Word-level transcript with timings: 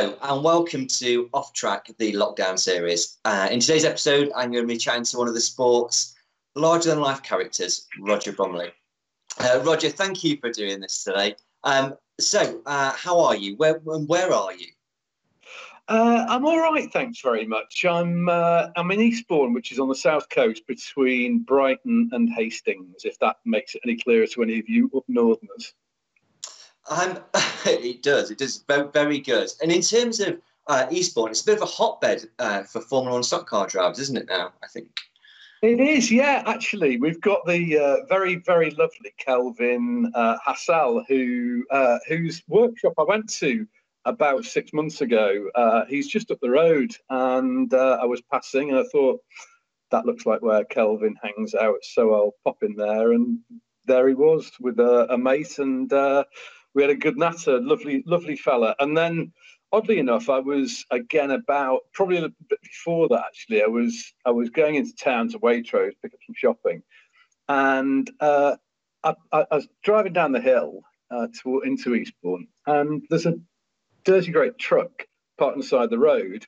Hello, 0.00 0.16
and 0.22 0.42
welcome 0.42 0.86
to 0.86 1.28
Off 1.34 1.52
Track, 1.52 1.90
the 1.98 2.14
lockdown 2.14 2.58
series. 2.58 3.18
Uh, 3.26 3.48
in 3.50 3.60
today's 3.60 3.84
episode, 3.84 4.32
I'm 4.34 4.50
going 4.50 4.64
to 4.64 4.66
be 4.66 4.78
chatting 4.78 5.04
to 5.04 5.18
one 5.18 5.28
of 5.28 5.34
the 5.34 5.42
sport's 5.42 6.16
larger 6.54 6.88
than 6.88 7.00
life 7.00 7.22
characters, 7.22 7.86
Roger 8.00 8.32
Bromley. 8.32 8.70
Uh, 9.38 9.60
Roger, 9.62 9.90
thank 9.90 10.24
you 10.24 10.38
for 10.38 10.50
doing 10.50 10.80
this 10.80 11.04
today. 11.04 11.34
Um, 11.64 11.96
so, 12.18 12.62
uh, 12.64 12.92
how 12.92 13.20
are 13.20 13.36
you? 13.36 13.56
Where, 13.56 13.74
where 13.74 14.32
are 14.32 14.54
you? 14.54 14.68
Uh, 15.86 16.24
I'm 16.30 16.46
all 16.46 16.60
right, 16.60 16.90
thanks 16.90 17.20
very 17.20 17.44
much. 17.44 17.84
I'm 17.84 18.26
uh, 18.30 18.68
I'm 18.76 18.90
in 18.92 19.02
Eastbourne, 19.02 19.52
which 19.52 19.70
is 19.70 19.78
on 19.78 19.90
the 19.90 19.94
south 19.94 20.30
coast 20.30 20.66
between 20.66 21.40
Brighton 21.40 22.08
and 22.12 22.30
Hastings. 22.30 23.04
If 23.04 23.18
that 23.18 23.36
makes 23.44 23.74
it 23.74 23.82
any 23.84 23.98
clearer 23.98 24.26
to 24.28 24.42
any 24.44 24.58
of 24.60 24.66
you 24.66 24.90
up 24.96 25.04
northerners. 25.08 25.74
Um, 26.88 27.18
it 27.66 28.02
does. 28.02 28.30
It 28.30 28.38
does 28.38 28.64
very, 28.68 29.20
good. 29.20 29.50
And 29.62 29.70
in 29.70 29.82
terms 29.82 30.20
of 30.20 30.40
uh, 30.66 30.86
Eastbourne, 30.90 31.30
it's 31.30 31.42
a 31.42 31.46
bit 31.46 31.56
of 31.56 31.62
a 31.62 31.66
hotbed 31.66 32.28
uh, 32.38 32.62
for 32.62 32.80
Formula 32.80 33.14
One 33.14 33.22
stock 33.22 33.46
car 33.46 33.66
drivers, 33.66 33.98
isn't 33.98 34.16
it? 34.16 34.26
Now, 34.28 34.52
I 34.62 34.68
think. 34.68 34.88
It 35.62 35.78
is, 35.78 36.10
yeah. 36.10 36.42
Actually, 36.46 36.96
we've 36.96 37.20
got 37.20 37.46
the 37.46 37.78
uh, 37.78 38.06
very, 38.08 38.36
very 38.36 38.70
lovely 38.70 39.12
Kelvin 39.18 40.10
uh, 40.14 40.38
Hassel, 40.44 41.04
who 41.06 41.64
uh, 41.70 41.98
whose 42.08 42.42
workshop 42.48 42.94
I 42.98 43.02
went 43.02 43.28
to 43.34 43.66
about 44.06 44.46
six 44.46 44.72
months 44.72 45.02
ago. 45.02 45.50
Uh, 45.54 45.84
he's 45.86 46.08
just 46.08 46.30
up 46.30 46.38
the 46.40 46.48
road, 46.48 46.92
and 47.10 47.72
uh, 47.74 47.98
I 48.00 48.06
was 48.06 48.22
passing, 48.22 48.70
and 48.70 48.78
I 48.78 48.84
thought 48.84 49.20
that 49.90 50.06
looks 50.06 50.24
like 50.24 50.40
where 50.40 50.64
Kelvin 50.64 51.16
hangs 51.22 51.54
out, 51.54 51.82
so 51.82 52.14
I'll 52.14 52.34
pop 52.42 52.62
in 52.62 52.74
there, 52.76 53.12
and 53.12 53.40
there 53.84 54.08
he 54.08 54.14
was 54.14 54.50
with 54.60 54.78
a, 54.78 55.12
a 55.12 55.18
mate, 55.18 55.58
and 55.58 55.92
we 56.74 56.82
had 56.82 56.90
a 56.90 56.96
good 56.96 57.16
natter. 57.16 57.60
Lovely, 57.60 58.02
lovely 58.06 58.36
fella. 58.36 58.74
And 58.78 58.96
then, 58.96 59.32
oddly 59.72 59.98
enough, 59.98 60.28
I 60.28 60.38
was 60.38 60.84
again 60.90 61.30
about 61.30 61.80
probably 61.92 62.18
a 62.18 62.28
bit 62.48 62.62
before 62.62 63.08
that. 63.08 63.24
Actually, 63.26 63.62
I 63.62 63.66
was 63.66 64.12
I 64.24 64.30
was 64.30 64.50
going 64.50 64.76
into 64.76 64.94
town 64.94 65.28
to 65.30 65.38
Waitrose 65.38 65.92
pick 66.02 66.14
up 66.14 66.20
some 66.26 66.34
shopping, 66.36 66.82
and 67.48 68.10
uh, 68.20 68.56
I, 69.02 69.14
I, 69.32 69.46
I 69.50 69.54
was 69.56 69.68
driving 69.82 70.12
down 70.12 70.32
the 70.32 70.40
hill 70.40 70.82
uh, 71.10 71.28
to, 71.42 71.60
into 71.60 71.94
Eastbourne, 71.94 72.46
and 72.66 73.02
there's 73.10 73.26
a 73.26 73.34
dirty 74.04 74.32
great 74.32 74.58
truck 74.58 75.06
parked 75.38 75.54
on 75.54 75.60
the 75.60 75.66
side 75.66 75.84
of 75.84 75.90
the 75.90 75.98
road 75.98 76.46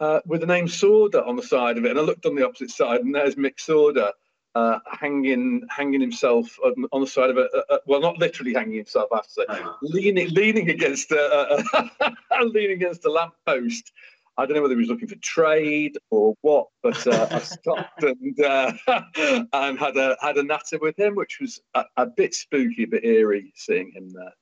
uh, 0.00 0.20
with 0.26 0.40
the 0.40 0.46
name 0.46 0.68
Sauder 0.68 1.22
on 1.22 1.36
the 1.36 1.42
side 1.42 1.78
of 1.78 1.84
it. 1.84 1.92
And 1.92 2.00
I 2.00 2.02
looked 2.02 2.26
on 2.26 2.34
the 2.34 2.46
opposite 2.46 2.70
side, 2.70 3.00
and 3.00 3.14
there's 3.14 3.36
Mick 3.36 3.60
Sauder 3.60 4.12
uh, 4.54 4.78
hanging 4.90 5.62
hanging 5.70 6.00
himself 6.00 6.58
on, 6.64 6.86
on 6.92 7.00
the 7.00 7.06
side 7.06 7.30
of 7.30 7.38
a, 7.38 7.48
a, 7.70 7.78
well, 7.86 8.00
not 8.00 8.18
literally 8.18 8.52
hanging 8.52 8.76
himself, 8.76 9.08
I 9.12 9.16
have 9.16 9.26
to 9.26 9.32
say, 9.32 9.44
oh. 9.48 9.76
leaning 9.82 10.28
leaning 10.30 10.70
against 10.70 11.10
a, 11.10 11.64
a 12.00 12.44
leaning 12.44 12.72
against 12.72 13.04
a 13.04 13.10
lamppost. 13.10 13.92
I 14.38 14.46
don't 14.46 14.56
know 14.56 14.62
whether 14.62 14.74
he 14.74 14.80
was 14.80 14.88
looking 14.88 15.08
for 15.08 15.16
trade 15.16 15.98
or 16.10 16.34
what, 16.40 16.68
but 16.82 17.06
uh, 17.06 17.28
I 17.30 17.38
stopped 17.40 18.02
and 18.02 18.40
uh, 18.40 18.72
and 19.52 19.78
had 19.78 19.96
a 19.96 20.16
had 20.20 20.36
a 20.36 20.42
natter 20.42 20.78
with 20.78 20.98
him, 20.98 21.14
which 21.14 21.38
was 21.40 21.60
a, 21.74 21.84
a 21.96 22.06
bit 22.06 22.34
spooky, 22.34 22.84
a 22.84 22.86
bit 22.86 23.04
eerie 23.04 23.52
seeing 23.54 23.92
him 23.92 24.10
there. 24.10 24.32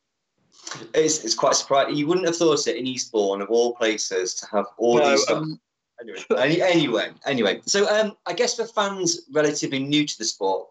It's, 0.95 1.25
it's 1.25 1.35
quite 1.35 1.55
surprising. 1.55 1.97
You 1.97 2.07
wouldn't 2.07 2.27
have 2.27 2.37
thought 2.37 2.67
it 2.67 2.77
in 2.77 2.87
Eastbourne, 2.87 3.41
of 3.41 3.49
all 3.49 3.75
places, 3.75 4.35
to 4.37 4.47
have 4.53 4.67
all 4.77 4.99
no, 4.99 5.11
these. 5.11 5.31
Um, 5.31 5.61
anyway, 6.01 6.61
anyway, 6.61 7.11
anyway. 7.27 7.61
So 7.67 7.89
um, 7.89 8.17
I 8.27 8.33
guess 8.33 8.55
for 8.55 8.67
fans 8.67 9.23
relatively 9.33 9.81
new 9.81 10.07
to 10.07 10.19
the 10.19 10.25
sport, 10.25 10.69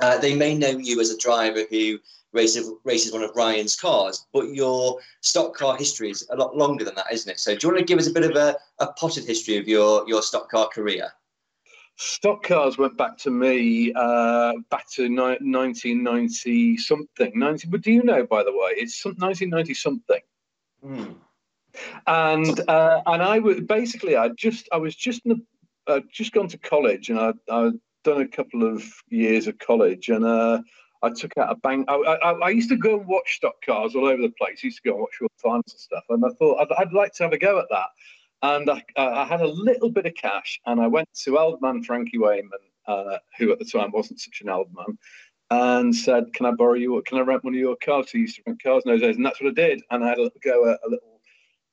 uh, 0.00 0.18
they 0.18 0.34
may 0.34 0.54
know 0.54 0.70
you 0.70 1.00
as 1.00 1.10
a 1.10 1.18
driver 1.18 1.64
who 1.70 1.98
races, 2.32 2.70
races 2.84 3.12
one 3.12 3.22
of 3.22 3.34
Ryan's 3.34 3.76
cars, 3.76 4.26
but 4.32 4.48
your 4.48 4.98
stock 5.20 5.54
car 5.54 5.76
history 5.76 6.10
is 6.10 6.26
a 6.30 6.36
lot 6.36 6.56
longer 6.56 6.84
than 6.84 6.94
that, 6.94 7.06
isn't 7.12 7.30
it? 7.30 7.40
So 7.40 7.54
do 7.54 7.66
you 7.66 7.72
want 7.72 7.80
to 7.80 7.84
give 7.84 7.98
us 7.98 8.08
a 8.08 8.12
bit 8.12 8.24
of 8.24 8.36
a, 8.36 8.56
a 8.78 8.92
potted 8.92 9.24
history 9.24 9.56
of 9.56 9.68
your, 9.68 10.08
your 10.08 10.22
stock 10.22 10.50
car 10.50 10.68
career? 10.68 11.10
Stock 11.96 12.42
cars 12.42 12.78
went 12.78 12.96
back 12.96 13.18
to 13.18 13.30
me 13.30 13.92
uh, 13.94 14.52
back 14.70 14.88
to 14.92 15.08
ni- 15.08 15.38
1990 15.40 16.78
something. 16.78 17.32
90, 17.34 17.68
but 17.68 17.82
do 17.82 17.92
you 17.92 18.02
know, 18.02 18.24
by 18.24 18.42
the 18.42 18.52
way, 18.52 18.70
it's 18.76 19.02
some, 19.02 19.12
1990 19.18 19.74
something. 19.74 20.20
Mm. 20.84 21.14
And 22.06 22.60
uh, 22.68 23.02
and 23.06 23.22
I 23.22 23.38
was 23.38 23.60
basically 23.60 24.16
I 24.16 24.28
just 24.30 24.68
I 24.72 24.76
was 24.76 24.94
just 24.94 25.24
in 25.24 25.42
the, 25.86 25.92
uh, 25.92 26.00
just 26.12 26.32
gone 26.32 26.48
to 26.48 26.58
college 26.58 27.10
and 27.10 27.18
I 27.18 27.32
I'd 27.50 27.72
done 28.04 28.20
a 28.20 28.28
couple 28.28 28.62
of 28.66 28.84
years 29.08 29.46
of 29.46 29.58
college 29.58 30.08
and 30.08 30.24
uh, 30.24 30.60
I 31.02 31.10
took 31.10 31.36
out 31.38 31.52
a 31.52 31.56
bank. 31.56 31.86
I, 31.88 31.94
I, 31.94 32.32
I, 32.32 32.48
used 32.50 32.70
to 32.70 32.76
go 32.76 32.98
and 32.98 33.06
watch 33.06 33.36
stock 33.36 33.54
cars 33.64 33.94
all 33.94 34.06
over 34.06 34.20
the 34.20 34.32
place. 34.38 34.60
I 34.62 34.66
used 34.66 34.82
to 34.82 34.88
go 34.88 34.94
and 34.94 35.00
watch 35.00 35.20
World 35.20 35.32
Finals 35.36 35.64
and 35.72 35.80
stuff, 35.80 36.04
and 36.10 36.24
I 36.24 36.28
thought 36.38 36.60
I'd, 36.60 36.72
I'd 36.78 36.92
like 36.92 37.12
to 37.14 37.22
have 37.22 37.32
a 37.32 37.38
go 37.38 37.58
at 37.58 37.66
that 37.70 37.88
and 38.42 38.70
I, 38.70 38.82
I, 38.96 39.24
had 39.24 39.40
a 39.40 39.46
little 39.46 39.90
bit 39.90 40.06
of 40.06 40.14
cash, 40.14 40.60
and 40.66 40.80
I 40.80 40.86
went 40.86 41.08
to 41.24 41.38
old 41.38 41.60
man 41.60 41.82
Frankie 41.82 42.18
Wainman, 42.18 42.50
uh, 42.86 43.18
who 43.38 43.52
at 43.52 43.58
the 43.58 43.64
time 43.64 43.92
wasn't 43.92 44.20
such 44.20 44.40
an 44.42 44.48
old 44.48 44.68
man, 44.74 44.98
and 45.50 45.94
said, 45.94 46.32
"Can 46.32 46.46
I 46.46 46.52
borrow 46.52 46.74
you? 46.74 47.02
Can 47.06 47.18
I 47.18 47.22
rent 47.22 47.44
one 47.44 47.54
of 47.54 47.60
your 47.60 47.76
cars?" 47.84 48.10
He 48.10 48.20
used 48.20 48.36
to 48.36 48.42
rent 48.46 48.62
cars 48.62 48.82
in 48.86 48.92
those 48.92 49.02
days, 49.02 49.16
and 49.16 49.26
that's 49.26 49.40
what 49.40 49.50
I 49.50 49.54
did. 49.54 49.82
And 49.90 50.04
I 50.04 50.08
had 50.08 50.18
a 50.18 50.30
go 50.42 50.64
a, 50.64 50.72
a 50.72 50.88
little 50.88 51.19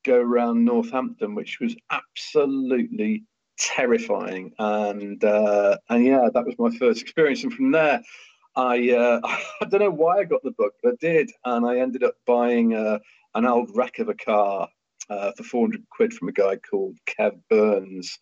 go 0.03 0.19
around 0.19 0.65
Northampton, 0.65 1.35
which 1.35 1.59
was 1.59 1.75
absolutely 1.89 3.23
terrifying. 3.57 4.53
And 4.59 5.23
uh, 5.23 5.77
and 5.89 6.05
yeah, 6.05 6.29
that 6.33 6.45
was 6.45 6.55
my 6.57 6.75
first 6.77 7.01
experience. 7.01 7.43
And 7.43 7.53
from 7.53 7.71
there, 7.71 8.01
I 8.55 8.91
uh, 8.91 9.19
I 9.61 9.65
don't 9.65 9.81
know 9.81 9.91
why 9.91 10.19
I 10.19 10.23
got 10.23 10.43
the 10.43 10.51
book, 10.51 10.73
but 10.83 10.93
I 10.93 10.95
did, 10.99 11.31
and 11.45 11.65
I 11.65 11.79
ended 11.79 12.03
up 12.03 12.15
buying 12.25 12.73
uh, 12.73 12.99
an 13.35 13.45
old 13.45 13.71
wreck 13.73 13.99
of 13.99 14.09
a 14.09 14.15
car 14.15 14.67
uh, 15.09 15.31
for 15.37 15.43
400 15.43 15.83
quid 15.89 16.13
from 16.13 16.29
a 16.29 16.33
guy 16.33 16.57
called 16.57 16.97
Kev 17.05 17.39
Burns. 17.49 18.17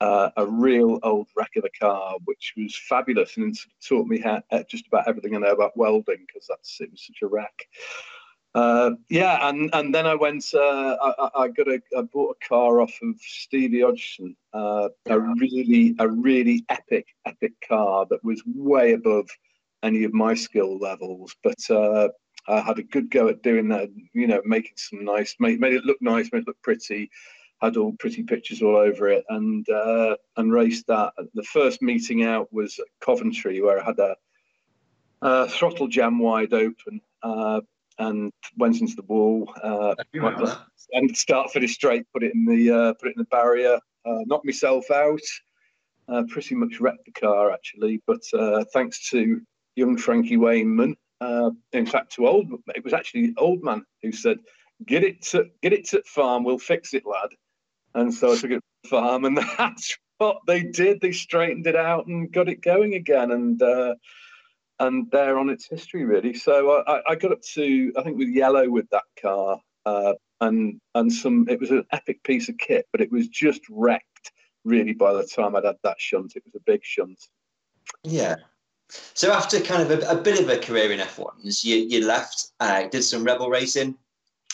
Uh, 0.00 0.30
a 0.36 0.44
real 0.44 0.98
old 1.04 1.28
wreck 1.36 1.52
of 1.54 1.64
a 1.64 1.78
car, 1.78 2.16
which 2.24 2.54
was 2.56 2.76
fabulous 2.88 3.36
and 3.36 3.56
taught 3.86 4.08
me 4.08 4.18
how, 4.18 4.42
just 4.68 4.84
about 4.88 5.06
everything 5.06 5.36
I 5.36 5.38
know 5.38 5.52
about 5.52 5.76
welding 5.76 6.24
because 6.26 6.44
that's 6.48 6.80
it 6.80 6.90
was 6.90 7.06
such 7.06 7.22
a 7.22 7.28
wreck. 7.28 7.68
Uh, 8.54 8.90
yeah, 9.08 9.48
and 9.48 9.70
and 9.72 9.94
then 9.94 10.06
I 10.06 10.14
went. 10.14 10.44
Uh, 10.52 10.96
I, 11.00 11.30
I, 11.42 11.48
got 11.48 11.68
a. 11.68 11.80
I 11.96 12.02
bought 12.02 12.36
a 12.36 12.46
car 12.46 12.82
off 12.82 12.92
of 13.02 13.14
Stevie 13.18 13.80
Hodgson. 13.80 14.36
Uh, 14.52 14.90
a 15.06 15.18
really, 15.18 15.94
a 15.98 16.06
really 16.06 16.64
epic, 16.68 17.06
epic 17.24 17.52
car 17.66 18.06
that 18.10 18.22
was 18.22 18.42
way 18.46 18.92
above 18.92 19.28
any 19.82 20.04
of 20.04 20.12
my 20.12 20.34
skill 20.34 20.78
levels. 20.78 21.34
But 21.42 21.58
uh, 21.70 22.08
I 22.46 22.60
had 22.60 22.78
a 22.78 22.82
good 22.82 23.10
go 23.10 23.28
at 23.28 23.42
doing 23.42 23.68
that, 23.68 23.88
you 24.12 24.26
know, 24.26 24.42
making 24.44 24.76
some 24.76 25.04
nice, 25.04 25.34
made, 25.38 25.60
made 25.60 25.74
it 25.74 25.84
look 25.84 26.00
nice, 26.02 26.30
made 26.32 26.40
it 26.40 26.48
look 26.48 26.60
pretty, 26.62 27.10
had 27.62 27.76
all 27.76 27.92
pretty 27.92 28.22
pictures 28.22 28.60
all 28.60 28.76
over 28.76 29.08
it, 29.08 29.24
and 29.30 29.66
uh, 29.70 30.16
and 30.36 30.52
raced 30.52 30.86
that. 30.88 31.14
The 31.34 31.42
first 31.44 31.80
meeting 31.80 32.24
out 32.24 32.52
was 32.52 32.78
at 32.78 32.86
Coventry, 33.00 33.62
where 33.62 33.80
I 33.80 33.84
had 33.84 33.98
a, 33.98 34.16
a 35.22 35.48
throttle 35.48 35.88
jam 35.88 36.18
wide 36.18 36.52
open 36.52 37.00
uh, 37.22 37.60
and 37.98 38.32
went 38.56 38.80
into 38.80 38.96
the 38.96 39.02
wall. 39.02 39.52
Uh, 39.62 39.94
and 40.92 41.16
start 41.16 41.50
finish 41.50 41.74
straight, 41.74 42.04
put 42.12 42.22
it 42.22 42.34
in 42.34 42.44
the 42.44 42.70
uh, 42.70 42.92
put 42.94 43.08
it 43.08 43.16
in 43.16 43.20
the 43.20 43.28
barrier, 43.30 43.78
uh, 44.04 44.18
knocked 44.26 44.44
myself 44.44 44.90
out. 44.90 45.20
Uh, 46.08 46.24
pretty 46.28 46.54
much 46.54 46.80
wrecked 46.80 47.04
the 47.04 47.12
car 47.12 47.52
actually, 47.52 48.02
but 48.06 48.22
uh, 48.34 48.64
thanks 48.72 49.08
to 49.10 49.40
young 49.76 49.96
Frankie 49.96 50.36
Wainman, 50.36 50.94
uh, 51.22 51.50
in 51.72 51.86
fact, 51.86 52.12
to 52.12 52.26
old, 52.26 52.48
it 52.74 52.84
was 52.84 52.92
actually 52.92 53.32
old 53.36 53.62
man 53.62 53.84
who 54.02 54.10
said, 54.10 54.38
"Get 54.84 55.04
it 55.04 55.22
to 55.26 55.48
get 55.62 55.72
it 55.72 55.86
to 55.90 56.02
farm, 56.04 56.42
we'll 56.42 56.58
fix 56.58 56.94
it, 56.94 57.06
lad." 57.06 57.30
And 57.94 58.12
so 58.12 58.32
I 58.32 58.36
took 58.36 58.50
it 58.50 58.56
to 58.56 58.62
the 58.82 58.88
farm, 58.88 59.24
and 59.24 59.36
that's 59.58 59.96
what 60.18 60.38
they 60.46 60.62
did. 60.62 61.00
They 61.00 61.12
straightened 61.12 61.66
it 61.66 61.76
out 61.76 62.06
and 62.06 62.32
got 62.32 62.48
it 62.48 62.60
going 62.60 62.94
again, 62.94 63.30
and 63.30 63.62
uh, 63.62 63.94
and 64.86 65.10
there 65.10 65.38
on 65.38 65.48
its 65.48 65.66
history 65.66 66.04
really. 66.04 66.34
So 66.34 66.82
I, 66.86 67.00
I, 67.08 67.14
got 67.14 67.32
up 67.32 67.42
to 67.54 67.92
I 67.96 68.02
think 68.02 68.18
with 68.18 68.28
yellow 68.28 68.68
with 68.68 68.88
that 68.90 69.04
car, 69.20 69.58
uh, 69.86 70.14
and 70.40 70.80
and 70.94 71.12
some. 71.12 71.46
It 71.48 71.60
was 71.60 71.70
an 71.70 71.84
epic 71.92 72.22
piece 72.24 72.48
of 72.48 72.58
kit, 72.58 72.86
but 72.92 73.00
it 73.00 73.10
was 73.10 73.28
just 73.28 73.60
wrecked 73.70 74.32
really 74.64 74.92
by 74.92 75.12
the 75.12 75.24
time 75.24 75.56
I'd 75.56 75.64
had 75.64 75.76
that 75.82 76.00
shunt. 76.00 76.36
It 76.36 76.44
was 76.44 76.54
a 76.54 76.64
big 76.64 76.84
shunt. 76.84 77.18
Yeah, 78.04 78.36
so 79.14 79.32
after 79.32 79.60
kind 79.60 79.82
of 79.82 80.02
a, 80.02 80.06
a 80.08 80.16
bit 80.16 80.40
of 80.40 80.48
a 80.48 80.58
career 80.58 80.92
in 80.92 81.00
F1s, 81.00 81.64
you, 81.64 81.76
you 81.76 82.06
left, 82.06 82.48
uh, 82.60 82.84
did 82.88 83.02
some 83.02 83.24
rebel 83.24 83.48
racing, 83.48 83.96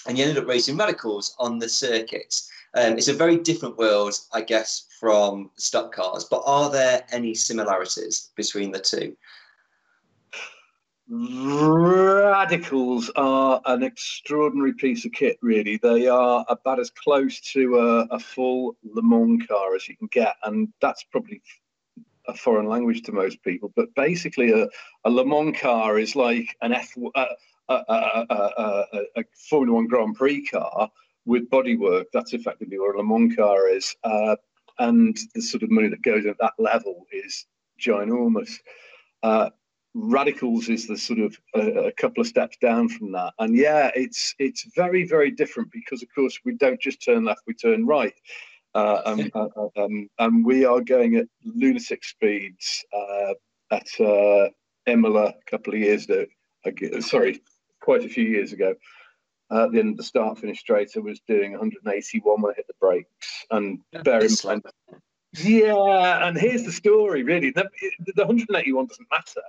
and 0.07 0.17
you 0.17 0.25
ended 0.25 0.43
up 0.43 0.49
racing 0.49 0.77
radicals 0.77 1.35
on 1.39 1.59
the 1.59 1.69
circuits. 1.69 2.51
Um, 2.75 2.97
it's 2.97 3.09
a 3.09 3.15
very 3.15 3.37
different 3.37 3.79
world, 3.79 4.15
I 4.33 4.43
guess, 4.43 4.87
from 5.01 5.51
stock 5.57 5.93
cars. 5.93 6.25
But 6.25 6.43
are 6.45 6.71
there 6.71 7.05
any 7.11 7.35
similarities 7.35 8.31
between 8.37 8.71
the 8.71 8.79
two? 8.79 9.17
Radicals 11.11 13.11
are 13.17 13.63
an 13.65 13.83
extraordinary 13.83 14.75
piece 14.75 15.07
of 15.07 15.13
kit, 15.13 15.39
really. 15.41 15.79
They 15.79 16.07
are 16.07 16.45
about 16.49 16.79
as 16.79 16.91
close 16.91 17.41
to 17.53 17.79
a, 17.79 18.01
a 18.15 18.19
full 18.19 18.77
Le 18.85 19.03
Mans 19.03 19.47
car 19.47 19.75
as 19.75 19.89
you 19.89 19.97
can 19.97 20.09
get, 20.09 20.37
and 20.45 20.69
that's 20.83 21.05
probably 21.05 21.41
a 22.27 22.35
foreign 22.35 22.67
language 22.67 23.05
to 23.05 23.13
most 23.13 23.43
people, 23.43 23.73
but 23.75 23.95
basically 23.95 24.53
a, 24.53 24.69
a 25.05 25.11
Le 25.11 25.25
Mans 25.25 25.59
car 25.59 25.99
is 25.99 26.15
like 26.15 26.55
an 26.61 26.75
F 26.75 26.95
a, 27.15 27.27
a, 27.71 29.25
Formula 29.49 29.75
One 29.75 29.87
Grand 29.87 30.15
Prix 30.15 30.45
car 30.47 30.91
with 31.25 31.49
bodywork. 31.49 32.05
That's 32.13 32.35
effectively 32.35 32.79
what 32.79 32.95
a 32.95 32.99
Le 32.99 33.05
Mans 33.05 33.35
car 33.35 33.67
is. 33.69 33.97
Uh, 34.05 34.37
and 34.79 35.19
the 35.35 35.41
sort 35.41 35.63
of 35.63 35.71
money 35.71 35.89
that 35.89 36.03
goes 36.03 36.27
at 36.27 36.37
that 36.41 36.53
level 36.59 37.07
is 37.11 37.47
ginormous. 37.81 38.53
Uh, 39.23 39.49
radicals 39.95 40.69
is 40.69 40.87
the 40.87 40.97
sort 40.97 41.19
of 41.19 41.37
a, 41.55 41.87
a, 41.87 41.93
couple 41.93 42.21
of 42.21 42.27
steps 42.27 42.57
down 42.61 42.89
from 42.89 43.13
that. 43.13 43.33
And 43.39 43.57
yeah 43.57 43.91
it's 43.95 44.35
it's 44.39 44.67
very 44.75 45.07
very 45.07 45.31
different 45.31 45.71
because 45.73 46.03
of 46.03 46.09
course 46.15 46.39
we 46.45 46.55
don't 46.55 46.81
just 46.81 47.03
turn 47.03 47.25
left 47.25 47.43
we 47.47 47.55
turn 47.55 47.87
right. 47.87 48.15
Uh, 48.75 49.01
um, 49.07 49.31
uh, 49.35 49.49
uh, 49.57 49.85
um, 49.85 50.09
and 50.19 50.45
we 50.45 50.65
are 50.65 50.81
going 50.81 51.17
at 51.17 51.27
lunatic 51.45 52.05
speeds 52.05 52.85
uh, 52.93 53.35
at 53.71 53.87
uh, 54.01 54.49
Imola 54.87 55.29
a 55.29 55.51
couple 55.51 55.75
of 55.75 55.81
years 55.81 56.05
ago 56.05 56.27
sorry 57.01 57.41
quite 57.81 58.05
a 58.05 58.09
few 58.09 58.25
years 58.25 58.53
ago. 58.53 58.75
Uh, 59.51 59.65
at 59.65 59.73
the 59.73 59.79
end 59.79 59.93
of 59.93 59.97
the 59.97 60.03
start 60.03 60.39
finish 60.39 60.61
straight 60.61 60.91
I 60.97 61.01
was 61.01 61.21
doing 61.27 61.53
181 61.53 62.43
when 62.43 62.53
I 62.53 62.55
hit 62.55 62.67
the 62.67 62.75
brakes. 62.79 63.47
And 63.51 63.81
bear 64.05 64.25
in 64.25 64.33
mind 64.45 64.63
yeah 65.35 66.27
and 66.27 66.39
here's 66.39 66.65
the 66.65 66.73
story 66.73 67.23
really. 67.23 67.51
The, 67.51 67.69
the 68.15 68.27
181 68.27 68.87
doesn't 68.87 69.09
matter 69.11 69.43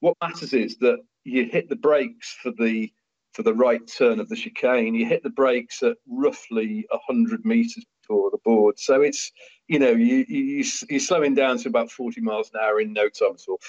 what 0.00 0.16
matters 0.22 0.52
is 0.52 0.76
that 0.78 0.98
you 1.24 1.44
hit 1.44 1.68
the 1.68 1.76
brakes 1.76 2.36
for 2.42 2.52
the 2.52 2.92
for 3.32 3.42
the 3.42 3.54
right 3.54 3.86
turn 3.86 4.20
of 4.20 4.28
the 4.28 4.36
chicane. 4.36 4.94
You 4.94 5.06
hit 5.06 5.22
the 5.22 5.30
brakes 5.30 5.82
at 5.82 5.96
roughly 6.08 6.86
100 6.90 7.44
meters 7.44 7.84
before 8.02 8.30
the 8.30 8.38
board. 8.38 8.78
So 8.78 9.02
it's, 9.02 9.30
you 9.68 9.78
know, 9.78 9.90
you, 9.90 10.24
you, 10.28 10.64
you're 10.88 11.00
slowing 11.00 11.34
down 11.34 11.58
to 11.58 11.68
about 11.68 11.90
40 11.90 12.20
miles 12.20 12.50
an 12.52 12.60
hour 12.60 12.80
in 12.80 12.92
no 12.92 13.08
time 13.08 13.34
at 13.34 13.42
all. 13.48 13.60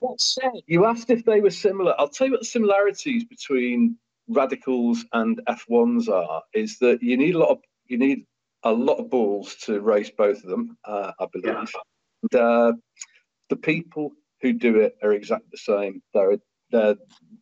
That 0.00 0.20
said, 0.20 0.50
you 0.66 0.86
asked 0.86 1.10
if 1.10 1.24
they 1.24 1.40
were 1.40 1.50
similar. 1.50 1.94
I'll 1.98 2.08
tell 2.08 2.26
you 2.26 2.32
what 2.32 2.40
the 2.40 2.46
similarities 2.46 3.24
between 3.24 3.96
radicals 4.28 5.04
and 5.12 5.40
F1s 5.46 6.08
are, 6.08 6.42
is 6.52 6.78
that 6.78 7.02
you 7.02 7.16
need 7.16 7.34
a 7.34 7.38
lot 7.38 7.50
of, 7.50 7.58
you 7.86 7.98
need 7.98 8.26
a 8.64 8.72
lot 8.72 8.96
of 8.96 9.10
balls 9.10 9.54
to 9.66 9.80
race 9.80 10.10
both 10.10 10.42
of 10.42 10.50
them, 10.50 10.76
uh, 10.84 11.12
I 11.20 11.26
believe. 11.32 11.54
Yeah. 11.54 11.64
And, 12.22 12.34
uh, 12.34 12.72
the 13.50 13.56
people 13.56 14.12
who 14.44 14.52
do 14.52 14.80
it 14.80 14.96
are 15.02 15.12
exactly 15.12 15.48
the 15.50 15.58
same. 15.58 16.02
They're, 16.12 16.38
they're 16.70 16.96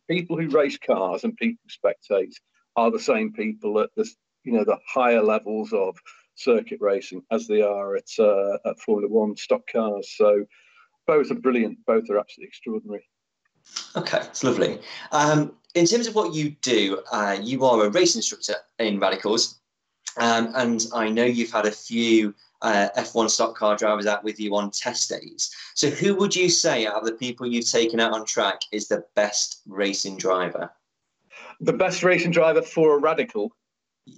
people 0.09 0.37
who 0.37 0.47
race 0.47 0.77
cars 0.77 1.25
and 1.25 1.35
people 1.35 1.59
who 1.63 1.89
spectate 1.89 2.33
are 2.77 2.89
the 2.89 2.99
same 2.99 3.33
people 3.33 3.79
at 3.81 3.89
the 3.95 4.09
you 4.43 4.53
know 4.53 4.63
the 4.63 4.77
higher 4.87 5.21
levels 5.21 5.73
of 5.73 5.97
circuit 6.35 6.79
racing 6.81 7.21
as 7.31 7.45
they 7.47 7.61
are 7.61 7.95
at 7.95 8.09
uh, 8.19 8.57
at 8.65 8.79
Formula 8.79 9.09
One 9.09 9.35
stock 9.35 9.61
cars. 9.71 10.13
So 10.15 10.45
both 11.05 11.29
are 11.29 11.35
brilliant. 11.35 11.77
Both 11.85 12.09
are 12.09 12.17
absolutely 12.17 12.47
extraordinary. 12.47 13.07
Okay, 13.95 14.19
it's 14.21 14.43
lovely. 14.43 14.79
Um, 15.11 15.53
in 15.75 15.85
terms 15.85 16.07
of 16.07 16.15
what 16.15 16.33
you 16.33 16.51
do, 16.61 17.01
uh, 17.11 17.37
you 17.41 17.65
are 17.65 17.85
a 17.85 17.89
race 17.89 18.15
instructor 18.15 18.55
in 18.79 18.99
Radicals, 18.99 19.59
um, 20.17 20.51
and 20.55 20.85
I 20.93 21.09
know 21.09 21.25
you've 21.25 21.51
had 21.51 21.65
a 21.65 21.71
few 21.71 22.33
uh, 22.63 22.87
F1 22.97 23.29
stock 23.29 23.55
car 23.55 23.75
drivers 23.75 24.07
out 24.07 24.23
with 24.23 24.39
you 24.39 24.55
on 24.55 24.71
test 24.71 25.09
days. 25.09 25.53
So, 25.75 25.89
who 25.89 26.15
would 26.15 26.35
you 26.35 26.49
say 26.49 26.87
out 26.87 26.95
of 26.95 27.05
the 27.05 27.11
people 27.11 27.45
you've 27.45 27.69
taken 27.69 27.99
out 27.99 28.13
on 28.13 28.25
track 28.25 28.61
is 28.71 28.87
the 28.87 29.03
best 29.15 29.61
racing 29.67 30.17
driver? 30.17 30.71
The 31.59 31.73
best 31.73 32.03
racing 32.03 32.31
driver 32.31 32.61
for 32.61 32.95
a 32.95 32.99
radical. 32.99 33.51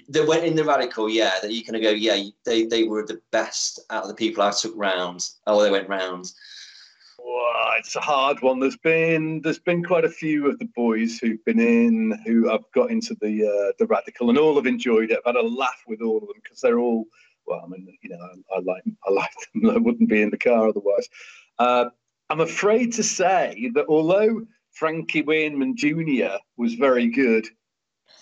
That 0.09 0.27
went 0.27 0.45
in 0.45 0.55
the 0.55 0.63
radical, 0.63 1.09
yeah. 1.09 1.33
That 1.41 1.51
you 1.51 1.63
kind 1.63 1.75
of 1.75 1.81
go, 1.81 1.89
yeah. 1.89 2.23
They 2.45 2.65
they 2.65 2.83
were 2.83 3.05
the 3.05 3.21
best 3.31 3.79
out 3.89 4.03
of 4.03 4.09
the 4.09 4.15
people 4.15 4.43
I 4.43 4.51
took 4.51 4.73
round. 4.75 5.29
Oh, 5.47 5.61
they 5.61 5.71
went 5.71 5.89
round. 5.89 6.31
Well, 7.17 7.73
it's 7.79 7.95
a 7.95 8.01
hard 8.01 8.41
one. 8.41 8.59
There's 8.59 8.77
been 8.77 9.41
there's 9.41 9.59
been 9.59 9.83
quite 9.83 10.05
a 10.05 10.09
few 10.09 10.47
of 10.47 10.59
the 10.59 10.69
boys 10.75 11.17
who've 11.17 11.43
been 11.45 11.59
in 11.59 12.19
who 12.25 12.51
I've 12.51 12.71
got 12.73 12.91
into 12.91 13.15
the 13.21 13.47
uh, 13.47 13.73
the 13.79 13.87
radical, 13.87 14.29
and 14.29 14.37
all 14.37 14.55
have 14.55 14.67
enjoyed 14.67 15.09
it. 15.09 15.19
I've 15.25 15.35
had 15.35 15.43
a 15.43 15.47
laugh 15.47 15.83
with 15.87 16.01
all 16.01 16.17
of 16.17 16.27
them 16.27 16.37
because 16.43 16.61
they're 16.61 16.79
all 16.79 17.05
well, 17.47 17.61
I 17.63 17.67
mean, 17.67 17.87
you 18.01 18.09
know, 18.09 18.17
I, 18.21 18.55
I 18.55 18.59
like 18.59 18.83
I 19.07 19.11
like 19.11 19.31
them. 19.53 19.69
I 19.75 19.77
wouldn't 19.77 20.09
be 20.09 20.21
in 20.21 20.29
the 20.29 20.37
car 20.37 20.67
otherwise. 20.67 21.07
Uh, 21.59 21.85
I'm 22.29 22.41
afraid 22.41 22.93
to 22.93 23.03
say 23.03 23.71
that 23.75 23.85
although 23.87 24.45
Frankie 24.71 25.23
Wainman 25.23 25.75
Jr. 25.75 26.37
was 26.57 26.73
very 26.73 27.07
good, 27.07 27.47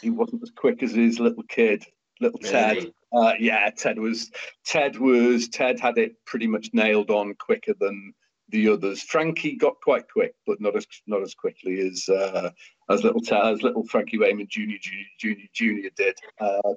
he 0.01 0.09
wasn't 0.09 0.43
as 0.43 0.51
quick 0.51 0.83
as 0.83 0.91
his 0.91 1.19
little 1.19 1.43
kid, 1.43 1.85
little 2.19 2.39
Ted. 2.39 2.91
Uh, 3.13 3.33
yeah, 3.39 3.69
Ted 3.69 3.99
was 3.99 4.31
Ted 4.65 4.97
was 4.97 5.47
Ted 5.47 5.79
had 5.79 5.97
it 5.97 6.13
pretty 6.25 6.47
much 6.47 6.69
nailed 6.73 7.11
on 7.11 7.35
quicker 7.35 7.73
than 7.79 8.13
the 8.49 8.69
others. 8.69 9.01
Frankie 9.01 9.55
got 9.55 9.75
quite 9.81 10.09
quick, 10.11 10.35
but 10.45 10.59
not 10.59 10.75
as 10.75 10.85
not 11.07 11.21
as 11.21 11.33
quickly 11.33 11.79
as 11.79 12.07
uh, 12.09 12.49
as 12.89 13.03
little 13.03 13.21
Ted, 13.21 13.45
as 13.45 13.61
little 13.61 13.85
Frankie 13.87 14.17
Jr. 14.17 14.45
Jr. 14.47 14.93
Jr. 15.19 15.29
Jr. 15.53 15.89
did. 15.95 16.15
Uh, 16.39 16.73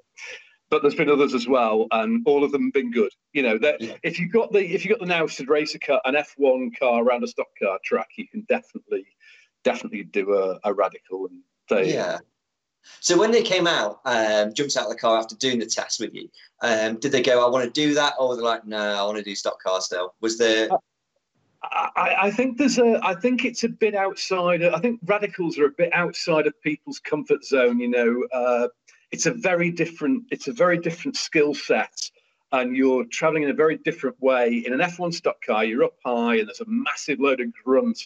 but 0.71 0.83
there's 0.83 0.95
been 0.95 1.11
others 1.11 1.35
as 1.35 1.47
well, 1.47 1.87
and 1.93 2.23
all 2.27 2.43
of 2.43 2.53
them 2.53 2.65
have 2.65 2.73
been 2.73 2.91
good. 2.91 3.13
You 3.33 3.43
know, 3.43 3.59
yeah. 3.63 3.95
if 4.03 4.19
you've 4.19 4.33
got 4.33 4.53
the 4.53 4.65
if 4.65 4.85
you 4.85 4.91
got 4.91 5.01
the 5.01 5.07
now 5.07 5.27
to 5.27 5.45
race 5.47 5.75
a 5.75 5.79
car, 5.79 6.01
an 6.05 6.15
F1 6.15 6.79
car 6.79 7.03
around 7.03 7.25
a 7.25 7.29
stock 7.29 7.49
car 7.63 7.79
track, 7.85 8.09
you 8.17 8.27
can 8.29 8.43
definitely 8.49 9.07
definitely 9.65 10.05
do 10.05 10.35
a, 10.35 10.59
a 10.65 10.73
radical 10.73 11.27
and 11.27 11.41
they, 11.69 11.93
yeah. 11.93 12.19
So 13.01 13.19
when 13.19 13.33
they 13.33 13.43
came 13.43 13.67
out, 13.67 14.01
um, 14.05 14.55
jumped 14.55 14.77
out 14.77 14.85
of 14.85 14.91
the 14.91 14.99
car 14.99 15.19
after 15.19 15.35
doing 15.35 15.59
the 15.59 15.67
test 15.67 15.99
with 15.99 16.15
you, 16.15 16.29
um, 16.63 16.99
did 17.01 17.11
they 17.11 17.23
go, 17.23 17.45
"I 17.45 17.51
want 17.51 17.65
to 17.65 17.71
do 17.71 17.95
that," 17.95 18.15
or 18.19 18.29
were 18.29 18.37
they 18.37 18.43
like, 18.43 18.65
"No, 18.65 18.79
I 18.79 19.03
want 19.03 19.19
to 19.19 19.25
do 19.25 19.35
stock 19.35 19.61
car 19.63 19.81
still"? 19.81 20.15
Was 20.21 20.39
there? 20.39 20.69
I, 21.63 22.17
I, 22.23 22.31
think 22.31 22.59
there's 22.59 22.79
a. 22.79 23.01
I 23.03 23.15
think 23.15 23.45
it's 23.45 23.65
a 23.65 23.69
bit 23.69 23.97
outside. 23.97 24.63
I 24.63 24.79
think 24.79 25.01
radicals 25.05 25.59
are 25.59 25.67
a 25.67 25.71
bit 25.71 25.91
outside 25.93 26.47
of 26.47 26.61
people's 26.63 27.01
comfort 27.01 27.45
zone. 27.45 27.81
You 27.81 27.89
know, 27.89 28.25
uh, 28.33 28.69
it's 29.11 29.27
a 29.27 29.33
very 29.33 29.71
different 29.71 30.25
it's 30.31 30.49
a 30.49 30.53
very 30.53 30.79
different 30.79 31.17
skill 31.17 31.55
set 31.55 32.11
and 32.53 32.77
you're 32.77 33.05
traveling 33.05 33.43
in 33.43 33.51
a 33.51 33.55
very 33.55 33.77
different 33.77 34.17
way. 34.21 34.63
In 34.65 34.73
an 34.73 34.81
f1 34.81 35.15
stock 35.15 35.37
car 35.45 35.65
you're 35.65 35.85
up 35.85 35.97
high 36.05 36.37
and 36.37 36.49
there's 36.49 36.61
a 36.61 36.67
massive 36.67 37.21
load 37.21 37.41
of 37.41 37.53
grunt 37.65 37.99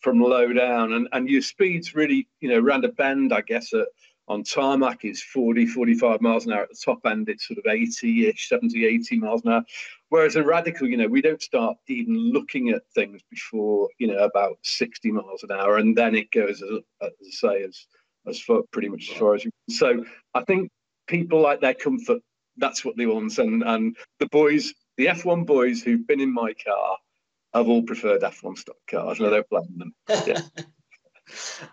from 0.00 0.20
low 0.20 0.52
down 0.52 0.92
and, 0.92 1.08
and 1.12 1.28
your 1.28 1.42
speed's 1.42 1.94
really 1.94 2.28
you 2.40 2.48
know 2.48 2.60
around 2.60 2.84
a 2.84 2.88
bend 2.88 3.32
i 3.32 3.40
guess 3.40 3.72
at, 3.72 3.86
on 4.28 4.42
tarmac 4.42 5.04
is 5.04 5.22
40 5.22 5.66
45 5.66 6.20
miles 6.20 6.46
an 6.46 6.52
hour 6.52 6.62
at 6.62 6.68
the 6.68 6.80
top 6.84 7.00
end 7.06 7.28
it's 7.28 7.46
sort 7.46 7.58
of 7.58 7.64
80ish 7.64 8.40
70 8.40 8.86
80 8.86 9.18
miles 9.18 9.42
an 9.44 9.52
hour. 9.52 9.64
Whereas 10.08 10.36
a 10.36 10.44
radical 10.44 10.88
you 10.88 10.96
know 10.96 11.08
we 11.08 11.22
don't 11.22 11.42
start 11.42 11.76
even 11.88 12.32
looking 12.32 12.70
at 12.70 12.82
things 12.94 13.20
before 13.30 13.88
you 13.98 14.08
know 14.08 14.18
about 14.18 14.58
60 14.62 15.12
miles 15.12 15.42
an 15.42 15.52
hour 15.52 15.78
and 15.78 15.96
then 15.96 16.14
it 16.14 16.30
goes 16.30 16.62
as, 16.62 16.70
as 17.02 17.10
i 17.20 17.30
say 17.30 17.62
as 17.62 17.86
as 18.26 18.40
far 18.40 18.62
pretty 18.72 18.88
much 18.88 19.10
as 19.10 19.16
far 19.16 19.34
as 19.34 19.44
you. 19.44 19.50
Can 19.68 19.76
so 19.76 20.04
I 20.34 20.42
think 20.44 20.70
people 21.06 21.40
like 21.40 21.60
their 21.60 21.74
comfort. 21.74 22.20
That's 22.56 22.84
what 22.84 22.96
they 22.96 23.06
want, 23.06 23.38
and 23.38 23.62
and 23.62 23.96
the 24.18 24.26
boys, 24.26 24.72
the 24.96 25.06
F1 25.06 25.46
boys 25.46 25.82
who've 25.82 26.06
been 26.06 26.20
in 26.20 26.32
my 26.32 26.54
car, 26.64 26.96
have 27.54 27.68
all 27.68 27.82
preferred 27.82 28.22
F1 28.22 28.58
stock 28.58 28.76
cars. 28.90 29.18
Yeah. 29.18 29.26
I 29.26 29.30
don't 29.30 29.48
blame 29.48 29.78
them. 29.78 29.94
Yeah. 30.26 30.40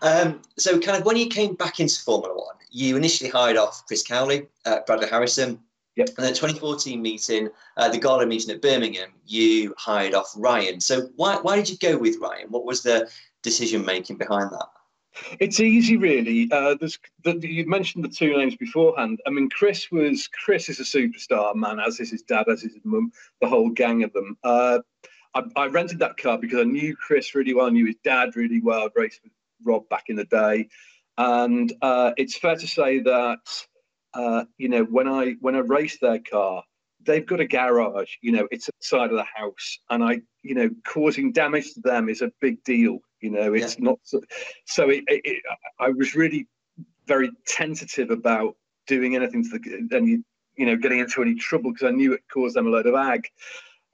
um, 0.02 0.42
so, 0.58 0.80
kind 0.80 0.98
of 0.98 1.06
when 1.06 1.16
you 1.16 1.28
came 1.28 1.54
back 1.54 1.78
into 1.78 2.00
Formula 2.02 2.34
One, 2.34 2.56
you 2.70 2.96
initially 2.96 3.30
hired 3.30 3.56
off 3.56 3.84
Chris 3.86 4.02
Cowley, 4.02 4.48
uh, 4.66 4.80
Bradley 4.86 5.08
Harrison. 5.08 5.60
Yep. 5.96 6.08
And 6.18 6.26
the 6.26 6.30
2014 6.30 7.00
meeting, 7.00 7.48
uh, 7.76 7.88
the 7.88 7.98
Gala 7.98 8.26
meeting 8.26 8.52
at 8.52 8.60
Birmingham, 8.60 9.10
you 9.24 9.72
hired 9.78 10.12
off 10.12 10.32
Ryan. 10.36 10.80
So 10.80 11.08
why, 11.14 11.36
why 11.36 11.54
did 11.54 11.70
you 11.70 11.76
go 11.78 11.96
with 11.96 12.18
Ryan? 12.20 12.48
What 12.48 12.64
was 12.64 12.82
the 12.82 13.08
decision 13.44 13.84
making 13.84 14.16
behind 14.16 14.50
that? 14.50 14.66
It's 15.38 15.60
easy, 15.60 15.96
really. 15.96 16.50
Uh, 16.50 16.74
there's 16.78 16.98
the, 17.22 17.38
you 17.40 17.66
mentioned 17.66 18.04
the 18.04 18.08
two 18.08 18.36
names 18.36 18.56
beforehand. 18.56 19.20
I 19.26 19.30
mean, 19.30 19.48
Chris 19.48 19.90
was 19.90 20.28
Chris 20.28 20.68
is 20.68 20.80
a 20.80 20.82
superstar 20.82 21.54
man, 21.54 21.78
as 21.80 22.00
is 22.00 22.10
his 22.10 22.22
dad, 22.22 22.48
as 22.48 22.64
is 22.64 22.74
his 22.74 22.84
mum, 22.84 23.12
the 23.40 23.48
whole 23.48 23.70
gang 23.70 24.02
of 24.02 24.12
them. 24.12 24.36
Uh, 24.42 24.80
I, 25.34 25.42
I, 25.56 25.66
rented 25.66 26.00
that 26.00 26.16
car 26.16 26.38
because 26.38 26.60
I 26.60 26.64
knew 26.64 26.96
Chris 26.96 27.34
really 27.34 27.54
well, 27.54 27.66
I 27.66 27.70
knew 27.70 27.86
his 27.86 27.96
dad 28.04 28.36
really 28.36 28.60
well. 28.60 28.84
I'd 28.84 28.90
raced 28.94 29.20
with 29.22 29.32
Rob 29.64 29.88
back 29.88 30.04
in 30.08 30.16
the 30.16 30.24
day, 30.24 30.68
and 31.16 31.72
uh, 31.82 32.12
it's 32.16 32.36
fair 32.36 32.56
to 32.56 32.66
say 32.66 33.00
that 33.00 33.66
uh, 34.14 34.44
you 34.58 34.68
know 34.68 34.84
when 34.84 35.08
I 35.08 35.36
when 35.40 35.54
I 35.54 35.60
raced 35.60 36.00
their 36.00 36.18
car, 36.18 36.64
they've 37.04 37.26
got 37.26 37.40
a 37.40 37.46
garage. 37.46 38.12
You 38.20 38.32
know, 38.32 38.48
it's 38.50 38.68
at 38.68 38.74
the 38.80 38.84
side 38.84 39.10
of 39.10 39.16
the 39.16 39.26
house, 39.34 39.78
and 39.90 40.02
I 40.02 40.20
you 40.42 40.54
know 40.54 40.70
causing 40.86 41.32
damage 41.32 41.74
to 41.74 41.80
them 41.80 42.08
is 42.08 42.22
a 42.22 42.32
big 42.40 42.62
deal 42.64 43.00
you 43.24 43.30
know, 43.30 43.54
it's 43.54 43.78
yeah. 43.78 43.84
not 43.84 43.98
so. 44.02 44.20
so 44.66 44.90
it, 44.90 45.02
it, 45.08 45.42
I 45.80 45.88
was 45.88 46.14
really 46.14 46.46
very 47.06 47.30
tentative 47.46 48.10
about 48.10 48.54
doing 48.86 49.16
anything 49.16 49.42
to 49.44 49.58
the, 49.58 49.96
and 49.96 50.06
you, 50.06 50.22
you 50.56 50.66
know, 50.66 50.76
getting 50.76 50.98
into 50.98 51.22
any 51.22 51.34
trouble 51.34 51.72
because 51.72 51.88
I 51.88 51.90
knew 51.90 52.12
it 52.12 52.20
caused 52.30 52.54
them 52.54 52.66
a 52.66 52.70
load 52.70 52.86
of 52.86 52.94
ag. 52.94 53.26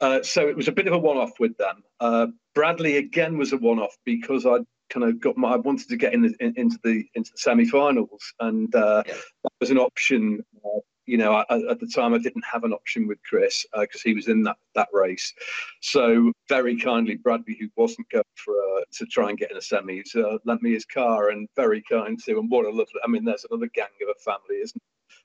Uh, 0.01 0.21
so 0.25 0.49
it 0.49 0.57
was 0.57 0.67
a 0.67 0.73
bit 0.73 0.89
of 0.89 0.95
a 0.95 0.99
one-off 0.99 1.39
with 1.39 1.57
them. 1.59 1.85
Uh, 2.01 2.27
Bradley 2.57 2.97
again 2.97 3.39
was 3.39 3.53
a 3.53 3.57
one-off 3.57 3.97
because 4.05 4.47
I 4.47 4.59
kind 4.89 5.05
of 5.05 5.21
got 5.21 5.37
my 5.37 5.53
I 5.53 5.57
wanted 5.59 5.89
to 5.91 5.97
get 5.97 6.13
in, 6.13 6.23
the, 6.23 6.35
in 6.41 6.53
into 6.57 6.79
the 6.83 7.07
into 7.15 7.31
the 7.31 7.39
semi-finals, 7.39 8.35
and 8.41 8.75
uh, 8.75 9.05
yeah. 9.07 9.15
that 9.45 9.53
was 9.61 9.71
an 9.71 9.79
option 9.79 10.45
uh, 10.65 10.81
you 11.07 11.19
know, 11.19 11.35
I, 11.35 11.71
at 11.71 11.81
the 11.81 11.87
time 11.87 12.15
I 12.15 12.19
didn't 12.19 12.45
have 12.45 12.65
an 12.65 12.73
option 12.73 13.07
with 13.09 13.19
Chris 13.23 13.67
because 13.73 14.01
uh, 14.01 14.05
he 14.05 14.15
was 14.15 14.29
in 14.29 14.43
that 14.45 14.57
that 14.75 14.89
race. 14.93 15.33
So 15.81 16.33
very 16.49 16.77
kindly, 16.77 17.17
Bradley, 17.17 17.57
who 17.59 17.69
wasn't 17.77 18.11
going 18.11 18.25
for 18.37 18.55
uh, 18.55 18.83
to 18.93 19.07
try 19.07 19.31
and 19.31 19.39
get 19.39 19.51
in 19.51 19.57
a 19.57 19.63
semi, 19.63 20.03
uh, 20.17 20.39
lent 20.45 20.63
me 20.63 20.73
his 20.73 20.85
car, 20.85 21.31
and 21.31 21.49
very 21.57 21.83
kind 21.91 22.19
to. 22.25 22.39
And 22.39 22.51
what 22.51 22.67
a 22.67 22.71
lovely! 22.71 23.01
I 23.05 23.09
mean, 23.09 23.25
there's 23.25 23.47
another 23.51 23.71
gang 23.75 23.89
of 24.03 24.15
a 24.17 24.21
family, 24.21 24.61
isn't? 24.63 24.83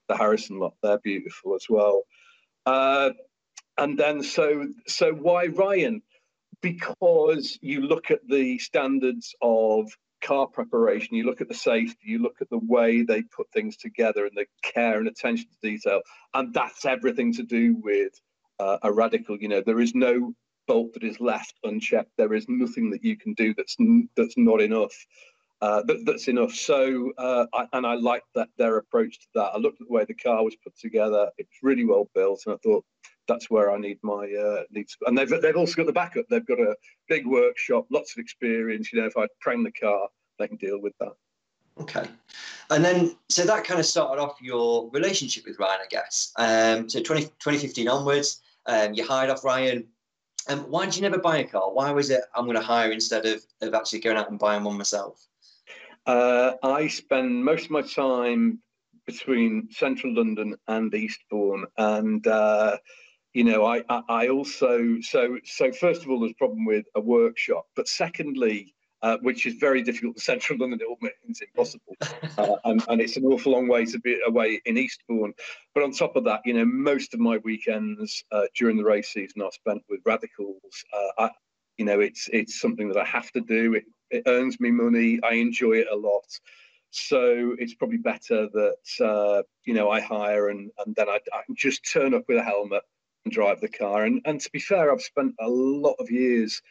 the 0.07 0.17
Harrison 0.17 0.59
lot. 0.59 0.75
They're 0.81 0.99
beautiful 0.99 1.55
as 1.55 1.67
well. 1.69 2.03
Uh, 2.65 3.11
and 3.77 3.97
then 3.97 4.23
so 4.23 4.67
so 4.87 5.13
why 5.13 5.47
Ryan? 5.47 6.01
Because 6.61 7.59
you 7.61 7.81
look 7.81 8.09
at 8.09 8.27
the 8.27 8.57
standards 8.59 9.35
of 9.41 9.91
car 10.25 10.47
preparation, 10.47 11.15
you 11.15 11.25
look 11.25 11.41
at 11.41 11.47
the 11.47 11.53
safety, 11.53 11.99
you 12.03 12.19
look 12.19 12.37
at 12.41 12.49
the 12.49 12.59
way 12.59 13.03
they 13.03 13.21
put 13.21 13.47
things 13.51 13.77
together 13.77 14.25
and 14.25 14.35
the 14.35 14.45
care 14.63 14.99
and 14.99 15.07
attention 15.07 15.47
to 15.47 15.69
detail, 15.69 16.01
and 16.33 16.53
that's 16.53 16.85
everything 16.85 17.33
to 17.33 17.43
do 17.43 17.75
with 17.83 18.13
uh, 18.59 18.77
a 18.81 18.91
radical. 18.91 19.37
You 19.37 19.49
know, 19.49 19.61
there 19.65 19.79
is 19.79 19.93
no 19.93 20.33
bolt 20.67 20.93
that 20.93 21.03
is 21.03 21.19
left 21.19 21.53
unchecked. 21.63 22.11
There 22.17 22.33
is 22.33 22.45
nothing 22.49 22.89
that 22.91 23.03
you 23.03 23.17
can 23.17 23.33
do 23.33 23.53
that's 23.55 23.75
that's 24.15 24.37
not 24.37 24.61
enough. 24.61 24.95
Uh, 25.61 25.81
that, 25.83 26.03
that's 26.05 26.27
enough. 26.27 26.53
So, 26.53 27.11
uh, 27.17 27.45
I, 27.53 27.65
and 27.71 27.87
I 27.87 27.95
liked 27.95 28.27
that 28.35 28.49
their 28.57 28.77
approach 28.77 29.19
to 29.19 29.27
that. 29.35 29.51
I 29.53 29.57
looked 29.57 29.81
at 29.81 29.87
the 29.87 29.93
way 29.93 30.03
the 30.05 30.13
car 30.13 30.43
was 30.43 30.55
put 30.57 30.77
together. 30.77 31.29
It 31.37 31.47
was 31.47 31.59
really 31.63 31.85
well 31.85 32.09
built, 32.13 32.43
and 32.45 32.55
I 32.55 32.57
thought 32.57 32.83
that's 33.27 33.49
where 33.49 33.71
I 33.71 33.77
need 33.77 33.99
my 34.03 34.31
uh, 34.31 34.63
needs. 34.71 34.97
And 35.05 35.17
they've 35.17 35.29
they've 35.41 35.55
also 35.55 35.75
got 35.75 35.85
the 35.85 35.93
backup. 35.93 36.25
They've 36.29 36.45
got 36.45 36.59
a 36.59 36.75
big 37.07 37.25
workshop, 37.25 37.85
lots 37.89 38.15
of 38.15 38.21
experience. 38.21 38.91
You 38.91 39.01
know, 39.01 39.07
if 39.07 39.17
I 39.17 39.27
prang 39.41 39.63
the 39.63 39.71
car, 39.71 40.07
they 40.39 40.47
can 40.47 40.57
deal 40.57 40.79
with 40.79 40.93
that. 40.99 41.13
Okay, 41.79 42.05
and 42.69 42.85
then 42.85 43.15
so 43.29 43.43
that 43.43 43.65
kind 43.65 43.79
of 43.79 43.85
started 43.85 44.21
off 44.21 44.41
your 44.41 44.89
relationship 44.91 45.45
with 45.45 45.59
Ryan, 45.59 45.79
I 45.83 45.87
guess. 45.89 46.31
Um, 46.37 46.89
so 46.89 47.01
20, 47.01 47.23
2015 47.23 47.87
onwards, 47.87 48.41
um, 48.65 48.93
you 48.93 49.05
hired 49.05 49.29
off 49.29 49.43
Ryan. 49.43 49.85
Um, 50.47 50.59
why 50.69 50.85
did 50.85 50.95
you 50.95 51.01
never 51.01 51.17
buy 51.17 51.39
a 51.39 51.43
car? 51.43 51.73
Why 51.73 51.91
was 51.91 52.11
it 52.11 52.21
I'm 52.35 52.45
going 52.45 52.55
to 52.55 52.63
hire 52.63 52.91
instead 52.91 53.25
of, 53.25 53.43
of 53.61 53.73
actually 53.73 53.99
going 53.99 54.15
out 54.15 54.29
and 54.29 54.39
buying 54.39 54.63
one 54.63 54.77
myself? 54.77 55.25
Uh, 56.05 56.53
I 56.61 56.87
spend 56.87 57.43
most 57.43 57.65
of 57.65 57.71
my 57.71 57.81
time 57.81 58.59
between 59.05 59.67
central 59.71 60.13
London 60.13 60.55
and 60.67 60.93
Eastbourne, 60.93 61.65
and 61.77 62.25
uh, 62.27 62.77
you 63.35 63.43
know, 63.43 63.65
I, 63.65 63.83
I, 63.89 64.01
I 64.07 64.27
also 64.29 64.95
so 65.01 65.37
so 65.43 65.69
first 65.73 66.03
of 66.03 66.09
all, 66.09 66.21
there's 66.21 66.31
a 66.31 66.35
problem 66.35 66.63
with 66.63 66.85
a 66.95 67.01
workshop, 67.01 67.65
but 67.75 67.85
secondly, 67.85 68.73
uh, 69.01 69.17
which 69.23 69.45
is 69.45 69.55
very 69.55 69.81
difficult 69.83 70.15
in 70.15 70.21
central 70.21 70.57
London. 70.57 70.79
It 70.81 70.87
almost 70.87 71.41
impossible, 71.41 71.97
uh, 72.37 72.55
and, 72.63 72.81
and, 72.87 73.01
it's 73.01 73.17
an 73.17 73.25
awful 73.25 73.51
long 73.51 73.67
way 73.67 73.83
to 73.87 73.99
be 73.99 74.17
away 74.25 74.61
in 74.65 74.77
Eastbourne. 74.77 75.33
But 75.73 75.83
on 75.83 75.91
top 75.91 76.15
of 76.15 76.23
that, 76.23 76.43
you 76.45 76.53
know, 76.53 76.63
most 76.63 77.13
of 77.13 77.19
my 77.19 77.35
weekends 77.39 78.23
uh, 78.31 78.43
during 78.57 78.77
the 78.77 78.85
race 78.85 79.11
season 79.11 79.41
are 79.41 79.51
spent 79.51 79.83
with 79.89 79.99
radicals. 80.05 80.85
Uh, 80.93 81.25
I, 81.25 81.29
you 81.77 81.83
know, 81.83 81.99
it's 81.99 82.29
it's 82.31 82.61
something 82.61 82.87
that 82.87 82.97
I 82.97 83.03
have 83.03 83.31
to 83.33 83.41
do. 83.41 83.73
It 83.73 83.83
it 84.11 84.23
earns 84.27 84.61
me 84.61 84.71
money. 84.71 85.19
I 85.23 85.33
enjoy 85.33 85.73
it 85.73 85.87
a 85.91 85.95
lot. 85.95 86.23
So 86.91 87.53
it's 87.59 87.73
probably 87.73 87.97
better 87.97 88.47
that 88.47 89.05
uh, 89.05 89.43
you 89.65 89.73
know 89.73 89.89
I 89.89 89.99
hire 89.99 90.47
and 90.47 90.71
and 90.85 90.95
then 90.95 91.09
I, 91.09 91.19
I, 91.33 91.41
can 91.45 91.55
just 91.57 91.81
turn 91.91 92.13
up 92.13 92.23
with 92.29 92.37
a 92.37 92.43
helmet 92.43 92.83
drive 93.29 93.61
the 93.61 93.67
car. 93.67 94.03
And 94.03 94.21
and 94.25 94.39
to 94.39 94.49
be 94.51 94.59
fair, 94.59 94.91
I've 94.91 95.01
spent 95.01 95.33
a 95.39 95.47
lot 95.47 95.95
of 95.99 96.09
years, 96.11 96.61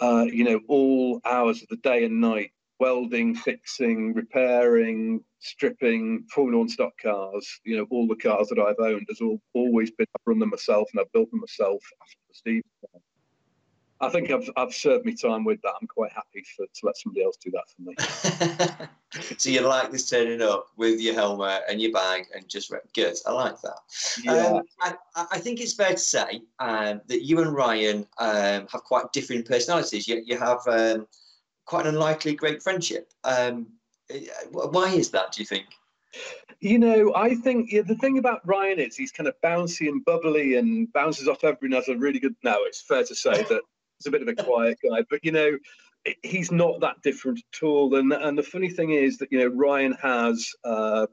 uh, 0.00 0.26
you 0.26 0.44
know, 0.44 0.60
all 0.68 1.20
hours 1.24 1.62
of 1.62 1.68
the 1.68 1.76
day 1.76 2.04
and 2.04 2.20
night 2.20 2.52
welding, 2.78 3.34
fixing, 3.34 4.12
repairing, 4.12 5.20
stripping 5.38 6.24
Formula 6.30 6.58
One 6.58 6.68
stock 6.68 6.92
cars. 7.02 7.60
You 7.64 7.78
know, 7.78 7.86
all 7.90 8.06
the 8.06 8.16
cars 8.16 8.48
that 8.48 8.58
I've 8.58 8.84
owned 8.84 9.06
has 9.08 9.20
all, 9.20 9.40
always 9.54 9.90
been 9.90 10.06
I've 10.14 10.26
run 10.26 10.38
them 10.38 10.50
myself 10.50 10.88
and 10.92 11.00
I've 11.00 11.12
built 11.12 11.30
them 11.30 11.40
myself 11.40 11.82
after 12.02 12.16
the 12.28 12.34
Steve. 12.34 12.62
I 14.00 14.08
think 14.10 14.30
I've, 14.30 14.48
I've 14.56 14.74
served 14.74 15.06
my 15.06 15.12
time 15.12 15.44
with 15.44 15.60
that. 15.62 15.72
I'm 15.80 15.86
quite 15.86 16.12
happy 16.12 16.44
for, 16.56 16.66
to 16.66 16.86
let 16.86 16.96
somebody 16.98 17.24
else 17.24 17.36
do 17.36 17.50
that 17.52 17.64
for 17.68 17.82
me. 17.82 19.28
so 19.38 19.48
you 19.48 19.60
like 19.60 19.90
this 19.90 20.08
turning 20.08 20.42
up 20.42 20.66
with 20.76 21.00
your 21.00 21.14
helmet 21.14 21.62
and 21.68 21.80
your 21.80 21.92
bag 21.92 22.26
and 22.34 22.46
just 22.48 22.72
good. 22.94 23.16
I 23.26 23.32
like 23.32 23.60
that. 23.62 23.78
Yeah. 24.22 24.32
Um, 24.32 24.62
I, 24.80 24.94
I, 25.32 25.38
think 25.38 25.60
it's 25.60 25.72
fair 25.72 25.92
to 25.92 25.98
say 25.98 26.42
um, 26.58 27.00
that 27.06 27.22
you 27.22 27.40
and 27.40 27.54
Ryan 27.54 28.06
um, 28.18 28.66
have 28.70 28.84
quite 28.84 29.12
different 29.12 29.46
personalities. 29.46 30.06
You, 30.06 30.22
you 30.24 30.38
have 30.38 30.60
um, 30.66 31.06
quite 31.64 31.86
an 31.86 31.94
unlikely 31.94 32.34
great 32.34 32.62
friendship. 32.62 33.12
Um, 33.24 33.68
why 34.52 34.90
is 34.90 35.10
that? 35.10 35.32
Do 35.32 35.42
you 35.42 35.46
think? 35.46 35.66
You 36.60 36.78
know, 36.78 37.12
I 37.14 37.34
think 37.34 37.72
yeah, 37.72 37.82
the 37.82 37.96
thing 37.96 38.18
about 38.18 38.46
Ryan 38.46 38.78
is 38.78 38.96
he's 38.96 39.12
kind 39.12 39.28
of 39.28 39.34
bouncy 39.42 39.88
and 39.88 40.04
bubbly 40.04 40.56
and 40.56 40.90
bounces 40.92 41.28
off 41.28 41.44
everyone 41.44 41.76
has 41.76 41.88
a 41.88 41.96
really 41.96 42.18
good. 42.18 42.34
No, 42.42 42.58
it's 42.60 42.80
fair 42.80 43.04
to 43.04 43.14
say 43.14 43.42
that 43.48 43.62
He's 43.98 44.06
a 44.06 44.10
bit 44.10 44.22
of 44.22 44.28
a 44.28 44.34
quiet 44.34 44.78
guy, 44.82 45.04
but 45.08 45.24
you 45.24 45.32
know, 45.32 45.58
he's 46.22 46.52
not 46.52 46.80
that 46.80 47.02
different 47.02 47.40
at 47.54 47.62
all. 47.62 47.94
And 47.94 48.12
and 48.12 48.38
the 48.38 48.42
funny 48.42 48.70
thing 48.70 48.90
is 48.90 49.18
that 49.18 49.32
you 49.32 49.38
know 49.38 49.54
Ryan 49.54 49.92
has 50.02 50.48
uh, 50.64 51.06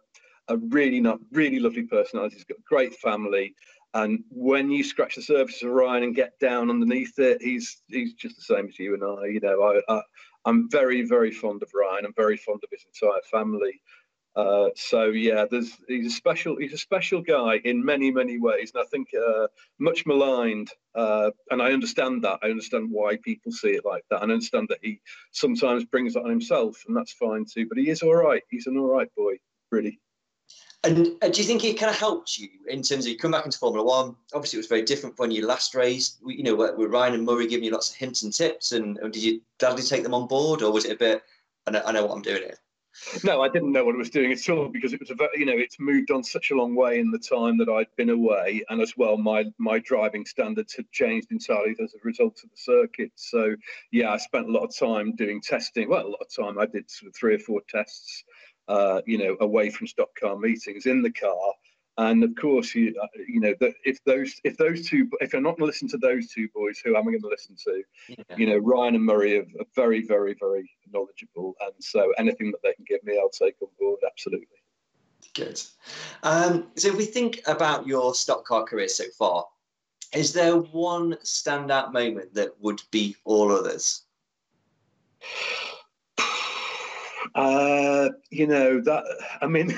a 0.48 0.58
really 0.58 1.00
not 1.00 1.20
really 1.32 1.60
lovely 1.60 1.84
personality. 1.84 2.36
He's 2.36 2.44
got 2.44 2.60
a 2.60 2.68
great 2.68 2.94
family, 2.96 3.56
and 3.94 4.24
when 4.30 4.72
you 4.72 4.84
scratch 4.84 5.16
the 5.16 5.22
surface 5.22 5.62
of 5.64 5.72
Ryan 5.72 6.04
and 6.04 6.16
get 6.16 6.38
down 6.40 6.70
underneath 6.70 7.18
it, 7.20 7.42
he's 7.42 7.82
he's 7.88 8.14
just 8.14 8.36
the 8.36 8.56
same 8.56 8.68
as 8.68 8.80
you 8.80 8.94
and 8.94 9.04
I. 9.04 9.28
You 9.28 9.40
know, 9.40 9.62
I, 9.64 9.94
I 9.94 10.02
I'm 10.46 10.70
very 10.70 11.04
very 11.04 11.32
fond 11.32 11.64
of 11.64 11.70
Ryan. 11.74 12.06
I'm 12.06 12.14
very 12.16 12.38
fond 12.38 12.60
of 12.64 12.70
his 12.72 12.86
entire 12.86 13.22
family. 13.32 13.82
Uh, 14.36 14.70
so 14.76 15.06
yeah, 15.06 15.46
he's 15.88 16.08
a 16.08 16.10
special 16.10 16.58
he's 16.58 16.74
a 16.74 16.78
special 16.78 17.22
guy 17.22 17.58
in 17.66 17.84
many 17.86 18.10
many 18.10 18.40
ways, 18.40 18.72
and 18.74 18.84
I 18.84 18.88
think 18.88 19.10
uh, 19.14 19.48
much 19.80 20.06
maligned. 20.06 20.70
Uh, 20.96 21.32
and 21.52 21.62
I 21.62 21.72
understand 21.72 22.24
that. 22.24 22.40
I 22.42 22.48
understand 22.48 22.90
why 22.92 23.18
people 23.18 23.52
see 23.52 23.72
it 23.72 23.86
like 23.86 24.04
that, 24.10 24.24
and 24.24 24.32
I 24.32 24.34
understand 24.34 24.68
that 24.70 24.80
he 24.82 25.00
sometimes 25.32 25.86
brings 25.86 26.16
it 26.16 26.24
on 26.24 26.30
himself, 26.30 26.84
and 26.88 26.98
that's 26.98 27.14
fine 27.14 27.46
too. 27.46 27.68
But 27.68 27.78
he 27.78 27.90
is 27.90 28.02
all 28.02 28.16
right. 28.16 28.42
He's 28.50 28.66
an 28.66 28.78
all 28.78 28.90
right 28.90 29.14
boy, 29.16 29.36
really. 29.72 30.00
And 30.84 31.12
uh, 31.22 31.30
do 31.30 31.40
you 31.40 31.48
think 31.48 31.64
it 31.64 31.80
kind 31.80 31.90
of 31.92 31.98
helped 31.98 32.38
you 32.38 32.50
in 32.68 32.82
terms 32.82 33.06
of 33.06 33.12
you 33.12 33.18
come 33.18 33.32
back 33.32 33.46
into 33.46 33.58
Formula 33.58 33.86
One? 33.86 34.16
Obviously, 34.34 34.58
it 34.58 34.62
was 34.62 34.68
very 34.68 34.82
different 34.82 35.18
when 35.18 35.32
you 35.32 35.46
last 35.46 35.76
raced. 35.76 36.20
You 36.26 36.44
know, 36.44 36.56
with 36.56 36.92
Ryan 36.92 37.14
and 37.14 37.26
Murray 37.26 37.48
giving 37.48 37.64
you 37.64 37.72
lots 37.72 37.92
of 37.92 37.96
hints 37.96 38.24
and 38.24 38.34
tips, 38.34 38.72
and, 38.72 38.98
and 38.98 39.14
did 39.14 39.24
you 39.24 39.42
gladly 39.60 39.84
take 39.84 40.04
them 40.04 40.16
on 40.16 40.28
board, 40.28 40.64
or 40.64 40.74
was 40.74 40.86
it 40.86 40.94
a 40.94 40.98
bit? 40.98 41.22
I 41.68 41.72
know, 41.72 41.84
I 41.86 41.92
know 41.92 42.06
what 42.06 42.16
I'm 42.16 42.22
doing 42.22 42.42
here. 42.42 42.58
No, 43.24 43.42
I 43.42 43.50
didn't 43.50 43.72
know 43.72 43.86
what 43.86 43.96
I 43.96 43.98
was 43.98 44.10
doing 44.10 44.32
at 44.32 44.50
all 44.50 44.70
because 44.70 44.94
it 44.94 45.00
was 45.00 45.10
a 45.10 45.16
very, 45.16 45.32
you 45.36 45.46
know, 45.46 45.58
it's 45.58 45.80
moved 45.80 46.12
on 46.12 46.24
such 46.24 46.52
a 46.52 46.56
long 46.56 46.76
way 46.76 47.00
in 47.00 47.12
the 47.12 47.20
time 47.20 47.58
that 47.58 47.70
I'd 47.70 47.94
been 47.96 48.10
away, 48.10 48.64
and 48.70 48.82
as 48.82 48.94
well, 48.98 49.18
my 49.18 49.46
my 49.58 49.80
driving 49.80 50.26
standards 50.26 50.76
had 50.76 50.90
changed 50.92 51.32
entirely 51.32 51.76
as 51.82 51.94
a 51.94 51.98
result 52.04 52.40
of 52.44 52.50
the 52.50 52.58
circuit. 52.58 53.12
So, 53.16 53.56
yeah, 53.92 54.12
I 54.12 54.18
spent 54.18 54.48
a 54.48 54.52
lot 54.52 54.64
of 54.64 54.76
time 54.76 55.16
doing 55.16 55.42
testing. 55.42 55.90
Well, 55.90 56.06
a 56.06 56.10
lot 56.10 56.22
of 56.22 56.34
time. 56.46 56.60
I 56.60 56.66
did 56.66 56.90
sort 56.90 57.10
of 57.10 57.16
three 57.16 57.36
or 57.36 57.40
four 57.40 57.62
tests, 57.68 58.24
uh, 58.68 59.02
you 59.06 59.18
know, 59.18 59.38
away 59.40 59.70
from 59.70 59.88
stock 59.88 60.10
car 60.20 60.38
meetings 60.38 60.86
in 60.86 61.02
the 61.02 61.12
car, 61.12 61.54
and 61.98 62.24
of 62.24 62.36
course, 62.36 62.74
you 62.74 62.96
uh, 63.02 63.08
you 63.28 63.40
know 63.40 63.54
that 63.60 63.74
if 63.86 64.04
those 64.04 64.40
if 64.44 64.58
those 64.58 64.88
two 64.88 65.10
if 65.22 65.34
I'm 65.34 65.44
not 65.44 65.58
going 65.58 65.60
to 65.60 65.66
listen 65.66 65.88
to 65.90 65.98
those 65.98 66.30
two 66.30 66.48
boys, 66.54 66.80
who 66.80 66.96
am 66.96 67.08
I 67.08 67.12
going 67.12 67.22
to 67.22 67.28
listen 67.28 67.56
to? 67.66 67.84
Yeah. 68.10 68.36
You 68.38 68.48
know, 68.48 68.58
Ryan 68.58 68.96
and 68.96 69.04
Murray 69.04 69.38
are, 69.38 69.46
are, 69.60 69.66
very 69.76 70.02
very 70.06 70.36
very 70.40 70.70
knowledgeable, 70.92 71.56
and 71.62 71.74
so 71.80 72.12
anything 72.18 72.52
that 72.52 72.62
they 72.64 72.74
can 72.74 72.86
give 72.88 73.04
me, 73.04 73.20
I'll 73.20 73.30
take 73.30 73.56
on 73.62 73.70
board 73.80 74.00
absolutely. 74.06 74.48
Good. 75.36 75.62
Um, 76.24 76.68
so 76.76 76.90
if 76.90 76.98
we 76.98 77.06
think 77.06 77.42
about 77.48 77.88
your 77.88 78.14
stock 78.14 78.46
car 78.46 78.64
career 78.64 78.88
so 78.88 79.06
far, 79.18 79.46
is 80.14 80.34
there 80.34 80.58
one 80.58 81.14
standout 81.24 81.94
moment 81.94 82.34
that 82.34 82.52
would 82.60 82.82
be 82.92 83.16
all 83.24 83.52
others? 83.52 84.04
Uh, 87.36 88.10
you 88.30 88.46
know 88.48 88.80
that. 88.82 89.04
I 89.42 89.48
mean, 89.48 89.72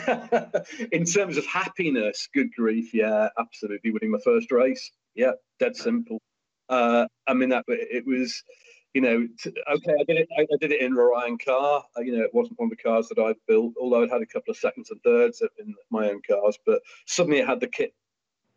in 0.91 1.05
terms 1.05 1.37
of 1.37 1.45
happiness, 1.45 2.27
good 2.33 2.53
grief, 2.53 2.93
yeah, 2.93 3.29
absolutely. 3.39 3.91
Winning 3.91 4.11
my 4.11 4.19
first 4.23 4.51
race, 4.51 4.91
yeah, 5.13 5.31
dead 5.59 5.75
simple. 5.75 6.21
Uh, 6.67 7.05
I 7.27 7.33
mean 7.33 7.49
that 7.49 7.63
it 7.67 8.05
was, 8.05 8.43
you 8.93 9.01
know, 9.01 9.27
t- 9.39 9.53
okay. 9.71 9.93
I 9.99 10.03
did 10.03 10.17
it. 10.17 10.27
I, 10.37 10.41
I, 10.41 10.57
did 10.59 10.71
it 10.71 10.81
in 10.81 10.93
a 10.93 10.95
Ryan 10.95 11.37
car. 11.37 11.83
Uh, 11.97 12.01
you 12.01 12.17
know, 12.17 12.23
it 12.23 12.33
wasn't 12.33 12.59
one 12.59 12.67
of 12.67 12.77
the 12.77 12.83
cars 12.83 13.07
that 13.09 13.21
I 13.21 13.35
built, 13.47 13.73
although 13.79 14.03
I'd 14.03 14.11
had 14.11 14.21
a 14.21 14.25
couple 14.25 14.51
of 14.51 14.57
seconds 14.57 14.89
and 14.91 15.01
thirds 15.03 15.41
in 15.59 15.75
my 15.91 16.09
own 16.09 16.21
cars. 16.27 16.57
But 16.65 16.81
suddenly, 17.05 17.39
it 17.39 17.47
had 17.47 17.59
the 17.59 17.67
kit 17.67 17.93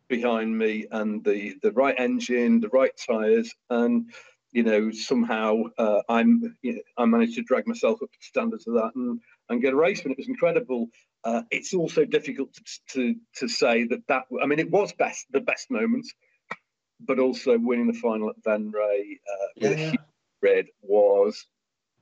behind 0.09 0.57
me 0.57 0.87
and 0.91 1.23
the 1.23 1.55
the 1.61 1.71
right 1.71 1.95
engine, 1.97 2.59
the 2.59 2.69
right 2.69 2.91
tires, 3.07 3.53
and 3.69 4.11
you 4.51 4.63
know, 4.63 4.91
somehow 4.91 5.63
uh, 5.77 6.01
I'm, 6.09 6.57
you 6.61 6.73
know, 6.73 6.81
I 6.97 7.05
managed 7.05 7.35
to 7.35 7.43
drag 7.43 7.67
myself 7.67 8.01
up 8.01 8.11
to 8.11 8.17
standards 8.21 8.67
of 8.67 8.73
that 8.75 8.91
and, 8.95 9.19
and 9.49 9.61
get 9.61 9.73
a 9.73 9.75
race 9.75 10.01
and 10.03 10.11
it 10.11 10.17
was 10.17 10.27
incredible. 10.27 10.87
Uh, 11.23 11.43
it's 11.51 11.73
also 11.73 12.05
difficult 12.05 12.53
to, 12.53 12.63
to, 12.89 13.15
to 13.35 13.47
say 13.47 13.85
that 13.85 14.07
that, 14.07 14.23
I 14.41 14.45
mean, 14.45 14.59
it 14.59 14.71
was 14.71 14.93
best, 14.93 15.25
the 15.31 15.41
best 15.41 15.69
moment, 15.69 16.05
but 16.99 17.19
also 17.19 17.57
winning 17.57 17.87
the 17.87 17.93
final 17.93 18.29
at 18.29 18.41
Venray 18.43 19.19
uh, 19.31 19.47
with 19.69 19.79
yeah. 19.79 19.93
Red 20.41 20.65
was 20.81 21.45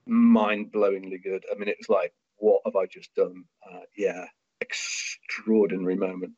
mind-blowingly 0.06 1.22
good. 1.24 1.44
I 1.52 1.58
mean, 1.58 1.68
it 1.68 1.78
was 1.80 1.90
like, 1.90 2.14
what 2.38 2.62
have 2.66 2.76
I 2.76 2.86
just 2.86 3.14
done? 3.16 3.44
Uh, 3.70 3.82
yeah, 3.98 4.26
extraordinary 4.62 5.96
moment. 5.96 6.34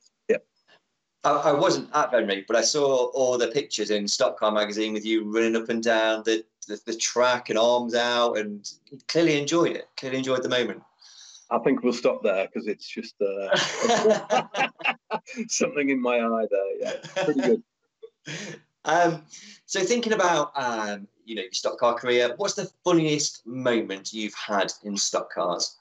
I, 1.24 1.32
I 1.32 1.54
wasn't 1.54 1.90
at 1.94 2.12
Venray, 2.12 2.46
but 2.48 2.56
I 2.56 2.62
saw 2.62 3.08
all 3.08 3.38
the 3.38 3.48
pictures 3.48 3.92
in 3.92 4.08
Stock 4.08 4.40
Car 4.40 4.52
magazine 4.52 4.94
with 4.94 5.06
you 5.06 5.30
running 5.30 5.56
up 5.56 5.70
and 5.70 5.84
down 5.84 6.24
the, 6.24 6.44
the, 6.68 6.80
the 6.86 6.96
track 6.96 7.50
and 7.50 7.58
arms 7.58 7.96
out, 7.96 8.38
and 8.38 8.70
clearly 9.08 9.40
enjoyed 9.40 9.76
it. 9.76 9.90
Clearly 9.98 10.18
enjoyed 10.18 10.44
the 10.44 10.50
moment. 10.50 10.82
I 11.52 11.58
think 11.60 11.84
we'll 11.84 11.94
stop 11.94 12.22
there 12.24 12.48
because 12.48 12.68
it's 12.68 12.88
just 12.88 13.16
uh, 13.22 14.68
something 15.48 15.90
in 15.90 16.00
my 16.02 16.20
eye 16.20 16.46
there. 16.50 16.80
Yeah, 16.80 17.24
pretty 17.24 17.42
good. 17.42 17.64
Um, 18.86 19.24
so 19.66 19.82
thinking 19.82 20.14
about 20.14 20.52
um, 20.56 21.08
you 21.26 21.36
know 21.36 21.42
your 21.42 21.52
stock 21.52 21.78
car 21.78 21.96
career, 21.96 22.34
what's 22.38 22.54
the 22.54 22.72
funniest 22.84 23.46
moment 23.46 24.14
you've 24.14 24.34
had 24.34 24.72
in 24.84 24.96
stock 24.96 25.32
cars? 25.34 25.78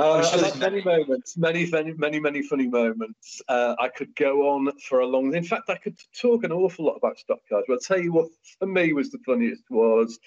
Uh, 0.00 0.22
sure 0.22 0.56
many 0.56 0.82
moments, 0.82 1.36
many, 1.36 1.68
many, 1.70 1.92
many, 1.92 2.18
many 2.18 2.40
funny 2.40 2.66
moments. 2.66 3.42
Uh, 3.46 3.74
I 3.78 3.88
could 3.88 4.16
go 4.16 4.48
on 4.48 4.72
for 4.78 5.00
a 5.00 5.06
long. 5.06 5.26
Time. 5.26 5.34
In 5.34 5.44
fact, 5.44 5.68
I 5.68 5.76
could 5.76 5.98
talk 6.18 6.42
an 6.42 6.52
awful 6.52 6.86
lot 6.86 6.96
about 6.96 7.18
stock 7.18 7.40
cars. 7.50 7.64
But 7.68 7.74
I'll 7.74 7.80
tell 7.80 8.00
you 8.00 8.12
what, 8.12 8.28
for 8.58 8.66
me, 8.66 8.94
was 8.94 9.10
the 9.10 9.18
funniest 9.26 9.62
was 9.68 10.18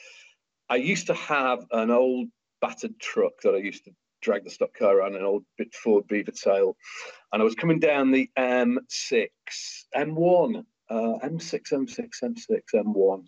I 0.70 0.75
used 0.75 1.08
to 1.08 1.15
have 1.15 1.65
an 1.72 1.89
old 1.89 2.27
battered 2.62 3.00
truck 3.00 3.34
that 3.41 3.55
I 3.55 3.58
used 3.58 3.86
to 3.86 3.91
drag 4.22 4.43
the 4.43 4.51
stock 4.51 4.75
car 4.77 4.98
around, 4.98 5.15
an 5.15 5.24
old 5.24 5.43
bit 5.58 5.74
Ford 5.74 6.08
Beaver 6.08 6.32
tail, 6.32 6.77
and 7.32 7.41
I 7.41 7.46
was 7.46 7.55
coming 7.55 7.79
down 7.79 8.12
the 8.12 8.29
M6, 8.38 9.27
M1, 9.96 10.65
uh, 10.89 10.93
M6, 10.93 11.74
M6, 11.74 12.10
M6, 12.24 12.62
M1 12.75 13.25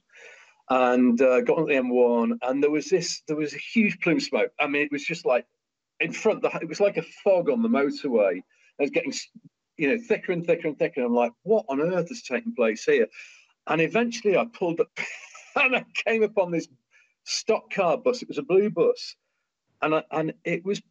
and 0.69 1.21
uh, 1.21 1.41
got 1.41 1.59
on 1.59 1.67
the 1.67 1.73
M1, 1.73 2.37
and 2.41 2.63
there 2.63 2.71
was 2.71 2.89
this, 2.89 3.21
there 3.27 3.37
was 3.37 3.53
a 3.53 3.59
huge 3.59 3.99
plume 3.99 4.19
smoke. 4.19 4.51
I 4.59 4.67
mean, 4.67 4.83
it 4.83 4.91
was 4.91 5.05
just 5.05 5.25
like 5.25 5.45
in 5.99 6.11
front. 6.11 6.41
The, 6.41 6.49
it 6.61 6.69
was 6.69 6.79
like 6.79 6.97
a 6.97 7.03
fog 7.23 7.49
on 7.49 7.61
the 7.61 7.69
motorway. 7.69 8.37
It 8.37 8.43
was 8.79 8.89
getting, 8.91 9.13
you 9.77 9.89
know, 9.89 10.03
thicker 10.07 10.31
and 10.31 10.45
thicker 10.45 10.67
and 10.67 10.77
thicker. 10.77 11.03
I'm 11.03 11.13
like, 11.13 11.31
what 11.43 11.65
on 11.69 11.81
earth 11.81 12.11
is 12.11 12.23
taking 12.23 12.55
place 12.55 12.83
here? 12.83 13.07
And 13.67 13.81
eventually, 13.81 14.37
I 14.37 14.45
pulled 14.45 14.79
up, 14.79 14.89
and 15.55 15.75
I 15.75 15.85
came 16.05 16.23
upon 16.23 16.51
this 16.51 16.67
stock 17.23 17.71
car 17.73 17.97
bus. 17.97 18.21
It 18.21 18.27
was 18.27 18.37
a 18.37 18.43
blue 18.43 18.69
bus, 18.69 19.15
and 19.81 19.95
I, 19.95 20.03
and 20.11 20.33
it 20.43 20.63
was 20.65 20.81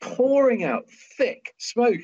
pouring 0.00 0.64
out 0.64 0.84
thick 1.16 1.54
smoke. 1.58 2.00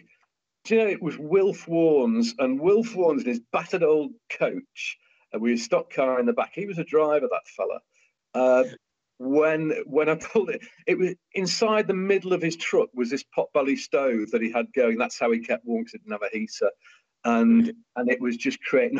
Do 0.64 0.74
you 0.74 0.80
know 0.82 0.90
it 0.90 1.02
was 1.02 1.18
Wilf 1.18 1.66
Warnes, 1.66 2.28
and 2.38 2.60
Wilf 2.60 2.94
Warnes 2.94 3.22
in 3.22 3.28
his 3.28 3.40
battered 3.52 3.82
old 3.82 4.12
coach 4.30 4.98
and 5.32 5.42
we 5.42 5.56
stock 5.56 5.92
car 5.92 6.18
in 6.20 6.26
the 6.26 6.32
back. 6.32 6.52
He 6.54 6.66
was 6.66 6.78
a 6.78 6.84
driver, 6.84 7.28
that 7.30 7.48
fella. 7.56 7.80
Uh, 8.34 8.64
when 9.20 9.74
when 9.84 10.08
I 10.08 10.14
pulled 10.14 10.48
it, 10.48 10.62
it 10.86 10.98
was 10.98 11.14
inside 11.34 11.86
the 11.86 11.94
middle 11.94 12.32
of 12.32 12.40
his 12.40 12.56
truck 12.56 12.88
was 12.94 13.10
this 13.10 13.24
potbelly 13.36 13.76
stove 13.76 14.30
that 14.30 14.40
he 14.40 14.50
had 14.50 14.72
going. 14.72 14.96
That's 14.96 15.20
how 15.20 15.30
he 15.30 15.40
kept 15.40 15.66
warm 15.66 15.82
because 15.82 15.94
it 15.94 15.98
didn't 15.98 16.12
have 16.12 16.22
a 16.22 16.36
heater, 16.36 16.70
and 17.26 17.70
and 17.96 18.10
it 18.10 18.18
was 18.18 18.38
just 18.38 18.62
creating. 18.64 18.98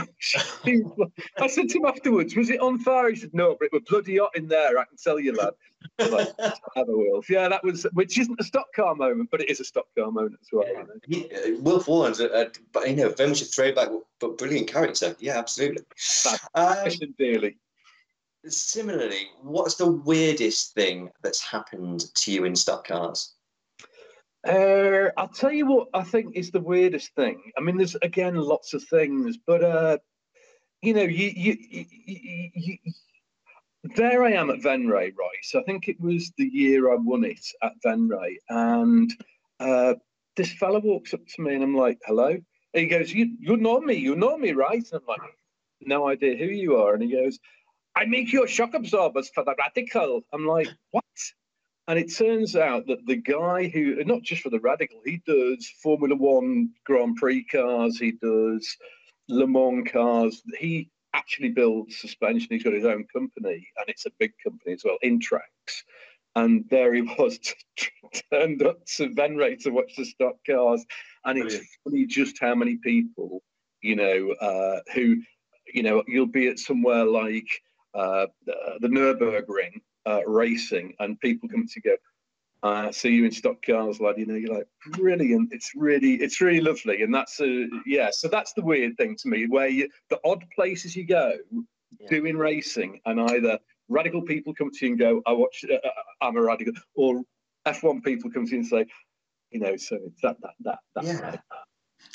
I 1.39 1.47
said 1.47 1.71
to 1.71 1.79
him 1.79 1.87
afterwards, 1.87 2.37
"Was 2.37 2.51
it 2.51 2.61
on 2.61 2.79
fire?" 2.79 3.09
He 3.09 3.17
said, 3.17 3.31
"No, 3.33 3.57
but 3.59 3.67
it 3.67 3.73
was 3.73 3.83
bloody 3.89 4.19
hot 4.19 4.37
in 4.37 4.47
there. 4.47 4.79
I 4.79 4.85
can 4.85 4.99
tell 5.03 5.19
you, 5.19 5.35
lad." 5.35 5.55
Like, 5.99 6.29
Wilf. 6.77 7.31
Yeah, 7.31 7.49
that 7.49 7.65
was 7.65 7.87
which 7.95 8.19
isn't 8.19 8.39
a 8.39 8.45
stock 8.45 8.67
car 8.77 8.95
moment, 8.95 9.31
but 9.31 9.41
it 9.41 9.49
is 9.49 9.61
a 9.61 9.65
stock 9.65 9.87
car 9.99 10.13
moment 10.13 10.39
as 10.43 10.49
well. 10.53 10.67
Yeah. 11.07 11.31
Warnes, 11.63 12.21
uh, 12.21 12.51
but 12.73 12.91
you 12.91 12.97
know, 12.97 13.09
very 13.09 13.31
much 13.31 13.41
a 13.41 13.47
throwback, 13.47 13.89
but 14.19 14.37
brilliant 14.37 14.69
character. 14.69 15.17
Yeah, 15.19 15.39
absolutely. 15.39 15.85
Um, 16.55 16.91
dearly 17.19 17.57
similarly, 18.49 19.29
what's 19.43 19.75
the 19.75 19.91
weirdest 19.91 20.75
thing 20.75 21.11
that's 21.23 21.43
happened 21.43 22.05
to 22.15 22.33
you 22.33 22.45
in 22.45 22.55
stock 22.57 22.87
cars? 22.87 23.35
Uh, 24.47 25.11
I'll 25.19 25.29
tell 25.29 25.53
you 25.53 25.67
what 25.67 25.89
I 25.93 26.03
think 26.03 26.35
is 26.35 26.51
the 26.51 26.61
weirdest 26.61 27.15
thing. 27.15 27.53
I 27.59 27.61
mean, 27.61 27.77
there's 27.77 27.97
again 27.97 28.37
lots 28.37 28.73
of 28.73 28.83
things, 28.85 29.37
but 29.47 29.63
uh, 29.63 29.99
you 30.81 30.95
know, 30.95 31.03
you, 31.03 31.33
you, 31.37 31.57
you, 31.71 32.51
you, 32.55 32.79
there 33.97 34.25
I 34.25 34.33
am 34.33 34.51
at 34.51 34.61
Venray, 34.61 35.15
right? 35.17 35.43
So 35.43 35.61
I 35.61 35.65
think 35.65 35.89
it 35.89 36.01
was 36.01 36.33
the 36.39 36.47
year 36.47 36.91
I 36.91 36.97
won 36.97 37.25
it 37.25 37.45
at 37.63 37.73
Venray, 37.85 38.37
and 38.49 39.13
uh, 39.59 39.95
this 40.37 40.53
fella 40.55 40.79
walks 40.79 41.13
up 41.13 41.27
to 41.27 41.43
me, 41.43 41.55
and 41.55 41.63
I'm 41.63 41.77
like, 41.77 41.99
"Hello." 42.07 42.29
And 42.29 42.83
he 42.83 42.87
goes, 42.87 43.13
"You, 43.13 43.37
you 43.39 43.59
know 43.59 43.81
me? 43.81 43.95
You 43.95 44.17
know 44.17 44.39
me, 44.39 44.53
right?" 44.53 44.85
And 44.93 45.03
I'm 45.03 45.07
like, 45.07 45.21
"No 45.83 46.09
idea 46.09 46.37
who 46.39 46.47
you 46.47 46.77
are." 46.77 46.95
And 46.95 47.03
he 47.03 47.13
goes, 47.13 47.39
I 48.01 48.07
make 48.07 48.33
your 48.33 48.49
shock 48.49 48.73
absorbers 48.73 49.29
for 49.29 49.45
the 49.45 49.55
radical. 49.59 50.23
I'm 50.33 50.47
like, 50.47 50.69
what? 50.91 51.05
And 51.87 51.99
it 51.99 52.15
turns 52.17 52.57
out 52.57 52.87
that 52.87 53.05
the 53.05 53.17
guy 53.17 53.69
who, 53.69 54.03
not 54.05 54.23
just 54.23 54.41
for 54.41 54.49
the 54.49 54.59
radical, 54.59 55.03
he 55.05 55.21
does 55.27 55.71
Formula 55.83 56.17
One 56.17 56.71
Grand 56.87 57.17
Prix 57.17 57.45
cars, 57.45 57.99
he 57.99 58.13
does 58.13 58.75
Le 59.29 59.47
Mans 59.47 59.87
cars. 59.93 60.41
He 60.59 60.89
actually 61.13 61.51
builds 61.51 61.99
suspension. 61.99 62.49
He's 62.49 62.63
got 62.63 62.73
his 62.73 62.87
own 62.87 63.05
company, 63.13 63.69
and 63.77 63.89
it's 63.89 64.07
a 64.07 64.13
big 64.19 64.33
company 64.43 64.73
as 64.73 64.83
well, 64.83 64.97
Intrax. 65.05 65.43
And 66.37 66.65
there 66.71 66.95
he 66.95 67.03
was, 67.03 67.39
turned 68.33 68.63
up 68.63 68.87
to 68.97 69.11
Venray 69.11 69.63
to 69.63 69.71
watch 69.71 69.97
the 69.99 70.07
stock 70.07 70.37
cars. 70.49 70.87
And 71.27 71.39
it's 71.39 71.59
funny 71.85 72.07
just 72.07 72.41
how 72.41 72.55
many 72.55 72.77
people, 72.77 73.43
you 73.83 73.97
know, 73.97 74.31
uh, 74.41 74.81
who, 74.95 75.17
you 75.75 75.83
know, 75.83 76.03
you'll 76.07 76.25
be 76.25 76.49
at 76.49 76.59
somewhere 76.59 77.05
like 77.05 77.49
uh, 77.95 78.27
the 78.81 78.89
Nurburgring 78.89 79.81
uh, 80.07 80.21
racing, 80.27 80.95
and 80.99 81.19
people 81.21 81.49
come 81.49 81.67
to 81.67 81.81
go. 81.81 81.97
Uh, 82.63 82.93
see 82.93 83.09
you 83.09 83.25
in 83.25 83.33
stock 83.33 83.57
cars, 83.65 84.01
lad. 84.01 84.19
You 84.19 84.27
know, 84.27 84.35
you're 84.35 84.55
like 84.55 84.69
brilliant. 84.93 85.51
It's 85.53 85.73
really, 85.75 86.15
it's 86.15 86.41
really 86.41 86.61
lovely, 86.61 87.03
and 87.03 87.15
that's 87.15 87.41
a 87.41 87.67
yeah. 87.87 88.11
So 88.13 88.29
that's 88.29 88.53
the 88.53 88.63
weird 88.63 88.97
thing 88.97 89.17
to 89.23 89.29
me, 89.29 89.47
where 89.47 89.69
you 89.69 89.89
the 90.11 90.21
odd 90.25 90.45
places 90.55 90.95
you 90.95 91.07
go 91.07 91.33
yeah. 91.99 92.09
doing 92.09 92.37
racing, 92.37 93.01
and 93.07 93.21
either 93.31 93.59
radical 93.89 94.23
people 94.23 94.55
come 94.55 94.71
to 94.71 94.87
you 94.87 94.93
and 94.93 94.99
go, 94.99 95.23
"I 95.27 95.33
watch, 95.33 95.65
uh, 95.71 95.75
uh 95.75 95.91
I'm 96.21 96.37
a 96.37 96.43
radical," 96.43 96.75
or 96.95 97.23
F1 97.67 98.03
people 98.05 98.31
come 98.31 98.47
to 98.47 98.53
you 98.53 98.59
and 98.59 98.67
say, 98.67 98.87
you 99.51 99.61
know, 99.61 99.77
so 99.77 99.99
it's 100.07 100.21
that 100.23 100.37
that 100.43 100.55
that. 100.61 100.79
That's 100.95 101.09
yeah. 101.09 101.37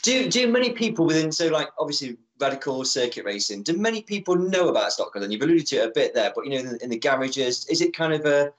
Do 0.04 0.30
do 0.30 0.48
many 0.48 0.71
people 0.71 1.06
within 1.06 1.32
so 1.32 1.48
like 1.48 1.69
obviously 1.80 2.17
radical 2.39 2.86
circuit 2.86 3.26
racing? 3.26 3.63
Do 3.63 3.78
many 3.78 4.02
people 4.02 4.36
know 4.36 4.69
about 4.69 4.91
stock 4.91 5.13
cars? 5.13 5.24
And 5.24 5.34
you've 5.34 5.41
alluded 5.41 5.67
to 5.67 5.78
it 5.78 5.89
a 5.89 5.91
bit 5.91 6.13
there, 6.13 6.32
but 6.36 6.45
you 6.45 6.52
know, 6.52 6.69
in, 6.69 6.78
in 6.82 6.89
the 6.89 7.00
garages, 7.00 7.65
is 7.67 7.82
it 7.82 7.95
kind 7.95 8.13
of 8.13 8.26
a 8.26 8.54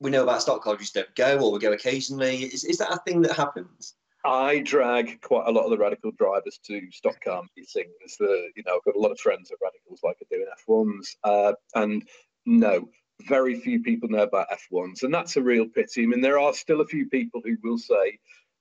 we 0.00 0.10
know 0.10 0.22
about 0.22 0.42
stock 0.42 0.62
cars, 0.62 0.78
we 0.78 0.84
just 0.84 0.94
don't 0.94 1.14
go, 1.14 1.38
or 1.38 1.52
we 1.52 1.58
go 1.58 1.72
occasionally? 1.72 2.44
Is 2.44 2.64
is 2.64 2.78
that 2.78 2.92
a 2.92 3.00
thing 3.06 3.22
that 3.22 3.32
happens? 3.32 3.94
I 4.24 4.58
drag 4.60 5.22
quite 5.22 5.46
a 5.46 5.50
lot 5.50 5.64
of 5.64 5.70
the 5.70 5.78
radical 5.78 6.10
drivers 6.12 6.58
to 6.66 6.90
stock 6.90 7.22
car 7.24 7.42
meetings. 7.56 8.16
The 8.18 8.50
you 8.56 8.62
know, 8.66 8.76
I've 8.76 8.84
got 8.84 8.96
a 8.96 9.00
lot 9.00 9.12
of 9.12 9.20
friends 9.20 9.50
at 9.50 9.58
radicals 9.62 10.00
like 10.02 10.16
I 10.20 10.26
do 10.30 10.42
in 10.42 10.48
F1s, 10.66 11.16
uh, 11.24 11.52
and 11.74 12.06
no, 12.46 12.88
very 13.28 13.58
few 13.58 13.82
people 13.82 14.08
know 14.08 14.22
about 14.22 14.48
F1s, 14.50 15.02
and 15.02 15.14
that's 15.14 15.36
a 15.36 15.42
real 15.42 15.66
pity. 15.66 16.02
I 16.02 16.06
mean, 16.06 16.20
there 16.20 16.38
are 16.38 16.52
still 16.52 16.80
a 16.80 16.86
few 16.86 17.08
people 17.08 17.40
who 17.44 17.56
will 17.62 17.78
say 17.78 18.18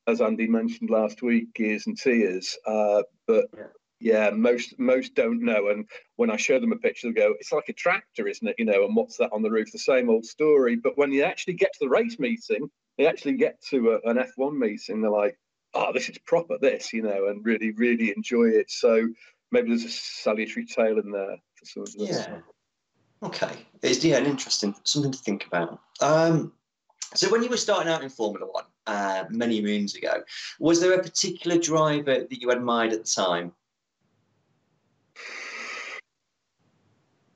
as 0.09 0.21
Andy 0.21 0.47
mentioned 0.47 0.89
last 0.89 1.21
week, 1.21 1.53
gears 1.53 1.87
and 1.87 1.97
tears. 1.97 2.57
Uh, 2.65 3.03
but 3.27 3.45
yeah. 3.55 3.63
yeah. 3.99 4.29
most 4.31 4.77
most 4.79 5.15
don't 5.15 5.41
know. 5.41 5.69
And 5.69 5.87
when 6.15 6.31
I 6.31 6.37
show 6.37 6.59
them 6.59 6.71
a 6.71 6.77
picture, 6.77 7.07
they 7.07 7.13
go, 7.13 7.35
"It's 7.39 7.51
like 7.51 7.69
a 7.69 7.73
tractor, 7.73 8.27
isn't 8.27 8.47
it?" 8.47 8.55
You 8.57 8.65
know, 8.65 8.85
and 8.85 8.95
what's 8.95 9.17
that 9.17 9.31
on 9.31 9.41
the 9.41 9.51
roof? 9.51 9.71
The 9.71 9.79
same 9.79 10.09
old 10.09 10.25
story. 10.25 10.75
But 10.75 10.97
when 10.97 11.11
you 11.11 11.23
actually 11.23 11.53
get 11.53 11.73
to 11.73 11.79
the 11.81 11.89
race 11.89 12.19
meeting, 12.19 12.69
they 12.97 13.07
actually 13.07 13.33
get 13.33 13.61
to 13.69 13.91
a, 13.91 14.09
an 14.09 14.17
F1 14.17 14.57
meeting, 14.57 15.01
they're 15.01 15.11
like, 15.11 15.37
"Oh, 15.73 15.93
this 15.93 16.09
is 16.09 16.17
proper, 16.19 16.57
this," 16.59 16.91
you 16.91 17.01
know, 17.01 17.27
and 17.27 17.45
really 17.45 17.71
really 17.71 18.13
enjoy 18.15 18.49
it. 18.49 18.69
So 18.69 19.07
maybe 19.51 19.69
there's 19.69 19.85
a 19.85 19.89
salutary 19.89 20.65
tale 20.65 20.99
in 20.99 21.11
there 21.11 21.37
for 21.55 21.65
some 21.65 21.83
of 21.83 22.09
us. 22.09 22.27
Yeah. 22.27 22.39
Okay, 23.21 23.51
it's 23.81 24.03
yeah, 24.03 24.17
an 24.17 24.25
interesting 24.25 24.73
something 24.83 25.11
to 25.11 25.17
think 25.17 25.45
about. 25.45 25.79
Um, 26.01 26.53
so 27.15 27.29
when 27.29 27.43
you 27.43 27.49
were 27.49 27.57
starting 27.57 27.91
out 27.91 28.03
in 28.03 28.09
Formula 28.09 28.47
One 28.49 28.63
uh, 28.89 29.25
many 29.29 29.61
moons 29.61 29.95
ago, 29.95 30.23
was 30.59 30.81
there 30.81 30.93
a 30.93 31.03
particular 31.03 31.57
driver 31.57 32.25
that 32.29 32.41
you 32.41 32.49
admired 32.49 32.91
at 32.91 33.05
the 33.05 33.11
time? 33.11 33.51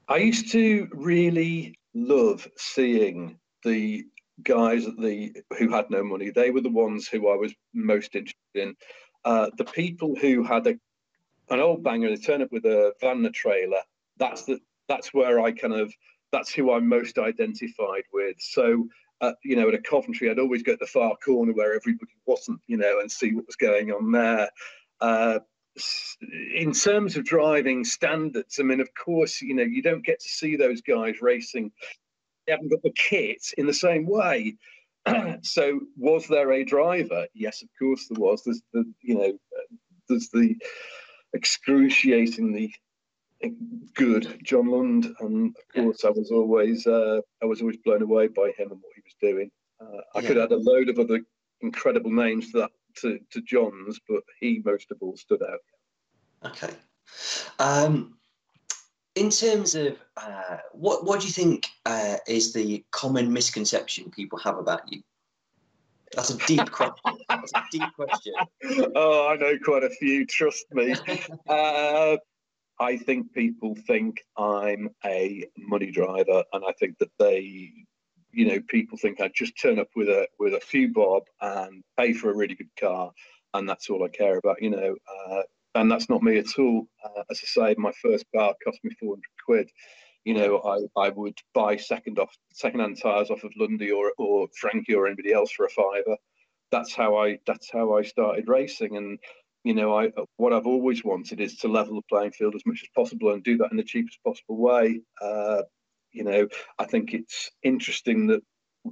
I 0.07 0.17
used 0.17 0.51
to 0.51 0.87
really 0.91 1.77
love 1.93 2.47
seeing 2.57 3.37
the 3.63 4.05
guys 4.43 4.87
at 4.87 4.97
the 4.97 5.31
who 5.57 5.69
had 5.69 5.89
no 5.89 6.03
money. 6.03 6.31
They 6.31 6.49
were 6.49 6.61
the 6.61 6.69
ones 6.69 7.07
who 7.07 7.29
I 7.29 7.35
was 7.35 7.53
most 7.73 8.15
interested 8.15 8.55
in. 8.55 8.75
Uh, 9.23 9.49
the 9.57 9.65
people 9.65 10.15
who 10.15 10.43
had 10.43 10.65
a, 10.67 10.75
an 11.49 11.59
old 11.59 11.83
banger, 11.83 12.09
they 12.09 12.17
turn 12.17 12.41
up 12.41 12.51
with 12.51 12.65
a 12.65 12.93
van 12.99 13.23
and 13.25 13.33
trailer. 13.33 13.83
That's 14.17 14.43
the 14.43 14.59
that's 14.89 15.13
where 15.13 15.39
I 15.39 15.51
kind 15.51 15.73
of 15.73 15.93
that's 16.31 16.51
who 16.51 16.73
I'm 16.73 16.89
most 16.89 17.17
identified 17.19 18.03
with. 18.11 18.37
So 18.39 18.87
uh, 19.23 19.31
you 19.41 19.55
know, 19.55 19.69
at 19.69 19.73
a 19.73 19.81
Coventry, 19.81 20.29
I'd 20.29 20.37
always 20.37 20.63
go 20.63 20.73
to 20.73 20.77
the 20.77 20.85
far 20.85 21.15
corner 21.15 21.53
where 21.53 21.73
everybody 21.73 22.11
wasn't, 22.25 22.59
you 22.67 22.75
know, 22.75 22.99
and 22.99 23.09
see 23.09 23.33
what 23.33 23.47
was 23.47 23.55
going 23.55 23.89
on 23.89 24.11
there. 24.11 24.49
Uh, 24.99 25.39
in 26.53 26.73
terms 26.73 27.15
of 27.15 27.23
driving 27.23 27.85
standards, 27.85 28.59
I 28.59 28.63
mean, 28.63 28.81
of 28.81 28.89
course, 28.93 29.41
you 29.41 29.55
know, 29.55 29.63
you 29.63 29.81
don't 29.81 30.05
get 30.05 30.19
to 30.19 30.27
see 30.27 30.57
those 30.57 30.81
guys 30.81 31.21
racing. 31.21 31.71
They 32.45 32.51
haven't 32.51 32.69
got 32.69 32.83
the 32.83 32.91
kit 32.91 33.45
in 33.57 33.65
the 33.65 33.73
same 33.73 34.05
way. 34.05 34.57
so, 35.41 35.79
was 35.97 36.27
there 36.27 36.51
a 36.51 36.65
driver? 36.65 37.25
Yes, 37.33 37.61
of 37.61 37.69
course 37.79 38.07
there 38.09 38.19
was. 38.19 38.43
There's 38.43 38.61
the, 38.73 38.83
you 39.01 39.15
know, 39.15 39.39
there's 40.09 40.29
the 40.29 40.55
excruciatingly 41.33 42.75
good 43.95 44.39
John 44.43 44.69
Lund, 44.69 45.15
and 45.19 45.55
of 45.55 45.73
course, 45.73 46.03
I 46.03 46.09
was 46.09 46.29
always, 46.29 46.85
uh, 46.85 47.21
I 47.41 47.45
was 47.45 47.61
always 47.61 47.77
blown 47.77 48.01
away 48.01 48.27
by 48.27 48.51
him 48.57 48.71
and 48.71 48.81
what 48.81 48.92
was 49.03 49.15
doing. 49.21 49.51
Uh, 49.81 50.01
I 50.15 50.21
yeah. 50.21 50.27
could 50.27 50.37
add 50.37 50.51
a 50.51 50.57
load 50.57 50.89
of 50.89 50.99
other 50.99 51.21
incredible 51.61 52.11
names 52.11 52.51
to 52.51 52.59
that 52.59 52.71
to, 52.97 53.19
to 53.31 53.41
John's, 53.41 53.99
but 54.07 54.23
he 54.39 54.61
most 54.63 54.91
of 54.91 54.97
all 55.01 55.17
stood 55.17 55.41
out. 55.41 56.51
Okay. 56.51 56.73
Um, 57.59 58.17
in 59.15 59.29
terms 59.29 59.75
of 59.75 59.97
uh, 60.17 60.57
what, 60.73 61.05
what 61.05 61.21
do 61.21 61.27
you 61.27 61.33
think 61.33 61.67
uh, 61.85 62.17
is 62.27 62.53
the 62.53 62.83
common 62.91 63.31
misconception 63.31 64.11
people 64.11 64.39
have 64.39 64.57
about 64.57 64.91
you? 64.91 65.01
That's 66.15 66.29
a 66.29 66.37
deep 66.45 66.71
question. 66.71 67.17
That's 67.29 67.51
a 67.55 67.63
deep 67.71 67.89
question. 67.95 68.33
Oh, 68.95 69.27
I 69.29 69.35
know 69.35 69.57
quite 69.63 69.83
a 69.83 69.89
few. 69.89 70.25
Trust 70.25 70.65
me. 70.71 70.95
uh, 71.47 72.17
I 72.79 72.97
think 72.97 73.33
people 73.33 73.75
think 73.87 74.23
I'm 74.37 74.89
a 75.05 75.47
money 75.57 75.91
driver, 75.91 76.43
and 76.53 76.63
I 76.67 76.73
think 76.79 76.97
that 76.99 77.11
they, 77.19 77.71
you 78.33 78.45
know, 78.45 78.59
people 78.67 78.97
think 78.97 79.21
I 79.21 79.29
just 79.33 79.59
turn 79.59 79.79
up 79.79 79.89
with 79.95 80.09
a 80.09 80.27
with 80.39 80.53
a 80.53 80.59
few 80.59 80.91
bob 80.91 81.23
and 81.41 81.83
pay 81.97 82.13
for 82.13 82.31
a 82.31 82.35
really 82.35 82.55
good 82.55 82.75
car, 82.79 83.11
and 83.53 83.69
that's 83.69 83.89
all 83.89 84.03
I 84.03 84.09
care 84.09 84.37
about. 84.37 84.61
You 84.61 84.71
know, 84.71 84.95
uh, 85.29 85.41
and 85.75 85.91
that's 85.91 86.09
not 86.09 86.23
me 86.23 86.37
at 86.37 86.57
all. 86.57 86.87
Uh, 87.03 87.23
as 87.29 87.41
I 87.43 87.45
say, 87.45 87.75
my 87.77 87.91
first 88.01 88.25
car 88.35 88.53
cost 88.63 88.79
me 88.83 88.91
400 88.99 89.21
quid. 89.45 89.69
You 90.25 90.33
know, 90.35 90.59
I, 90.59 91.01
I 91.01 91.09
would 91.09 91.37
buy 91.53 91.75
second 91.77 92.17
off 92.17 92.35
second 92.53 92.79
hand 92.79 92.99
tires 93.01 93.29
off 93.29 93.43
of 93.43 93.53
Lundy 93.57 93.91
or 93.91 94.13
or 94.17 94.47
Frankie 94.59 94.95
or 94.95 95.05
anybody 95.05 95.33
else 95.33 95.51
for 95.51 95.65
a 95.65 95.69
fiver. 95.69 96.17
That's 96.71 96.93
how 96.93 97.17
I 97.17 97.39
that's 97.45 97.69
how 97.71 97.97
I 97.97 98.01
started 98.01 98.47
racing. 98.47 98.97
And 98.97 99.19
you 99.63 99.73
know, 99.73 99.97
I 99.97 100.11
what 100.37 100.53
I've 100.53 100.67
always 100.67 101.03
wanted 101.03 101.39
is 101.39 101.57
to 101.57 101.67
level 101.67 101.95
the 101.95 102.01
playing 102.09 102.31
field 102.31 102.55
as 102.55 102.65
much 102.65 102.81
as 102.83 102.89
possible 102.95 103.31
and 103.31 103.43
do 103.43 103.57
that 103.57 103.71
in 103.71 103.77
the 103.77 103.83
cheapest 103.83 104.23
possible 104.23 104.57
way. 104.57 105.01
Uh, 105.21 105.63
you 106.13 106.23
know, 106.23 106.47
I 106.79 106.85
think 106.85 107.13
it's 107.13 107.51
interesting 107.63 108.27
that 108.27 108.41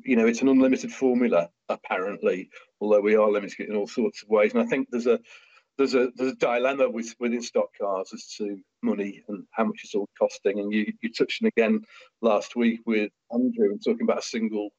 you 0.03 0.15
know 0.15 0.27
it's 0.27 0.41
an 0.41 0.47
unlimited 0.47 0.91
formula 0.91 1.49
apparently, 1.69 2.49
although 2.79 3.01
we 3.01 3.15
are 3.15 3.31
limited 3.31 3.69
in 3.69 3.75
all 3.75 3.87
sorts 3.87 4.23
of 4.23 4.29
ways. 4.29 4.53
And 4.53 4.61
I 4.61 4.65
think 4.65 4.89
there's 4.91 5.07
a 5.07 5.19
there's 5.77 5.95
a 5.95 6.09
there's 6.15 6.33
a 6.33 6.35
dilemma 6.35 6.89
with 6.89 7.15
within 7.19 7.41
stock 7.41 7.69
cars 7.79 8.11
as 8.13 8.27
to 8.37 8.57
money 8.83 9.23
and 9.27 9.45
how 9.51 9.65
much 9.65 9.81
it's 9.83 9.95
all 9.95 10.09
costing. 10.19 10.59
And 10.59 10.71
you 10.71 10.93
you 11.01 11.11
touched 11.11 11.41
on 11.43 11.47
again 11.47 11.81
last 12.21 12.55
week 12.55 12.81
with 12.85 13.11
Andrew 13.31 13.71
and 13.71 13.81
talking 13.83 14.03
about 14.03 14.19
a 14.19 14.23
single 14.23 14.69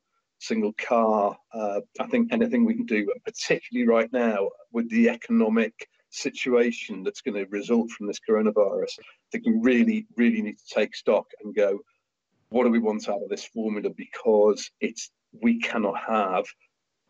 single 0.41 0.73
car. 0.73 1.37
Uh, 1.53 1.81
I 2.01 2.07
think 2.07 2.33
anything 2.33 2.65
we 2.65 2.75
can 2.75 2.87
do, 2.87 3.07
particularly 3.25 3.89
right 3.89 4.13
now 4.13 4.51
with 4.73 4.91
the 4.91 5.09
economic 5.09 5.75
situation 6.11 7.03
that's 7.03 7.23
going 7.23 7.35
to 7.35 7.51
result 7.51 7.91
from 7.91 8.07
this 8.07 8.21
coronavirus, 8.29 8.99
I 9.01 9.29
think 9.33 9.47
we 9.47 9.55
really 9.61 10.07
really 10.17 10.43
need 10.43 10.59
to 10.59 10.75
take 10.75 10.95
stock 10.95 11.27
and 11.43 11.55
go, 11.55 11.81
what 12.53 12.65
do 12.65 12.71
we 12.71 12.79
want 12.79 13.09
out 13.09 13.23
of 13.23 13.29
this 13.29 13.45
formula? 13.45 13.91
Because 13.91 14.71
it's 14.81 15.11
we 15.41 15.59
cannot 15.61 15.99
have 15.99 16.45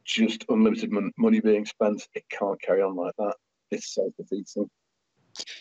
just 0.05 0.44
unlimited 0.48 0.90
mon- 0.90 1.12
money 1.16 1.40
being 1.40 1.66
spent. 1.66 2.07
It 2.14 2.24
can't 2.31 2.61
carry 2.61 2.83
on 2.83 2.96
like 2.96 3.14
that 3.18 3.35
it's 3.72 3.94
self 3.94 4.12
defeating. 4.16 4.70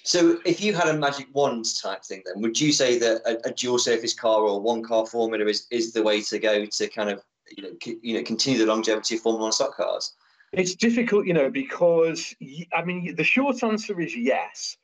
So, 0.04 0.40
if 0.46 0.62
you 0.62 0.74
had 0.74 0.90
a 0.90 0.98
magic 0.98 1.28
wand 1.34 1.66
type 1.82 2.04
thing, 2.04 2.22
then 2.26 2.42
would 2.42 2.60
you 2.60 2.74
say 2.74 3.00
that 3.00 3.22
a, 3.26 3.48
a, 3.48 3.54
dual 3.54 3.80
surface 3.80 4.14
car 4.14 4.42
or 4.42 4.60
one 4.60 4.84
car 4.84 5.06
formula 5.06 5.46
is, 5.46 5.66
is 5.72 5.94
the 5.94 6.04
way 6.04 6.22
to 6.24 6.40
go 6.40 6.66
to 6.66 6.88
kind 6.90 7.10
of 7.10 7.24
you 7.56 7.64
know 7.64 7.72
c- 7.82 8.00
you 8.02 8.16
know 8.16 8.24
continue 8.24 8.60
the 8.60 8.66
longevity 8.66 9.16
of 9.16 9.22
Formula 9.22 9.44
One 9.44 9.52
stock 9.54 9.76
cars? 9.76 10.14
It's 10.52 10.76
difficult, 10.76 11.26
you 11.26 11.34
know, 11.34 11.50
because 11.50 12.36
I 12.74 12.84
mean 12.84 13.16
the 13.16 13.24
short 13.24 13.64
answer 13.64 14.00
is 14.02 14.16
yes. 14.16 14.76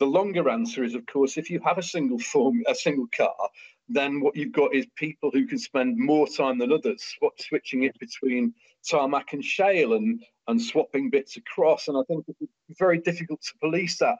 The 0.00 0.06
longer 0.06 0.50
answer 0.50 0.82
is, 0.84 0.94
of 0.94 1.06
course, 1.06 1.38
if 1.38 1.48
you 1.48 1.60
have 1.60 1.78
a 1.78 1.82
single 1.82 2.18
form, 2.18 2.62
a 2.66 2.74
single 2.74 3.06
car, 3.16 3.32
then 3.88 4.20
what 4.20 4.36
you've 4.36 4.52
got 4.52 4.74
is 4.74 4.86
people 4.96 5.30
who 5.32 5.46
can 5.46 5.58
spend 5.58 5.98
more 5.98 6.26
time 6.26 6.58
than 6.58 6.72
others, 6.72 7.04
switching 7.38 7.82
it 7.82 7.98
between 7.98 8.54
tarmac 8.88 9.32
and 9.32 9.44
shale 9.44 9.94
and 9.94 10.22
and 10.46 10.60
swapping 10.60 11.10
bits 11.10 11.36
across. 11.36 11.88
And 11.88 11.96
I 11.96 12.02
think 12.06 12.24
it's 12.28 12.78
very 12.78 12.98
difficult 12.98 13.40
to 13.42 13.58
police 13.60 13.98
that. 13.98 14.18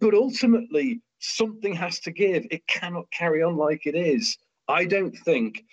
But 0.00 0.14
ultimately, 0.14 1.00
something 1.20 1.74
has 1.74 2.00
to 2.00 2.10
give. 2.10 2.46
It 2.50 2.66
cannot 2.66 3.10
carry 3.10 3.42
on 3.42 3.56
like 3.56 3.86
it 3.86 3.94
is. 3.94 4.36
I 4.68 4.84
don't 4.84 5.16
think 5.18 5.64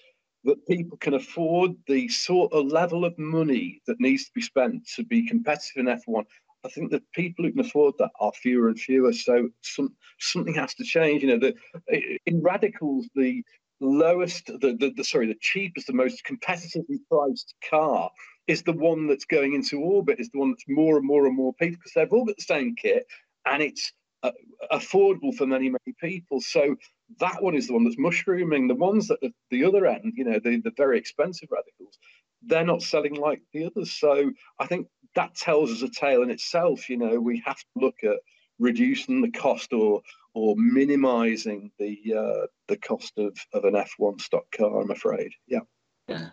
that 0.44 0.65
people 0.68 0.98
can 0.98 1.15
afford 1.15 1.76
the 1.88 2.08
sort 2.08 2.54
of 2.54 2.68
level 2.68 3.04
of 3.04 3.18
money 3.18 3.82
that 3.88 4.00
needs 4.00 4.26
to 4.26 4.32
be 4.34 4.42
spent 4.42 4.88
to 4.96 5.04
be 5.04 5.28
competitive 5.28 5.78
in 5.78 5.86
F1. 5.86 6.26
I 6.65 6.69
think 6.69 6.91
the 6.91 7.02
people 7.13 7.45
who 7.45 7.52
can 7.52 7.62
afford 7.62 7.95
that 8.00 8.12
are 8.19 8.32
fewer 8.34 8.67
and 8.67 8.80
fewer. 8.80 9.13
So 9.13 9.50
some, 9.62 9.95
something 10.19 10.56
has 10.56 10.74
to 10.76 10.84
change. 10.84 11.24
You 11.24 11.38
know, 11.38 11.54
the, 11.88 12.19
in 12.26 12.41
radicals, 12.41 13.08
the 13.15 13.43
lowest, 13.80 14.48
the, 14.48 14.76
the, 14.78 14.91
the 14.95 15.04
sorry, 15.04 15.28
the 15.28 15.38
cheapest, 15.39 15.88
the 15.88 15.93
most 15.93 16.24
competitively 16.26 16.98
priced 17.10 17.56
car 17.69 18.10
is 18.48 18.63
the 18.63 18.74
one 18.74 19.08
that's 19.08 19.26
going 19.26 19.54
into 19.54 19.80
orbit, 19.80 20.19
is 20.19 20.30
the 20.30 20.39
one 20.39 20.52
that's 20.52 20.65
more 20.67 20.98
and 20.98 21.06
more 21.06 21.28
and 21.28 21.36
more 21.36 21.54
people 21.54 21.78
because 21.78 21.93
they've 21.95 22.12
all 22.12 22.26
got 22.26 22.36
the 22.36 22.43
same 22.43 22.76
kit 22.76 23.06
and 23.45 23.62
it's 23.63 23.93
uh, 24.24 24.32
affordable 24.72 25.34
for 25.34 25.45
many, 25.48 25.69
many 25.69 25.95
people. 26.02 26.41
So 26.41 26.76
that 27.19 27.41
one 27.41 27.56
is 27.56 27.67
the 27.67 27.74
one 27.74 27.86
that's 27.86 27.98
mushrooming. 27.98 28.67
The 28.67 28.76
ones 28.76 29.08
that 29.08 29.24
at 29.24 29.32
the 29.50 29.63
other 29.63 29.86
end, 29.86 30.13
you 30.15 30.26
know, 30.26 30.39
the, 30.43 30.60
the 30.62 30.74
very 30.76 30.98
expensive 30.98 31.50
radicals, 31.52 31.98
they're 32.41 32.65
not 32.65 32.82
selling 32.82 33.15
like 33.15 33.41
the 33.54 33.65
others. 33.65 33.91
So 33.91 34.32
I 34.60 34.67
think 34.67 34.88
that 35.15 35.36
tells 35.36 35.72
us 35.72 35.82
a 35.82 35.89
tale 35.89 36.22
in 36.22 36.30
itself. 36.30 36.89
You 36.89 36.98
know, 36.98 37.19
we 37.19 37.41
have 37.45 37.58
to 37.58 37.65
look 37.76 38.04
at 38.04 38.17
reducing 38.60 39.22
the 39.22 39.32
cost 39.32 39.74
or 39.74 40.02
or 40.34 40.56
minimizing 40.58 41.72
the 41.80 42.00
uh, 42.15 42.48
the 42.67 42.78
cost 42.78 43.13
of, 43.17 43.38
of 43.54 43.65
an 43.65 43.74
F1 43.74 44.22
stock 44.22 44.45
car. 44.56 44.82
I'm 44.82 44.91
afraid. 44.91 45.32
Yeah. 45.48 45.62
Yeah. 46.08 46.30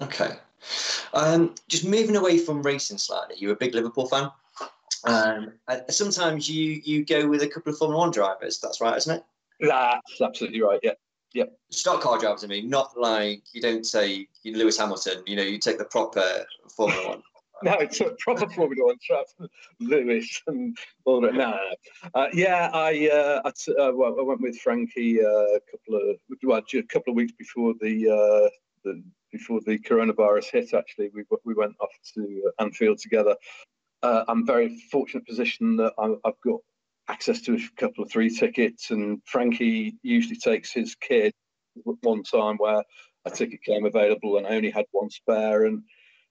Okay. 0.00 0.32
Um, 1.14 1.54
just 1.68 1.84
moving 1.84 2.16
away 2.16 2.38
from 2.38 2.62
racing 2.62 2.98
slightly, 2.98 3.36
you're 3.38 3.52
a 3.52 3.56
big 3.56 3.74
Liverpool 3.74 4.06
fan. 4.06 4.30
Um, 5.04 5.52
sometimes 5.88 6.48
you 6.48 6.80
you 6.84 7.04
go 7.04 7.26
with 7.26 7.42
a 7.42 7.48
couple 7.48 7.72
of 7.72 7.78
Formula 7.78 7.98
One 7.98 8.10
drivers. 8.10 8.60
That's 8.60 8.80
right, 8.80 8.96
isn't 8.96 9.16
it? 9.16 9.24
That's 9.60 10.20
absolutely 10.20 10.62
right. 10.62 10.80
Yeah. 10.82 10.92
Yeah. 11.32 11.44
Stock 11.70 12.00
car 12.00 12.18
drivers, 12.18 12.42
I 12.42 12.48
mean, 12.48 12.68
not 12.68 12.98
like 12.98 13.42
you 13.52 13.60
don't 13.60 13.86
say 13.86 14.26
Lewis 14.44 14.76
Hamilton. 14.76 15.22
You 15.26 15.36
know, 15.36 15.42
you 15.42 15.58
take 15.58 15.78
the 15.78 15.84
proper 15.84 16.44
Formula 16.74 17.08
One. 17.08 17.22
no, 17.64 17.74
it's 17.74 18.00
a 18.00 18.14
proper 18.18 18.48
Formula 18.48 18.86
One 18.86 18.96
track, 19.04 19.26
Lewis 19.80 20.42
and 20.46 20.76
all 21.04 21.20
that. 21.20 21.34
No, 21.34 21.50
no. 21.50 22.10
Uh, 22.14 22.28
yeah, 22.32 22.70
I, 22.72 23.08
uh, 23.08 23.42
I, 23.44 23.50
t- 23.50 23.74
uh, 23.76 23.92
well, 23.92 24.16
I 24.18 24.22
went 24.22 24.40
with 24.40 24.58
Frankie 24.58 25.22
uh, 25.22 25.28
a 25.28 25.60
couple 25.70 25.96
of 25.96 26.16
well, 26.42 26.62
a 26.74 26.82
couple 26.84 27.12
of 27.12 27.16
weeks 27.16 27.32
before 27.38 27.74
the 27.80 28.08
uh, 28.08 28.48
the 28.84 29.02
before 29.30 29.60
the 29.66 29.78
coronavirus 29.78 30.50
hit. 30.50 30.74
Actually, 30.74 31.10
we 31.14 31.24
we 31.44 31.54
went 31.54 31.74
off 31.80 31.90
to 32.14 32.50
Anfield 32.58 32.98
together. 32.98 33.36
Uh, 34.02 34.24
I'm 34.28 34.46
very 34.46 34.78
fortunate 34.90 35.26
position 35.26 35.76
that 35.76 35.92
I, 35.98 36.14
I've 36.24 36.40
got 36.42 36.60
access 37.08 37.42
to 37.42 37.54
a 37.54 37.60
couple 37.76 38.04
of 38.04 38.10
three 38.10 38.30
tickets, 38.30 38.90
and 38.90 39.20
Frankie 39.26 39.96
usually 40.02 40.36
takes 40.36 40.72
his 40.72 40.94
kid 40.94 41.34
one 41.84 42.22
time 42.22 42.56
where 42.56 42.82
a 43.26 43.30
ticket 43.30 43.62
came 43.62 43.84
available 43.84 44.38
and 44.38 44.46
I 44.46 44.50
only 44.50 44.70
had 44.70 44.86
one 44.92 45.10
spare, 45.10 45.66
and 45.66 45.82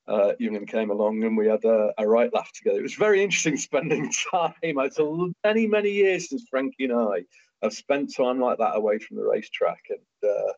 uh, 0.10 0.34
Union 0.40 0.66
came 0.66 0.90
along 0.90 1.24
and 1.24 1.38
we 1.38 1.48
had 1.48 1.64
a, 1.64 1.94
a, 1.98 2.08
right 2.08 2.34
laugh 2.34 2.52
together. 2.52 2.80
It 2.80 2.84
was 2.84 2.96
very 2.96 3.24
interesting 3.24 3.58
spending 3.70 4.12
time. 4.32 4.54
It's 4.64 5.00
many, 5.44 5.68
many 5.68 5.92
years 5.92 6.30
since 6.30 6.46
Frankie 6.50 6.86
and 6.86 6.94
I 6.94 7.24
have 7.62 7.74
spent 7.74 8.16
time 8.16 8.40
like 8.40 8.58
that 8.58 8.76
away 8.76 8.98
from 9.00 9.18
the 9.18 9.24
racetrack, 9.24 9.84
and 9.90 10.32
uh, 10.32 10.54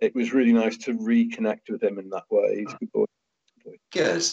it 0.00 0.14
was 0.14 0.32
really 0.32 0.52
nice 0.52 0.76
to 0.78 0.94
reconnect 0.94 1.70
with 1.70 1.82
him 1.82 1.98
in 1.98 2.10
that 2.10 2.24
way. 2.30 2.58
He's 2.58 2.72
a 2.72 2.78
good 2.78 2.92
boy. 2.92 3.04
Good. 3.92 4.24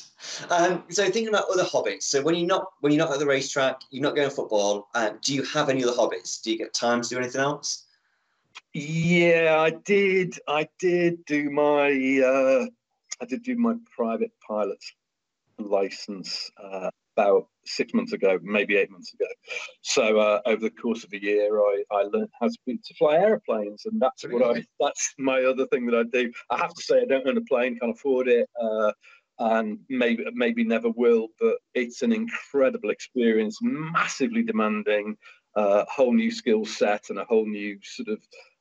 Um, 0.49 0.84
so 0.89 1.03
thinking 1.03 1.27
about 1.27 1.49
other 1.51 1.63
hobbies. 1.63 2.06
So 2.06 2.21
when 2.21 2.36
you're 2.36 2.47
not 2.47 2.65
when 2.82 2.91
you're 2.91 3.03
not 3.03 3.13
at 3.13 3.19
the 3.19 3.25
racetrack, 3.25 3.82
you're 3.91 4.03
not 4.03 4.15
going 4.15 4.30
football. 4.30 4.88
Um, 4.95 5.19
do 5.23 5.34
you 5.34 5.43
have 5.43 5.69
any 5.69 5.84
other 5.84 5.95
hobbies? 5.95 6.39
Do 6.43 6.51
you 6.51 6.58
get 6.58 6.73
time 6.73 7.01
to 7.01 7.10
do 7.10 7.17
anything 7.17 7.41
else? 7.41 7.86
Yeah, 8.73 9.58
I 9.60 9.71
did. 9.71 10.39
I 10.47 10.67
did 10.80 11.25
do 11.25 11.49
my. 11.49 11.89
Uh, 12.23 12.67
I 13.21 13.25
did 13.25 13.43
do 13.43 13.56
my 13.56 13.75
private 13.95 14.32
pilot's 14.47 14.93
license 15.60 16.51
uh, 16.63 16.89
about 17.15 17.47
six 17.65 17.93
months 17.93 18.13
ago, 18.13 18.38
maybe 18.43 18.75
eight 18.75 18.91
months 18.91 19.13
ago. 19.13 19.25
So 19.82 20.19
uh, 20.19 20.41
over 20.45 20.62
the 20.62 20.69
course 20.69 21.03
of 21.03 21.12
a 21.13 21.21
year, 21.21 21.60
I, 21.60 21.84
I 21.91 22.01
learned 22.03 22.30
how 22.39 22.47
to, 22.47 22.56
to 22.67 22.93
fly 22.97 23.15
airplanes, 23.15 23.84
and 23.86 23.99
that's 23.99 24.23
what 24.23 24.58
I. 24.58 24.63
That's 24.80 25.13
my 25.17 25.43
other 25.43 25.65
thing 25.67 25.88
that 25.88 25.97
I 25.97 26.03
do. 26.03 26.32
I 26.51 26.58
have 26.58 26.73
to 26.73 26.84
say, 26.84 27.01
I 27.01 27.06
don't 27.06 27.27
own 27.27 27.38
a 27.38 27.41
plane, 27.41 27.77
can't 27.80 27.95
afford 27.95 28.27
it, 28.27 28.47
uh, 28.62 28.91
and 29.39 29.80
maybe 29.89 30.25
maybe 30.34 30.63
never 30.63 30.89
will. 30.89 31.30
But 31.39 31.56
it's 31.73 32.03
an 32.03 32.13
incredible 32.13 32.91
experience, 32.91 33.58
massively 33.62 34.43
demanding, 34.43 35.17
uh, 35.56 35.86
whole 35.89 36.13
new 36.13 36.32
skill 36.32 36.65
set, 36.65 37.10
and 37.10 37.19
a 37.19 37.25
whole 37.25 37.47
new 37.47 37.80
sort 37.82 38.10
of. 38.10 38.19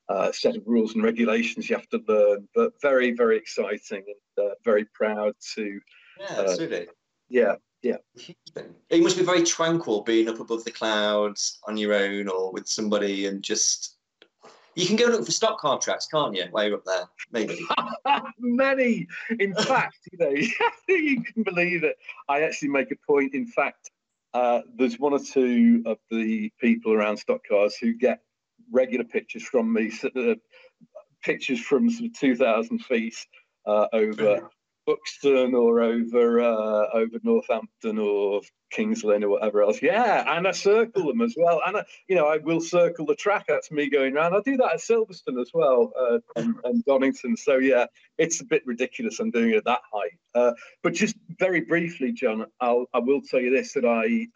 Uh, 0.08 0.30
set 0.30 0.56
of 0.56 0.62
rules 0.66 0.94
and 0.94 1.02
regulations 1.02 1.68
you 1.68 1.74
have 1.74 1.88
to 1.88 2.00
learn, 2.06 2.48
but 2.54 2.72
very, 2.80 3.10
very 3.10 3.36
exciting 3.36 4.04
and 4.06 4.46
uh, 4.46 4.54
very 4.64 4.84
proud 4.94 5.34
to. 5.54 5.80
Yeah, 6.20 6.36
uh, 6.36 6.42
absolutely. 6.42 6.86
Yeah, 7.28 7.56
yeah. 7.82 7.96
It 8.88 9.02
must 9.02 9.16
be 9.16 9.24
very 9.24 9.42
tranquil 9.42 10.02
being 10.02 10.28
up 10.28 10.38
above 10.38 10.64
the 10.64 10.70
clouds 10.70 11.58
on 11.66 11.76
your 11.76 11.94
own 11.94 12.28
or 12.28 12.52
with 12.52 12.68
somebody 12.68 13.26
and 13.26 13.42
just 13.42 13.96
You 14.76 14.86
can 14.86 14.96
go 14.96 15.06
look 15.06 15.24
for 15.24 15.32
stock 15.32 15.58
car 15.58 15.78
tracks, 15.78 16.06
can't 16.06 16.36
you? 16.36 16.44
While 16.50 16.68
you're 16.68 16.76
up 16.76 16.84
there, 16.84 17.08
maybe. 17.32 17.58
Many, 18.38 19.06
in 19.40 19.54
fact, 19.64 19.96
you 20.12 20.18
know, 20.18 20.28
you 20.88 21.22
can 21.22 21.42
believe 21.42 21.82
it. 21.82 21.96
I 22.28 22.42
actually 22.42 22.68
make 22.68 22.90
a 22.90 22.96
point. 23.06 23.34
In 23.34 23.46
fact, 23.46 23.90
uh, 24.34 24.60
there's 24.76 24.98
one 24.98 25.14
or 25.14 25.18
two 25.18 25.82
of 25.86 25.96
the 26.10 26.52
people 26.60 26.92
around 26.92 27.16
stock 27.16 27.40
cars 27.48 27.76
who 27.76 27.94
get 27.94 28.20
regular 28.70 29.04
pictures 29.04 29.44
from 29.44 29.72
me, 29.72 29.92
uh, 30.16 30.34
pictures 31.22 31.60
from 31.60 31.90
sort 31.90 32.10
of 32.10 32.18
2,000 32.18 32.78
feet 32.80 33.16
uh, 33.66 33.86
over 33.92 34.48
Buxton 34.86 35.54
or 35.54 35.80
over 35.80 36.40
uh, 36.40 36.86
over 36.94 37.18
Northampton 37.22 37.98
or 37.98 38.40
Kings 38.70 39.02
Lynn 39.02 39.24
or 39.24 39.28
whatever 39.28 39.62
else. 39.62 39.82
Yeah, 39.82 40.36
and 40.36 40.46
I 40.46 40.52
circle 40.52 41.06
them 41.08 41.20
as 41.20 41.34
well. 41.36 41.60
And 41.66 41.78
I, 41.78 41.84
you 42.08 42.14
know, 42.14 42.28
I 42.28 42.38
will 42.38 42.60
circle 42.60 43.04
the 43.04 43.16
track. 43.16 43.46
That's 43.48 43.70
me 43.70 43.90
going 43.90 44.16
around. 44.16 44.34
I 44.34 44.40
do 44.44 44.56
that 44.58 44.74
at 44.74 44.78
Silverstone 44.80 45.40
as 45.40 45.50
well 45.52 45.92
uh, 45.98 46.18
and, 46.36 46.54
and, 46.64 46.84
Donington. 46.84 47.36
So 47.36 47.58
yeah, 47.58 47.86
it's 48.16 48.40
a 48.40 48.44
bit 48.44 48.62
ridiculous. 48.64 49.18
I'm 49.18 49.30
doing 49.30 49.50
it 49.50 49.56
at 49.56 49.64
that 49.64 49.80
height. 49.92 50.18
Uh, 50.34 50.52
but 50.82 50.94
just 50.94 51.16
very 51.38 51.62
briefly, 51.62 52.12
John, 52.12 52.46
I'll 52.60 52.86
I 52.94 53.00
will 53.00 53.20
tell 53.22 53.40
you 53.40 53.50
this 53.50 53.72
that 53.74 53.84
I. 53.84 54.28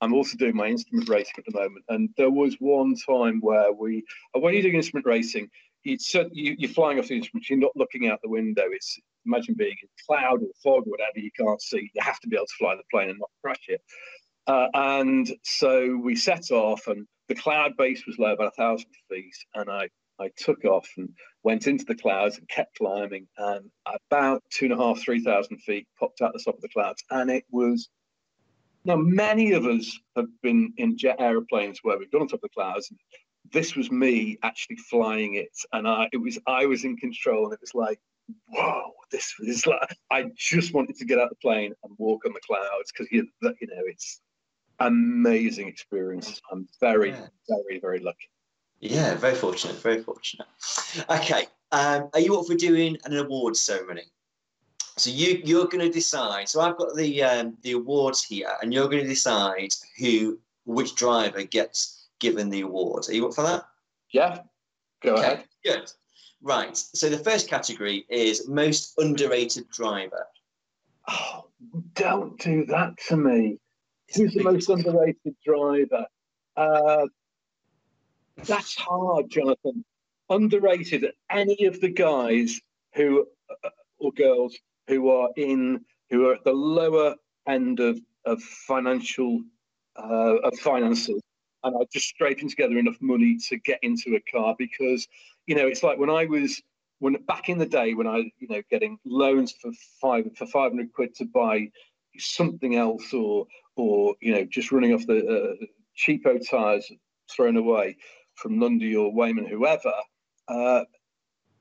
I'm 0.00 0.12
also 0.12 0.36
doing 0.36 0.54
my 0.54 0.66
instrument 0.66 1.08
rating 1.08 1.32
at 1.38 1.44
the 1.46 1.58
moment, 1.58 1.84
and 1.88 2.10
there 2.16 2.30
was 2.30 2.56
one 2.60 2.94
time 2.94 3.40
where 3.40 3.72
we, 3.72 4.04
when 4.32 4.52
you're 4.52 4.62
doing 4.62 4.74
instrument 4.74 5.06
rating, 5.06 5.48
it's 5.84 6.12
you, 6.14 6.54
you're 6.58 6.70
flying 6.70 6.98
off 6.98 7.08
the 7.08 7.16
instruments. 7.16 7.48
You're 7.48 7.58
not 7.58 7.76
looking 7.76 8.08
out 8.08 8.18
the 8.22 8.28
window. 8.28 8.64
It's 8.70 8.98
imagine 9.24 9.54
being 9.56 9.76
in 9.80 9.88
cloud 10.06 10.42
or 10.42 10.48
fog 10.62 10.86
or 10.86 10.90
whatever 10.90 11.18
you 11.18 11.30
can't 11.38 11.62
see. 11.62 11.90
You 11.94 12.02
have 12.02 12.20
to 12.20 12.28
be 12.28 12.36
able 12.36 12.46
to 12.46 12.52
fly 12.58 12.74
the 12.74 12.82
plane 12.90 13.08
and 13.08 13.18
not 13.18 13.30
crash 13.42 13.64
it. 13.68 13.80
Uh, 14.46 14.68
and 14.74 15.32
so 15.44 15.96
we 15.96 16.14
set 16.14 16.50
off, 16.50 16.88
and 16.88 17.06
the 17.28 17.34
cloud 17.34 17.76
base 17.76 18.04
was 18.06 18.18
low, 18.18 18.32
about 18.32 18.48
a 18.48 18.56
thousand 18.56 18.90
feet. 19.08 19.34
And 19.54 19.70
I, 19.70 19.88
I 20.20 20.30
took 20.36 20.64
off 20.64 20.88
and 20.96 21.08
went 21.42 21.66
into 21.66 21.84
the 21.84 21.94
clouds 21.94 22.38
and 22.38 22.48
kept 22.48 22.76
climbing. 22.76 23.28
And 23.38 23.70
about 24.10 24.42
two 24.52 24.66
and 24.66 24.74
a 24.74 24.76
half, 24.76 25.00
three 25.00 25.22
thousand 25.22 25.58
feet, 25.58 25.86
popped 25.98 26.20
out 26.20 26.32
the 26.32 26.42
top 26.44 26.56
of 26.56 26.62
the 26.62 26.68
clouds, 26.68 27.02
and 27.10 27.30
it 27.30 27.44
was. 27.50 27.88
Now, 28.86 28.96
many 28.96 29.52
of 29.52 29.66
us 29.66 29.98
have 30.14 30.26
been 30.42 30.72
in 30.76 30.96
jet 30.96 31.16
aeroplanes 31.18 31.80
where 31.82 31.98
we've 31.98 32.10
gone 32.10 32.22
on 32.22 32.28
top 32.28 32.38
of 32.38 32.42
the 32.42 32.48
clouds. 32.50 32.92
This 33.52 33.76
was 33.76 33.90
me 33.90 34.38
actually 34.42 34.76
flying 34.76 35.34
it, 35.34 35.52
and 35.72 35.86
I 35.86 36.08
it 36.12 36.18
was 36.18 36.38
I 36.46 36.66
was 36.66 36.84
in 36.84 36.96
control, 36.96 37.44
and 37.44 37.52
it 37.52 37.60
was 37.60 37.74
like 37.74 38.00
whoa, 38.48 38.92
this 39.10 39.34
is 39.40 39.66
like, 39.66 39.96
I 40.10 40.26
just 40.36 40.74
wanted 40.74 40.96
to 40.96 41.04
get 41.04 41.18
out 41.18 41.30
the 41.30 41.36
plane 41.36 41.72
and 41.84 41.92
walk 41.98 42.24
on 42.26 42.32
the 42.32 42.40
clouds 42.40 42.92
because 42.92 43.10
you, 43.10 43.28
you 43.42 43.66
know, 43.68 43.82
it's 43.86 44.20
amazing 44.80 45.68
experience. 45.68 46.40
I'm 46.50 46.68
very, 46.80 47.10
yeah. 47.10 47.26
very, 47.48 47.80
very 47.80 48.00
lucky. 48.00 48.30
Yeah, 48.80 49.14
very 49.14 49.34
fortunate, 49.34 49.76
very 49.76 50.02
fortunate. 50.02 50.46
Okay, 51.08 51.46
um, 51.72 52.10
are 52.12 52.20
you 52.20 52.38
up 52.38 52.46
for 52.46 52.54
doing 52.54 52.98
an 53.04 53.16
awards 53.16 53.60
ceremony? 53.60 54.02
So 54.98 55.10
you 55.10 55.42
you're 55.44 55.66
going 55.66 55.84
to 55.84 55.92
decide. 55.92 56.48
So 56.48 56.60
I've 56.60 56.78
got 56.78 56.94
the 56.96 57.22
um, 57.22 57.56
the 57.62 57.72
awards 57.72 58.24
here, 58.24 58.52
and 58.62 58.72
you're 58.72 58.88
going 58.88 59.02
to 59.02 59.08
decide 59.08 59.70
who 59.98 60.38
which 60.64 60.94
driver 60.94 61.42
gets 61.42 62.08
given 62.18 62.48
the 62.48 62.62
award. 62.62 63.08
Are 63.08 63.12
you 63.12 63.26
up 63.28 63.34
for 63.34 63.42
that? 63.42 63.64
Yeah, 64.10 64.40
go 65.02 65.14
okay, 65.14 65.22
ahead. 65.22 65.44
Good. 65.64 65.92
Right. 66.42 66.76
So 66.76 67.08
the 67.08 67.18
first 67.18 67.48
category 67.48 68.06
is 68.08 68.48
most 68.48 68.94
underrated 68.98 69.68
driver. 69.70 70.26
Oh, 71.08 71.48
don't 71.94 72.38
do 72.38 72.64
that 72.66 72.96
to 73.08 73.16
me. 73.16 73.58
Who's 74.14 74.34
the 74.34 74.44
most 74.44 74.68
underrated 74.68 75.34
driver? 75.44 76.06
Uh, 76.56 77.06
that's 78.44 78.74
hard, 78.76 79.28
Jonathan. 79.30 79.84
Underrated. 80.30 81.06
Any 81.30 81.66
of 81.66 81.80
the 81.80 81.90
guys 81.90 82.60
who 82.94 83.26
uh, 83.64 83.70
or 83.98 84.12
girls 84.12 84.56
who 84.88 85.10
are 85.10 85.30
in 85.36 85.84
who 86.10 86.28
are 86.28 86.34
at 86.34 86.44
the 86.44 86.52
lower 86.52 87.14
end 87.46 87.80
of 87.80 88.00
of 88.24 88.42
financial 88.42 89.42
uh, 89.96 90.36
of 90.42 90.58
finances 90.58 91.20
and 91.64 91.74
are 91.74 91.86
just 91.92 92.08
scraping 92.08 92.48
together 92.48 92.78
enough 92.78 92.96
money 93.00 93.38
to 93.48 93.56
get 93.56 93.78
into 93.82 94.14
a 94.16 94.20
car 94.32 94.54
because 94.58 95.08
you 95.46 95.54
know, 95.54 95.66
it's 95.66 95.82
like 95.82 95.98
when 95.98 96.10
I 96.10 96.26
was 96.26 96.60
when 96.98 97.14
back 97.26 97.48
in 97.48 97.58
the 97.58 97.66
day 97.66 97.94
when 97.94 98.06
I, 98.06 98.30
you 98.38 98.48
know, 98.48 98.62
getting 98.70 98.98
loans 99.04 99.52
for 99.52 99.70
five 100.00 100.24
for 100.36 100.46
five 100.46 100.72
hundred 100.72 100.92
quid 100.92 101.14
to 101.16 101.24
buy 101.24 101.70
something 102.18 102.76
else, 102.76 103.12
or 103.12 103.46
or 103.76 104.14
you 104.20 104.34
know, 104.34 104.44
just 104.44 104.72
running 104.72 104.92
off 104.92 105.06
the 105.06 105.26
uh, 105.60 105.66
cheapo 105.96 106.38
tires 106.48 106.90
thrown 107.30 107.56
away 107.56 107.96
from 108.34 108.60
Lundy 108.60 108.94
or 108.96 109.12
Wainman, 109.12 109.48
whoever. 109.48 109.92
Uh, 110.48 110.84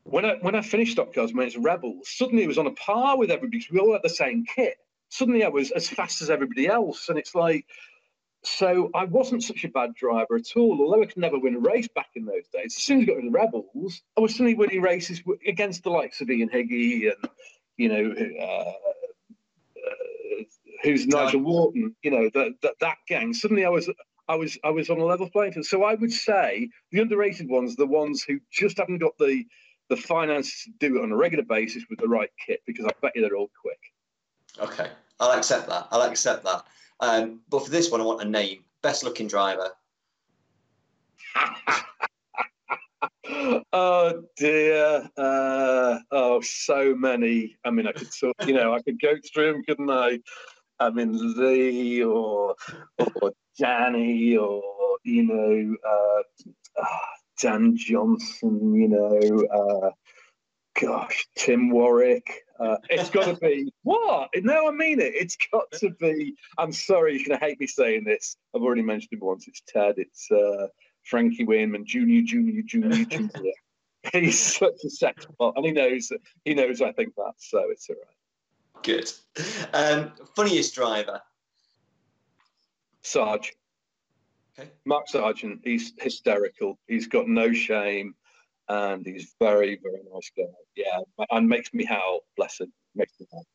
when 0.06 0.24
I 0.24 0.36
when 0.42 0.56
I 0.56 0.62
finished 0.62 0.94
stock 0.94 1.14
cars, 1.14 1.34
when 1.34 1.48
it's 1.48 1.58
Rebels, 1.58 2.08
suddenly 2.10 2.44
it 2.44 2.48
was 2.48 2.60
on 2.60 2.68
a 2.68 2.72
par 2.72 3.18
with 3.18 3.32
everybody 3.32 3.58
because 3.58 3.72
we 3.72 3.80
all 3.80 3.94
had 3.94 4.04
the 4.04 4.10
same 4.10 4.46
kit. 4.46 4.78
Suddenly 5.10 5.44
I 5.44 5.50
was 5.50 5.72
as 5.72 5.90
fast 5.90 6.22
as 6.22 6.30
everybody 6.30 6.68
else, 6.68 7.10
and 7.10 7.18
it's 7.18 7.36
like 7.36 7.66
so 8.44 8.92
I 8.94 9.06
wasn't 9.06 9.44
such 9.44 9.64
a 9.64 9.70
bad 9.70 9.96
driver 9.96 10.36
at 10.36 10.56
all, 10.56 10.80
although 10.80 11.02
I 11.02 11.08
could 11.08 11.18
never 11.18 11.40
win 11.40 11.56
a 11.56 11.60
race 11.60 11.88
back 11.88 12.10
in 12.16 12.26
those 12.26 12.48
days. 12.54 12.76
As 12.78 12.84
soon 12.84 13.02
as 13.02 13.04
I 13.04 13.06
got 13.08 13.18
in 13.18 13.26
the 13.26 13.32
Rebels, 13.32 14.04
I 14.16 14.22
was 14.22 14.34
suddenly 14.34 14.54
winning 14.54 14.82
races 14.82 15.24
against 15.48 15.84
the 15.84 15.90
likes 15.90 16.22
of 16.22 16.30
Ian 16.30 16.50
Higgy 16.50 17.12
and, 17.12 17.30
you 17.78 17.90
know, 17.90 18.14
uh, 18.40 18.74
uh, 19.80 20.44
who's 20.84 21.08
Nigel 21.08 21.42
Wharton, 21.42 21.96
you 22.04 22.12
know, 22.12 22.30
that, 22.36 22.54
that, 22.62 22.76
that 22.82 22.98
gang. 23.08 23.34
Suddenly 23.34 23.66
I 23.66 23.70
was 23.70 23.90
I 24.28 24.36
was 24.36 24.58
I 24.64 24.70
was 24.70 24.92
on 24.92 25.00
a 25.00 25.06
level 25.06 25.30
playing 25.30 25.54
field. 25.54 25.66
So 25.66 25.84
I 25.84 25.96
would 25.96 26.14
say 26.14 26.70
the 26.92 27.02
underrated 27.02 27.50
ones, 27.50 27.76
the 27.76 27.88
ones 27.88 28.24
who 28.24 28.40
just 28.52 28.78
haven't 28.78 29.00
got 29.00 29.18
the 29.18 29.46
the 29.90 29.98
finances 29.98 30.64
to 30.64 30.72
do 30.80 30.98
it 30.98 31.04
on 31.04 31.12
a 31.12 31.16
regular 31.16 31.44
basis 31.44 31.84
with 31.90 32.00
the 32.00 32.08
right 32.08 32.30
kit, 32.46 32.62
because 32.66 32.86
I 32.86 32.92
bet 33.02 33.14
you 33.16 33.22
they're 33.22 33.36
all 33.36 33.52
quick. 33.62 33.80
Okay, 34.60 34.90
I'll 35.20 35.38
accept 35.38 35.68
that. 35.70 35.88
I'll 35.92 36.04
accept 36.04 36.44
that. 36.46 36.64
Um, 37.00 37.42
but 37.50 37.66
for 37.66 37.72
this 37.72 37.92
one, 37.92 38.02
I 38.02 38.06
want 38.06 38.22
a 38.22 38.26
name. 38.26 38.64
Best 38.82 39.04
looking 39.04 39.28
driver. 39.28 39.70
oh 43.74 44.24
dear. 44.38 45.10
Uh, 45.18 46.00
oh, 46.12 46.42
so 46.42 46.96
many. 46.96 47.58
I 47.66 47.72
mean, 47.72 47.88
I 47.88 47.92
could 47.92 48.14
sort, 48.14 48.36
you 48.46 48.54
know, 48.54 48.74
I 48.74 48.82
could 48.82 49.02
go 49.02 49.16
through 49.34 49.54
them, 49.54 49.64
couldn't 49.64 49.90
I? 49.90 50.20
I 50.80 50.90
mean, 50.90 51.18
Lee 51.38 52.04
or 52.04 52.56
or 53.22 53.34
Danny 53.58 54.38
or 54.38 54.62
you 55.04 55.24
know, 55.24 55.76
uh, 55.88 56.22
uh, 56.82 56.86
Dan 57.42 57.76
Johnson. 57.76 58.74
You 58.74 58.88
know, 58.88 59.46
uh, 59.48 59.92
gosh, 60.80 61.28
Tim 61.36 61.70
Warwick. 61.70 62.42
Uh, 62.60 62.78
it's 62.90 63.10
got 63.10 63.26
to 63.26 63.36
be 63.36 63.74
what? 63.84 64.30
No, 64.36 64.68
I 64.68 64.72
mean 64.72 65.00
it. 65.00 65.14
It's 65.16 65.38
got 65.52 65.72
to 65.80 65.90
be. 65.90 66.36
I'm 66.58 66.72
sorry, 66.72 67.18
you're 67.18 67.28
going 67.28 67.40
to 67.40 67.46
hate 67.46 67.60
me 67.60 67.68
saying 67.68 68.06
this. 68.06 68.38
I've 68.56 68.62
already 68.62 68.82
mentioned 68.82 69.14
him 69.14 69.20
once. 69.22 69.48
It's 69.48 69.62
Ted. 69.68 69.96
It's 69.98 70.32
uh, 70.32 70.68
Frankie 71.04 71.46
Wainman, 71.46 71.86
Junior, 71.86 72.22
Junior, 72.22 72.62
Junior, 72.64 73.06
Junior. 73.10 73.54
He's 74.14 74.40
such 74.40 74.84
a 74.86 74.90
sex 74.90 75.26
pot, 75.38 75.54
and 75.56 75.66
he 75.66 75.72
knows. 75.72 76.12
He 76.46 76.54
knows. 76.54 76.82
I 76.82 76.92
think 76.92 77.16
that, 77.16 77.34
so 77.38 77.64
it's 77.70 77.90
all 77.90 77.96
right. 77.96 78.84
Good. 78.84 79.12
Um, 79.74 80.12
funniest 80.36 80.76
driver. 80.76 81.22
Sarge. 83.02 83.54
Okay. 84.58 84.70
Mark 84.86 85.08
Sargent. 85.08 85.62
He's 85.64 85.94
hysterical. 86.00 86.80
He's 86.88 87.08
got 87.08 87.28
no 87.28 87.52
shame 87.52 88.16
and 88.68 89.06
he's 89.06 89.36
very, 89.40 89.80
very 89.82 90.02
nice 90.12 90.32
guy. 90.36 90.44
Yeah, 90.76 91.26
and 91.32 91.48
makes 91.48 91.74
me 91.74 91.86
howl. 91.86 92.22
Bless 92.38 92.60
him, 92.60 92.72
makes 92.96 93.14
me 93.20 93.28
howl. 93.32 93.46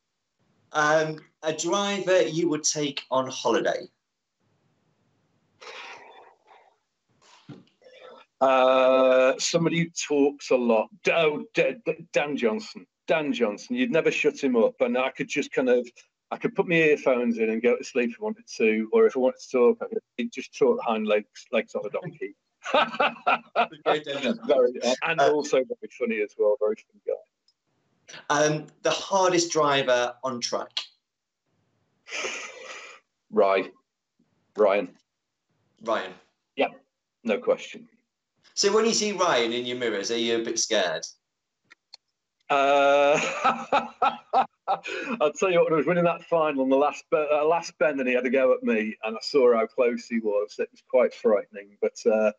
Um, 0.73 1.19
a 1.43 1.53
driver 1.53 2.21
you 2.21 2.49
would 2.49 2.63
take 2.63 3.03
on 3.11 3.29
holiday? 3.29 3.87
Uh, 8.39 9.33
somebody 9.37 9.79
who 9.79 9.89
talks 9.89 10.49
a 10.49 10.55
lot. 10.55 10.89
Oh, 11.11 11.43
Dan 11.53 12.37
Johnson. 12.37 12.87
Dan 13.07 13.33
Johnson. 13.33 13.75
You'd 13.75 13.91
never 13.91 14.11
shut 14.11 14.41
him 14.41 14.55
up, 14.55 14.79
and 14.79 14.97
I 14.97 15.11
could 15.11 15.27
just 15.27 15.51
kind 15.51 15.69
of. 15.69 15.87
I 16.31 16.37
could 16.37 16.55
put 16.55 16.67
my 16.67 16.75
earphones 16.75 17.37
in 17.37 17.49
and 17.49 17.61
go 17.61 17.75
to 17.75 17.83
sleep 17.83 18.11
if 18.11 18.21
I 18.21 18.23
wanted 18.23 18.47
to, 18.57 18.89
or 18.93 19.05
if 19.05 19.17
I 19.17 19.19
wanted 19.19 19.41
to 19.41 19.51
talk, 19.51 19.77
I 19.81 19.85
could 20.17 20.31
just 20.31 20.57
talk 20.57 20.77
the 20.77 20.83
hind 20.83 21.05
legs 21.05 21.45
legs 21.51 21.75
off 21.75 21.85
a 21.85 21.89
donkey. 21.89 22.35
very, 23.83 24.03
and 25.03 25.19
uh, 25.19 25.31
also 25.31 25.57
very 25.57 25.91
funny 25.99 26.21
as 26.21 26.33
well. 26.37 26.55
Very 26.61 26.75
funny 26.75 27.01
guy. 27.05 27.13
Um, 28.29 28.67
the 28.83 28.91
hardest 28.91 29.51
driver 29.51 30.13
on 30.23 30.39
track. 30.39 30.79
Ryan. 33.29 33.71
Ryan. 34.55 34.89
Ryan. 35.83 36.13
Yeah, 36.55 36.67
no 37.23 37.39
question. 37.39 37.87
So 38.53 38.71
when 38.73 38.85
you 38.85 38.93
see 38.93 39.11
Ryan 39.13 39.53
in 39.53 39.65
your 39.65 39.77
mirrors, 39.77 40.11
are 40.11 40.17
you 40.17 40.41
a 40.41 40.43
bit 40.43 40.59
scared? 40.59 41.05
Uh, 42.49 43.19
I'll 45.21 45.33
tell 45.33 45.51
you 45.51 45.59
what, 45.59 45.73
I 45.73 45.77
was 45.77 45.85
winning 45.85 46.03
that 46.05 46.23
final 46.23 46.63
on 46.63 46.69
the 46.69 46.75
last 46.75 47.03
uh, 47.13 47.45
last 47.45 47.77
bend, 47.77 47.99
and 47.99 48.07
he 48.07 48.15
had 48.15 48.23
to 48.23 48.29
go 48.29 48.53
at 48.53 48.63
me, 48.63 48.95
and 49.03 49.15
I 49.15 49.19
saw 49.21 49.55
how 49.55 49.65
close 49.65 50.07
he 50.07 50.19
was. 50.19 50.55
It 50.59 50.69
was 50.71 50.83
quite 50.89 51.13
frightening. 51.13 51.77
But 51.81 51.97
uh, 52.11 52.31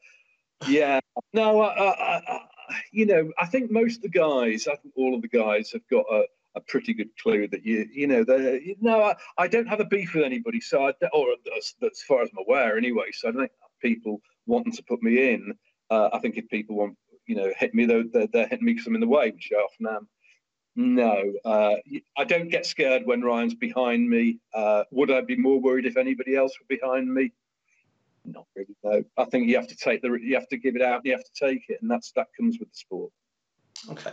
yeah, 0.66 1.01
no, 1.33 1.61
I, 1.61 1.88
I, 1.88 2.40
you 2.92 3.07
know, 3.07 3.31
I 3.38 3.47
think 3.47 3.71
most 3.71 3.97
of 3.97 4.03
the 4.03 4.09
guys, 4.09 4.66
I 4.66 4.77
think 4.77 4.95
all 4.97 5.14
of 5.14 5.23
the 5.23 5.29
guys 5.29 5.71
have 5.73 5.87
got 5.88 6.05
a, 6.11 6.25
a 6.55 6.61
pretty 6.61 6.95
good 6.95 7.11
clue 7.21 7.49
that 7.49 7.64
you, 7.64 7.87
you 7.92 8.07
know, 8.07 8.25
they 8.25 8.77
no, 8.81 9.03
I, 9.03 9.16
I 9.38 9.49
don't 9.49 9.68
have 9.68 9.81
a 9.81 9.85
beef 9.85 10.14
with 10.14 10.25
anybody, 10.25 10.61
so 10.61 10.88
I, 10.88 10.92
or 11.12 11.29
as, 11.57 11.75
as 11.83 12.03
far 12.03 12.23
as 12.23 12.31
I'm 12.31 12.45
aware, 12.47 12.77
anyway. 12.77 13.07
So 13.12 13.29
I 13.29 13.33
don't 13.33 13.40
think 13.40 13.53
people 13.81 14.21
wanting 14.47 14.73
to 14.73 14.83
put 14.85 15.03
me 15.03 15.33
in. 15.33 15.55
Uh, 15.90 16.11
I 16.12 16.18
think 16.21 16.37
if 16.37 16.49
people 16.49 16.77
want, 16.77 16.97
you 17.27 17.37
know, 17.37 17.53
hit 17.57 17.75
me, 17.75 17.87
they're, 17.87 18.05
they're 18.33 18.49
hitting 18.49 18.64
me 18.64 18.73
because 18.73 18.87
I'm 18.87 18.95
in 18.95 19.01
the 19.01 19.09
way, 19.09 19.31
which 19.31 19.51
I 19.53 19.61
often 19.61 19.87
am. 19.87 20.09
No, 20.75 21.33
uh, 21.45 21.75
I 22.17 22.25
don't 22.25 22.49
get 22.49 22.65
scared 22.65 23.05
when 23.05 23.21
Ryan's 23.21 23.55
behind 23.55 24.09
me. 24.09 24.39
Uh, 24.55 24.85
would 24.91 25.11
I 25.11 25.21
be 25.21 25.37
more 25.37 25.61
worried 25.61 25.85
if 25.85 25.99
anybody 25.99 26.35
else 26.35 26.53
were 26.59 26.77
behind 26.77 27.13
me? 27.13 27.33
Not 28.25 28.47
really. 28.57 28.75
No, 28.83 29.05
I 29.19 29.25
think 29.27 29.49
you 29.49 29.57
have 29.57 29.69
to 29.69 29.77
take 29.77 30.01
the, 30.01 30.13
you 30.13 30.35
have 30.35 30.49
to 30.49 30.57
give 30.57 30.77
it 30.77 30.83
out, 30.83 31.03
you 31.05 31.13
have 31.13 31.25
to 31.25 31.47
take 31.47 31.65
it, 31.69 31.83
and 31.83 31.91
that's 31.91 32.13
that 32.13 32.29
comes 32.39 32.59
with 32.59 32.71
the 32.71 32.77
sport. 32.77 33.13
Okay. 33.91 34.13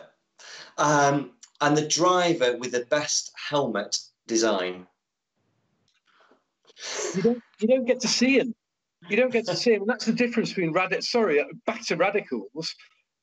Um, 0.78 1.32
and 1.62 1.78
the 1.78 1.88
driver 1.88 2.58
with 2.58 2.72
the 2.72 2.86
best 2.90 3.32
helmet 3.50 3.98
design. 4.28 4.88
You 7.16 7.22
don't, 7.22 7.44
you 7.60 7.68
don't 7.68 7.86
get 7.86 8.00
to 8.02 8.08
see 8.08 8.38
him. 8.38 8.54
You 9.10 9.16
don't 9.16 9.32
get 9.32 9.46
to 9.46 9.56
see 9.56 9.74
him, 9.74 9.82
and 9.82 9.90
that's 9.90 10.06
the 10.06 10.14
difference 10.14 10.50
between 10.50 10.74
radical. 10.74 11.02
Sorry, 11.02 11.44
back 11.66 11.86
to 11.88 11.96
radicals 11.96 12.76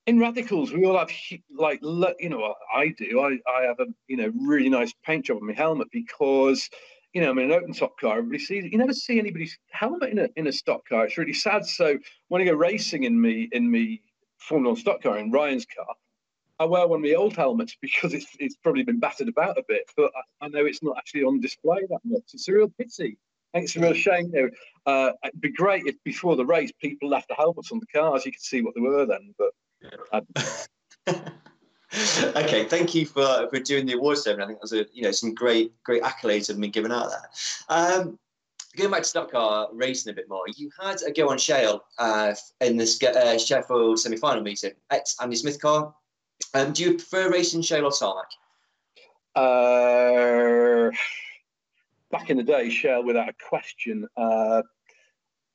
in 0.06 0.20
radicals 0.20 0.72
we 0.72 0.84
all 0.84 0.96
have 0.96 1.10
like 1.50 1.80
you 1.82 2.28
know 2.28 2.54
i 2.74 2.88
do. 2.96 3.20
I 3.20 3.38
i 3.50 3.62
have 3.62 3.80
a 3.80 3.86
you 4.08 4.16
know 4.16 4.32
really 4.40 4.68
nice 4.68 4.92
paint 5.04 5.26
job 5.26 5.38
on 5.38 5.46
my 5.46 5.52
helmet 5.52 5.88
because 5.92 6.70
you 7.12 7.20
know 7.20 7.30
i'm 7.30 7.38
in 7.38 7.50
an 7.50 7.52
open 7.52 7.72
top 7.72 7.98
car 7.98 8.18
everybody 8.18 8.38
sees 8.38 8.64
it. 8.64 8.72
You 8.72 8.78
never 8.78 8.92
see 8.92 9.18
anybody's 9.18 9.58
helmet 9.70 10.10
in 10.10 10.18
a, 10.18 10.28
in 10.36 10.46
a 10.46 10.52
stock 10.52 10.88
car. 10.88 11.06
It's 11.06 11.18
really 11.18 11.32
sad. 11.32 11.66
So 11.66 11.98
when 12.28 12.40
i 12.40 12.44
go 12.44 12.54
racing 12.54 13.04
in 13.04 13.20
me 13.20 13.48
in 13.52 13.70
me 13.70 14.02
formula 14.38 14.74
one 14.74 14.80
stock 14.80 15.02
car 15.02 15.18
in 15.18 15.30
ryan's 15.30 15.66
car 15.66 15.94
i 16.60 16.64
wear 16.64 16.86
one 16.86 16.98
of 16.98 17.02
my 17.02 17.14
old 17.14 17.34
helmets 17.34 17.76
because 17.80 18.12
it's, 18.12 18.26
it's 18.38 18.56
probably 18.56 18.82
been 18.82 19.00
battered 19.00 19.28
about 19.28 19.58
a 19.58 19.64
bit 19.66 19.90
but 19.96 20.12
I, 20.14 20.46
I 20.46 20.48
know 20.48 20.66
it's 20.66 20.82
not 20.82 20.98
actually 20.98 21.24
on 21.24 21.40
display 21.40 21.80
that 21.88 22.00
much. 22.04 22.22
It's 22.32 22.48
a 22.48 22.52
real 22.52 22.68
pity. 22.78 23.18
It's 23.54 23.74
a 23.74 23.80
real 23.80 23.94
shame. 23.94 24.30
You 24.34 24.42
know, 24.42 24.50
uh, 24.92 25.12
it'd 25.24 25.40
be 25.40 25.50
great 25.50 25.86
if 25.86 25.96
before 26.04 26.36
the 26.36 26.44
race 26.44 26.70
people 26.78 27.08
left 27.08 27.28
the 27.28 27.34
helmets 27.34 27.72
on 27.72 27.80
the 27.80 27.86
cars. 27.86 28.26
You 28.26 28.32
could 28.32 28.42
see 28.42 28.60
what 28.60 28.74
they 28.74 28.82
were 28.82 29.06
then, 29.06 29.34
but 29.38 29.50
okay, 32.36 32.64
thank 32.64 32.94
you 32.94 33.06
for, 33.06 33.48
for 33.50 33.58
doing 33.60 33.86
the 33.86 33.94
awards 33.94 34.24
ceremony. 34.24 34.44
I 34.44 34.46
think 34.48 34.58
that 34.58 34.64
was 34.64 34.72
a, 34.72 34.86
you 34.92 35.02
know 35.02 35.12
some 35.12 35.34
great 35.34 35.72
great 35.82 36.02
accolades 36.02 36.48
have 36.48 36.60
been 36.60 36.70
given 36.70 36.92
out 36.92 37.10
there. 37.10 37.28
Um, 37.68 38.18
going 38.76 38.90
back 38.90 39.02
to 39.02 39.08
stock 39.08 39.30
car 39.30 39.68
racing 39.72 40.10
a 40.12 40.14
bit 40.14 40.28
more, 40.28 40.44
you 40.56 40.70
had 40.80 41.02
a 41.02 41.12
go 41.12 41.30
on 41.30 41.38
Shale 41.38 41.84
uh, 41.98 42.34
in 42.60 42.76
the 42.76 43.12
uh, 43.16 43.38
Sheffield 43.38 43.98
semi-final 43.98 44.42
meeting, 44.42 44.72
ex 44.90 45.16
Andy 45.20 45.36
Smith 45.36 45.60
car. 45.60 45.94
Um, 46.54 46.72
do 46.72 46.82
you 46.82 46.94
prefer 46.94 47.30
racing 47.30 47.62
Shale 47.62 47.86
or 47.86 47.92
tarmac? 47.92 48.26
Uh, 49.34 50.90
back 52.10 52.30
in 52.30 52.36
the 52.36 52.42
day, 52.42 52.70
Shale 52.70 53.04
without 53.04 53.28
a 53.28 53.34
question. 53.48 54.06
Uh, 54.16 54.62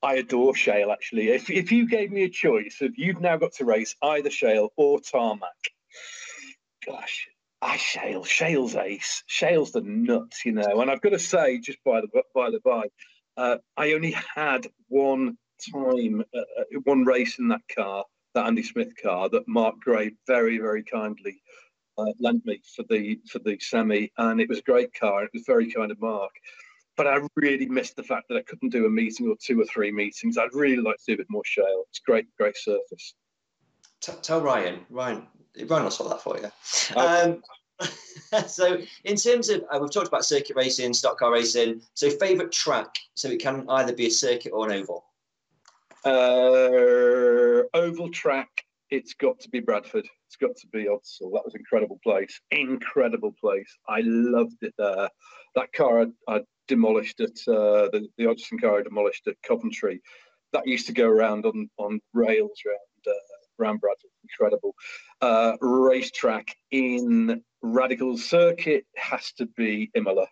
I 0.04 0.16
adore 0.16 0.56
shale 0.56 0.92
actually. 0.92 1.30
If, 1.30 1.50
if 1.50 1.72
you 1.72 1.88
gave 1.88 2.12
me 2.12 2.24
a 2.24 2.30
choice 2.30 2.78
of 2.82 2.98
you've 2.98 3.22
now 3.22 3.38
got 3.38 3.54
to 3.54 3.66
race 3.66 3.96
either 4.02 4.30
shale 4.30 4.70
or 4.76 5.00
tarmac, 5.00 5.50
gosh, 6.86 7.28
I 7.62 7.78
shale. 7.78 8.24
Shale's 8.24 8.76
ace. 8.76 9.24
Shale's 9.28 9.72
the 9.72 9.82
nuts, 9.82 10.46
you 10.46 10.54
know. 10.54 10.82
And 10.82 10.90
I've 10.90 11.02
got 11.02 11.10
to 11.10 11.20
say, 11.20 11.60
just 11.60 11.78
by 11.84 12.02
the 12.02 12.08
by 12.34 12.50
the 12.50 12.60
by, 12.62 12.86
uh, 13.38 13.58
I 13.78 13.94
only 13.94 14.16
had 14.36 14.68
one 14.88 15.38
time, 15.72 16.24
uh, 16.36 16.40
uh, 16.40 16.80
one 16.84 17.06
race 17.06 17.38
in 17.38 17.50
that 17.50 17.62
car, 17.74 18.06
that 18.34 18.48
Andy 18.48 18.64
Smith 18.64 18.94
car, 19.02 19.30
that 19.30 19.48
Mark 19.48 19.76
Gray 19.80 20.14
very 20.26 20.58
very 20.58 20.84
kindly 20.84 21.42
uh, 22.00 22.12
lent 22.20 22.44
me 22.46 22.60
for 22.76 22.84
the 22.90 23.20
for 23.30 23.40
the 23.40 23.60
semi, 23.60 24.12
and 24.18 24.42
it 24.42 24.50
was 24.50 24.60
a 24.60 24.64
great 24.64 24.94
car. 24.94 25.24
It 25.24 25.32
was 25.34 25.44
very 25.46 25.72
kind 25.72 25.92
of 25.92 26.02
Mark 26.02 26.32
but 27.02 27.08
I 27.08 27.20
really 27.36 27.66
missed 27.66 27.96
the 27.96 28.04
fact 28.04 28.28
that 28.30 28.38
I 28.38 28.44
couldn't 28.44 28.70
do 28.70 28.86
a 28.86 28.90
meeting 28.90 29.28
or 29.28 29.36
two 29.42 29.60
or 29.60 29.66
three 29.66 29.92
meetings. 29.92 30.38
I'd 30.38 30.54
really 30.54 30.84
like 30.84 30.98
to 30.98 31.04
do 31.08 31.14
a 31.16 31.18
bit 31.18 31.26
more 31.32 31.44
shale. 31.44 31.86
It's 31.90 31.98
great, 31.98 32.28
great 32.38 32.56
surface. 32.56 33.16
T- 34.02 34.14
tell 34.22 34.40
Ryan, 34.40 34.86
Ryan, 34.88 35.26
Ryan 35.66 35.84
will 35.86 35.90
sort 35.90 36.12
that 36.12 36.22
for 36.22 36.38
you. 36.38 36.96
Um, 36.96 37.42
so, 38.48 38.78
in 39.04 39.16
terms 39.16 39.50
of, 39.50 39.64
uh, 39.72 39.80
we've 39.82 39.92
talked 39.92 40.10
about 40.10 40.26
circuit 40.26 40.56
racing, 40.56 40.94
stock 40.94 41.18
car 41.18 41.34
racing. 41.34 41.82
So, 41.96 42.12
favourite 42.12 42.52
track? 42.52 42.94
So, 43.16 43.30
it 43.30 43.42
can 43.42 43.66
either 43.68 43.94
be 43.94 44.06
a 44.06 44.12
circuit 44.12 44.52
or 44.54 44.70
an 44.70 44.80
oval. 44.80 45.06
Uh, 46.06 47.64
oval 47.76 48.12
track. 48.12 48.64
It's 48.92 49.16
got 49.16 49.40
to 49.40 49.50
be 49.50 49.60
Bradford. 49.60 50.08
It's 50.28 50.36
got 50.36 50.56
to 50.56 50.68
be 50.68 50.84
Odsal. 50.84 51.32
That 51.34 51.46
was 51.46 51.56
an 51.56 51.62
incredible 51.62 52.00
place. 52.04 52.40
Incredible 52.52 53.34
place. 53.42 53.76
I 53.90 54.02
loved 54.04 54.62
it 54.62 54.76
there. 54.78 55.10
That 55.56 55.74
car 55.74 56.02
I, 56.02 56.36
I 56.36 56.42
demolished 56.68 57.20
at 57.20 57.38
uh, 57.48 57.90
the, 57.92 58.08
the 58.18 58.26
Hodgson 58.26 58.60
car 58.60 58.82
demolished 58.84 59.28
at 59.28 59.42
Coventry. 59.44 60.02
That 60.54 60.68
used 60.68 60.88
to 60.88 60.94
go 60.94 61.08
around 61.08 61.46
on, 61.46 61.70
on 61.78 62.00
rails 62.14 62.60
around 62.66 63.16
uh, 63.16 63.20
around 63.60 63.80
Bradford. 63.80 64.10
Incredible 64.24 64.76
uh, 65.22 65.58
racetrack 65.62 66.56
in 66.72 67.44
Radical 67.62 68.18
Circuit 68.18 68.86
has 68.96 69.32
to 69.34 69.46
be 69.46 69.92
Imola. 69.96 70.28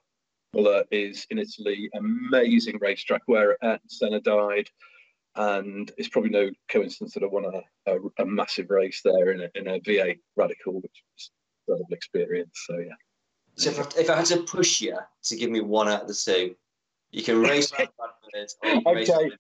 Imola 0.54 0.84
is 0.92 1.28
in 1.30 1.38
Italy, 1.38 1.90
amazing 1.96 2.80
racetrack 2.82 3.22
where 3.28 3.58
Senna 3.88 4.20
died, 4.20 4.68
and 5.36 5.92
it's 5.98 6.10
probably 6.10 6.32
no 6.32 6.50
coincidence 6.70 7.14
that 7.14 7.24
I 7.24 7.28
won 7.28 7.46
a, 7.46 7.92
a, 7.92 8.24
a 8.24 8.26
massive 8.26 8.70
race 8.70 9.02
there 9.04 9.32
in 9.32 9.42
a, 9.42 9.50
in 9.56 9.68
a 9.68 9.80
V8 9.80 10.20
Radical, 10.36 10.82
which 10.82 11.04
was 11.14 11.32
an 11.68 11.74
incredible 11.74 11.94
experience. 11.94 12.64
So 12.68 12.78
yeah. 12.78 12.94
So 13.56 13.70
if 13.72 13.80
I, 13.80 14.00
if 14.00 14.10
I, 14.10 14.16
had 14.16 14.26
to 14.28 14.38
push 14.44 14.82
you 14.82 14.98
to 15.24 15.36
give 15.36 15.52
me 15.52 15.62
one 15.62 15.90
out 15.90 16.04
of 16.04 16.08
the 16.08 16.14
two, 16.14 16.56
you 17.12 17.24
can 17.24 17.42
race 17.42 17.72
Okay. 18.86 19.32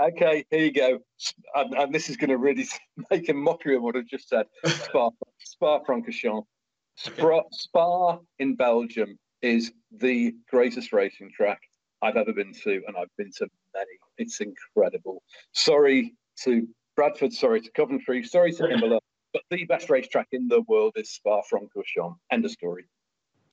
Okay, 0.00 0.44
here 0.50 0.64
you 0.64 0.72
go. 0.72 0.98
And, 1.54 1.74
and 1.74 1.94
this 1.94 2.10
is 2.10 2.16
going 2.16 2.30
to 2.30 2.36
really 2.36 2.66
make 3.10 3.28
a 3.28 3.34
mockery 3.34 3.76
of 3.76 3.82
what 3.82 3.96
I've 3.96 4.06
just 4.06 4.28
said. 4.28 4.46
Spa, 4.66 5.10
Spa 5.38 5.80
Francorchamps. 5.84 6.46
Spa, 6.96 7.42
Spa 7.50 8.18
in 8.38 8.56
Belgium 8.56 9.18
is 9.42 9.72
the 9.92 10.34
greatest 10.50 10.92
racing 10.92 11.30
track 11.36 11.60
I've 12.02 12.16
ever 12.16 12.32
been 12.32 12.52
to, 12.64 12.82
and 12.86 12.96
I've 12.96 13.14
been 13.16 13.30
to 13.38 13.48
many. 13.74 13.86
It's 14.18 14.40
incredible. 14.40 15.22
Sorry 15.52 16.14
to 16.44 16.68
Bradford, 16.96 17.32
sorry 17.32 17.60
to 17.60 17.70
Coventry, 17.72 18.22
sorry 18.24 18.52
to 18.52 18.70
Imola, 18.70 19.00
but 19.32 19.42
the 19.50 19.64
best 19.64 19.90
racetrack 19.90 20.28
in 20.32 20.48
the 20.48 20.62
world 20.62 20.92
is 20.96 21.10
Spa 21.12 21.40
Francorchamps. 21.52 22.16
End 22.30 22.44
of 22.44 22.50
story. 22.50 22.84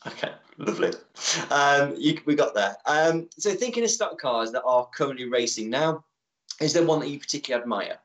Okay, 0.08 0.32
lovely. 0.58 0.92
Um, 1.52 1.94
you, 1.98 2.20
we 2.26 2.36
got 2.36 2.56
there. 2.56 2.76
Um, 2.86 3.30
so, 3.38 3.52
thinking 3.52 3.84
of 3.84 3.92
stock 3.92 4.20
cars 4.20 4.52
that 4.52 4.64
are 4.64 4.90
currently 4.96 5.30
racing 5.30 5.70
now, 5.70 6.04
is 6.60 6.74
there 6.74 6.86
one 6.86 7.00
that 7.02 7.10
you 7.10 7.20
particularly 7.20 7.62
admire? 7.62 8.00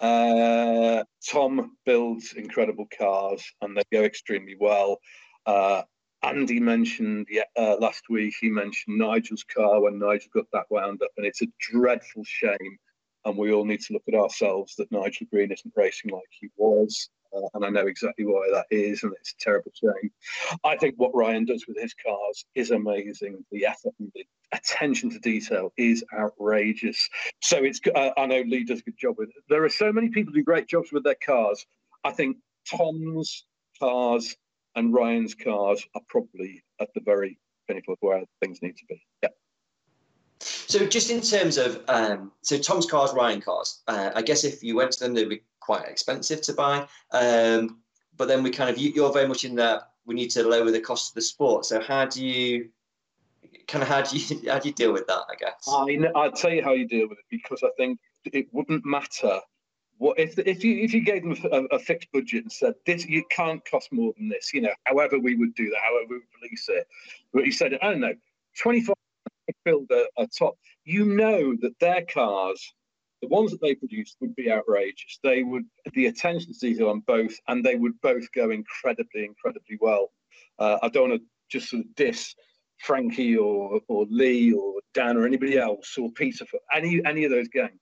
Uh, 0.00 1.04
Tom 1.28 1.76
builds 1.86 2.32
incredible 2.34 2.86
cars 2.96 3.44
and 3.60 3.76
they 3.76 3.82
go 3.92 4.02
extremely 4.02 4.56
well. 4.58 4.98
Uh, 5.46 5.82
Andy 6.22 6.58
mentioned 6.58 7.28
uh, 7.56 7.76
last 7.80 8.04
week, 8.08 8.34
he 8.40 8.48
mentioned 8.48 8.98
Nigel's 8.98 9.44
car 9.44 9.80
when 9.80 9.98
Nigel 9.98 10.30
got 10.32 10.46
that 10.52 10.66
wound 10.70 11.02
up, 11.02 11.10
and 11.16 11.26
it's 11.26 11.42
a 11.42 11.46
dreadful 11.60 12.24
shame. 12.24 12.78
And 13.26 13.36
we 13.36 13.52
all 13.52 13.64
need 13.64 13.80
to 13.80 13.92
look 13.92 14.02
at 14.08 14.14
ourselves 14.14 14.74
that 14.76 14.90
Nigel 14.92 15.26
Green 15.30 15.50
isn't 15.50 15.72
racing 15.76 16.10
like 16.10 16.22
he 16.30 16.48
was 16.56 17.08
uh, 17.34 17.48
and 17.54 17.64
I 17.64 17.70
know 17.70 17.86
exactly 17.86 18.24
why 18.24 18.48
that 18.52 18.66
is, 18.70 19.02
and 19.02 19.12
it's 19.18 19.32
a 19.32 19.44
terrible 19.44 19.72
shame. 19.74 20.10
I 20.64 20.76
think 20.76 20.94
what 20.96 21.14
Ryan 21.14 21.44
does 21.44 21.66
with 21.66 21.78
his 21.80 21.94
cars 21.94 22.44
is 22.54 22.70
amazing. 22.70 23.44
The 23.50 23.66
effort 23.66 23.94
and 23.98 24.10
the 24.14 24.24
attention 24.52 25.10
to 25.10 25.18
detail 25.18 25.72
is 25.76 26.04
outrageous. 26.16 27.08
So 27.40 27.58
it's 27.58 27.80
uh, 27.94 28.10
I 28.16 28.26
know 28.26 28.42
Lee 28.46 28.64
does 28.64 28.80
a 28.80 28.82
good 28.82 28.98
job 28.98 29.16
with 29.18 29.30
it. 29.30 29.44
There 29.48 29.64
are 29.64 29.70
so 29.70 29.92
many 29.92 30.08
people 30.08 30.32
who 30.32 30.40
do 30.40 30.44
great 30.44 30.68
jobs 30.68 30.92
with 30.92 31.04
their 31.04 31.16
cars. 31.24 31.66
I 32.04 32.12
think 32.12 32.36
Tom's 32.68 33.44
cars 33.78 34.36
and 34.76 34.92
Ryan's 34.92 35.34
cars 35.34 35.84
are 35.94 36.02
probably 36.08 36.62
at 36.80 36.88
the 36.94 37.00
very 37.00 37.38
pinnacle 37.66 37.94
of 37.94 37.98
where 38.00 38.22
things 38.40 38.60
need 38.62 38.76
to 38.76 38.84
be. 38.88 39.02
Yeah. 39.22 39.28
So, 40.40 40.86
just 40.86 41.10
in 41.10 41.20
terms 41.20 41.56
of 41.56 41.82
um, 41.88 42.32
so 42.42 42.58
Tom's 42.58 42.86
cars, 42.86 43.12
Ryan 43.14 43.40
cars, 43.40 43.82
uh, 43.86 44.10
I 44.14 44.22
guess 44.22 44.44
if 44.44 44.62
you 44.62 44.76
went 44.76 44.92
to 44.92 45.04
them, 45.04 45.14
they'd 45.14 45.28
be 45.28 45.42
quite 45.64 45.88
expensive 45.88 46.42
to 46.42 46.52
buy. 46.52 46.86
Um, 47.12 47.80
but 48.16 48.28
then 48.28 48.42
we 48.42 48.50
kind 48.50 48.70
of 48.70 48.78
you're 48.78 49.12
very 49.12 49.26
much 49.26 49.44
in 49.44 49.54
that 49.56 49.90
we 50.06 50.14
need 50.14 50.30
to 50.30 50.46
lower 50.46 50.70
the 50.70 50.80
cost 50.80 51.10
of 51.10 51.14
the 51.14 51.22
sport. 51.22 51.64
So 51.64 51.80
how 51.80 52.04
do 52.04 52.24
you 52.24 52.68
kind 53.66 53.82
of 53.82 53.88
how 53.88 54.02
do 54.02 54.16
you 54.16 54.50
how 54.50 54.58
do 54.58 54.68
you 54.68 54.74
deal 54.74 54.92
with 54.92 55.06
that? 55.06 55.22
I 55.30 55.34
guess 55.38 55.66
I 55.68 56.10
I'll 56.14 56.32
tell 56.32 56.52
you 56.52 56.62
how 56.62 56.72
you 56.72 56.86
deal 56.86 57.08
with 57.08 57.18
it 57.18 57.24
because 57.30 57.62
I 57.62 57.70
think 57.76 57.98
it 58.24 58.46
wouldn't 58.52 58.84
matter. 58.84 59.40
What 59.98 60.18
if 60.18 60.38
if 60.38 60.64
you 60.64 60.78
if 60.78 60.92
you 60.92 61.02
gave 61.02 61.22
them 61.22 61.36
a, 61.52 61.76
a, 61.76 61.78
fixed 61.78 62.10
budget 62.12 62.42
and 62.42 62.52
said 62.52 62.74
this 62.84 63.06
you 63.06 63.24
can't 63.30 63.64
cost 63.64 63.92
more 63.92 64.12
than 64.18 64.28
this, 64.28 64.52
you 64.52 64.60
know, 64.60 64.74
however 64.84 65.18
we 65.18 65.36
would 65.36 65.54
do 65.54 65.70
that, 65.70 65.78
however 65.88 66.06
we 66.10 66.16
would 66.16 66.42
release 66.42 66.68
it. 66.68 66.86
But 67.32 67.46
you 67.46 67.52
said 67.52 67.78
I 67.80 67.90
don't 67.90 68.00
know, 68.00 68.14
twenty 68.60 68.80
five 68.80 68.96
build 69.64 69.90
a, 69.90 70.06
a 70.18 70.26
top. 70.26 70.58
You 70.84 71.04
know 71.04 71.56
that 71.60 71.78
their 71.78 72.04
cars 72.04 72.74
the 73.24 73.34
ones 73.34 73.50
that 73.50 73.60
they 73.62 73.74
produced 73.74 74.16
would 74.20 74.34
be 74.36 74.52
outrageous. 74.52 75.18
They 75.22 75.42
would 75.42 75.64
the 75.94 76.06
attention 76.06 76.52
to 76.52 76.58
detail 76.58 76.90
on 76.90 77.00
both, 77.00 77.34
and 77.48 77.64
they 77.64 77.76
would 77.76 77.98
both 78.02 78.30
go 78.32 78.50
incredibly, 78.50 79.24
incredibly 79.24 79.78
well. 79.80 80.12
Uh, 80.58 80.78
I 80.82 80.88
don't 80.88 81.10
want 81.10 81.22
to 81.22 81.26
just 81.50 81.70
sort 81.70 81.84
of 81.84 81.94
diss 81.94 82.34
Frankie 82.78 83.36
or 83.36 83.80
or 83.88 84.06
Lee 84.10 84.52
or 84.52 84.74
Dan 84.92 85.16
or 85.16 85.26
anybody 85.26 85.58
else 85.58 85.96
or 85.96 86.10
Peter 86.12 86.44
for 86.44 86.60
any 86.74 87.00
any 87.06 87.24
of 87.24 87.30
those 87.30 87.48
gangs. 87.48 87.80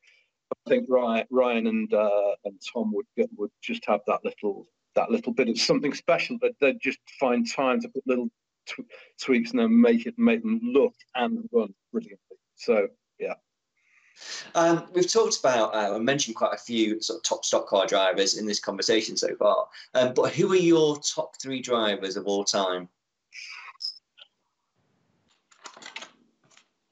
I 0.53 0.71
think 0.71 0.87
Ryan, 0.89 1.27
Ryan 1.31 1.67
and 1.67 1.93
uh, 1.93 2.35
and 2.45 2.61
Tom 2.73 2.93
would 2.95 3.07
get, 3.17 3.29
would 3.37 3.51
just 3.63 3.85
have 3.87 4.01
that 4.07 4.21
little 4.25 4.67
that 4.95 5.11
little 5.11 5.33
bit 5.33 5.49
of 5.49 5.59
something 5.59 5.95
special, 5.95 6.39
but 6.41 6.53
they'd 6.61 6.81
just 6.81 7.01
find 7.19 7.51
time 7.51 7.81
to 7.81 7.89
put 7.89 8.07
little 8.07 8.29
tw- 8.67 8.87
tweaks 9.21 9.51
and 9.51 9.61
then 9.61 9.81
make 9.81 10.07
it 10.07 10.15
make 10.19 10.43
them 10.43 10.61
look 10.63 10.95
and 11.17 11.49
run 11.53 11.75
brilliantly. 11.91 12.37
So 12.55 12.87
yeah. 13.19 13.35
Um, 14.55 14.85
we've 14.95 15.11
talked 15.11 15.39
about 15.41 15.75
uh, 15.75 15.95
and 15.95 16.05
mentioned 16.05 16.37
quite 16.37 16.55
a 16.55 16.59
few 16.59 17.01
sort 17.01 17.19
of 17.19 17.23
top 17.23 17.45
stock 17.45 17.67
car 17.67 17.87
drivers 17.87 18.37
in 18.37 18.47
this 18.47 18.61
conversation 18.61 19.17
so 19.17 19.35
far. 19.37 19.67
Um, 19.95 20.13
but 20.15 20.33
who 20.33 20.53
are 20.53 20.57
your 20.57 20.99
top 20.99 21.41
three 21.41 21.61
drivers 21.61 22.17
of 22.17 22.27
all 22.27 22.45
time? 22.45 22.89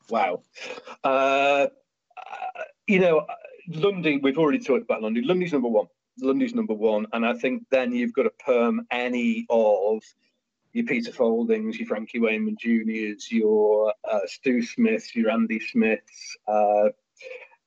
Wow. 0.08 0.42
Uh, 1.04 1.68
you 2.86 2.98
know, 2.98 3.26
Lundy, 3.68 4.18
we've 4.18 4.38
already 4.38 4.58
talked 4.58 4.82
about 4.82 5.02
Lundy. 5.02 5.22
Lundy's 5.22 5.52
number 5.52 5.68
one. 5.68 5.86
Lundy's 6.20 6.54
number 6.54 6.74
one. 6.74 7.06
And 7.12 7.24
I 7.24 7.34
think 7.34 7.64
then 7.70 7.92
you've 7.92 8.12
got 8.12 8.24
to 8.24 8.30
perm 8.44 8.86
any 8.90 9.46
of 9.48 10.02
your 10.72 10.84
Peter 10.84 11.12
Faldings, 11.12 11.78
your 11.78 11.86
Frankie 11.86 12.18
Wainman 12.18 12.58
Juniors, 12.58 13.30
your 13.30 13.94
uh, 14.10 14.20
Stu 14.26 14.62
Smiths, 14.62 15.14
your 15.14 15.30
Andy 15.30 15.60
Smiths, 15.60 16.36
uh, 16.46 16.88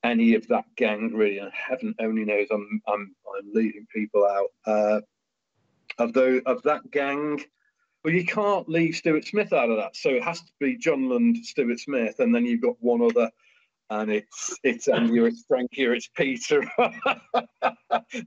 any 0.04 0.36
of 0.36 0.48
that 0.48 0.66
gang 0.76 1.12
really. 1.14 1.40
And 1.40 1.52
heaven 1.54 1.96
only 2.00 2.26
knows 2.26 2.48
I'm 2.52 2.82
I'm 2.88 3.16
I'm 3.28 3.52
leaving 3.54 3.88
people 3.94 4.26
out. 4.26 4.50
Uh, 4.66 5.02
of 6.00 6.14
those 6.14 6.42
of 6.46 6.64
that 6.64 6.90
gang, 6.92 7.42
well, 8.04 8.14
you 8.14 8.26
can't 8.26 8.68
leave 8.68 8.96
Stuart 8.96 9.26
Smith 9.26 9.54
out 9.54 9.70
of 9.70 9.78
that. 9.78 9.96
So 9.96 10.10
it 10.10 10.24
has 10.24 10.42
to 10.42 10.52
be 10.60 10.78
John 10.78 11.10
Lund, 11.10 11.38
Stuart 11.46 11.80
Smith, 11.80 12.20
and 12.20 12.34
then 12.34 12.46
you've 12.46 12.62
got 12.62 12.76
one 12.80 13.02
other, 13.02 13.30
and 13.90 14.12
it's 14.12 14.58
it's 14.64 14.88
Andy, 14.88 15.20
or 15.20 15.28
it's 15.28 15.46
Frankie, 15.48 15.84
it's 15.84 16.08
Peter. 16.08 16.64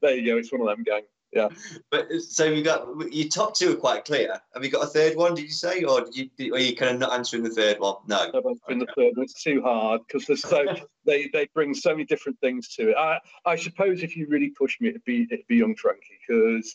there 0.01 0.15
you 0.15 0.27
go. 0.27 0.39
It's 0.39 0.53
one 0.53 0.63
of 0.63 0.69
them 0.69 0.85
gang. 0.85 1.03
Yeah. 1.37 1.49
But 1.91 2.11
so 2.23 2.45
you 2.45 2.63
got 2.63 2.89
your 3.13 3.29
top 3.29 3.55
two 3.55 3.75
are 3.75 3.77
quite 3.77 4.07
clear. 4.07 4.41
Have 4.55 4.65
you 4.65 4.71
got 4.71 4.85
a 4.85 4.87
third 4.87 5.17
one? 5.17 5.35
Did 5.35 5.43
you 5.43 5.51
say, 5.51 5.83
or 5.85 6.01
did 6.01 6.31
you, 6.39 6.55
are 6.55 6.59
you 6.59 6.75
kind 6.75 6.95
of 6.95 6.99
not 6.99 7.13
answering 7.13 7.43
the 7.43 7.51
third 7.51 7.79
one? 7.79 7.97
No. 8.07 8.17
I've 8.17 8.35
answering 8.35 8.59
okay. 8.69 8.79
the 8.79 8.87
third 8.97 9.17
one. 9.17 9.25
It's 9.25 9.43
too 9.43 9.61
hard 9.61 10.01
because 10.07 10.27
there's 10.27 10.41
so 10.41 10.65
they 11.05 11.29
they 11.35 11.47
bring 11.53 11.75
so 11.75 11.91
many 11.91 12.07
different 12.07 12.41
things 12.41 12.69
to 12.77 12.91
it. 12.91 12.97
I 12.97 13.19
I 13.45 13.57
suppose 13.57 14.03
if 14.03 14.17
you 14.17 14.27
really 14.31 14.49
push 14.49 14.81
me, 14.81 14.89
it'd 14.89 15.05
be 15.05 15.29
it'd 15.31 15.47
be 15.47 15.57
young 15.57 15.77
Frankie 15.77 16.19
because 16.27 16.75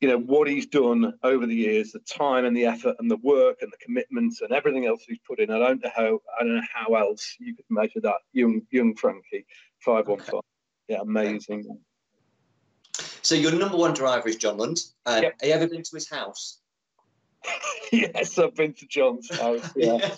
you 0.00 0.08
know 0.08 0.18
what 0.18 0.48
he's 0.48 0.66
done 0.66 1.12
over 1.22 1.44
the 1.44 1.54
years, 1.54 1.92
the 1.92 1.98
time 1.98 2.46
and 2.46 2.56
the 2.56 2.64
effort 2.64 2.96
and 2.98 3.10
the 3.10 3.18
work 3.18 3.58
and 3.60 3.70
the 3.70 3.84
commitment 3.84 4.40
and 4.40 4.52
everything 4.52 4.86
else 4.86 5.04
he's 5.06 5.18
put 5.28 5.38
in. 5.38 5.50
I 5.50 5.58
don't 5.58 5.84
know 5.84 5.90
how 5.94 6.18
I 6.40 6.44
don't 6.44 6.56
know 6.56 6.62
how 6.72 6.94
else 6.94 7.36
you 7.38 7.54
could 7.54 7.66
measure 7.68 8.00
that. 8.00 8.20
Young 8.32 8.62
young 8.70 8.96
Frankie, 8.96 9.44
five 9.80 10.08
one 10.08 10.20
five. 10.20 10.40
Yeah, 10.88 11.02
amazing. 11.02 11.78
So 13.22 13.36
your 13.36 13.52
number 13.52 13.76
one 13.76 13.94
driver 13.94 14.28
is 14.28 14.36
John 14.36 14.58
Lund. 14.58 14.80
Uh, 15.06 15.20
yep. 15.22 15.34
Have 15.40 15.48
you 15.48 15.54
ever 15.54 15.68
been 15.68 15.82
to 15.82 15.94
his 15.94 16.08
house? 16.08 16.58
yes, 17.92 18.38
I've 18.38 18.54
been 18.54 18.74
to 18.74 18.86
John's 18.86 19.34
house. 19.34 19.70
Yeah. 19.76 20.14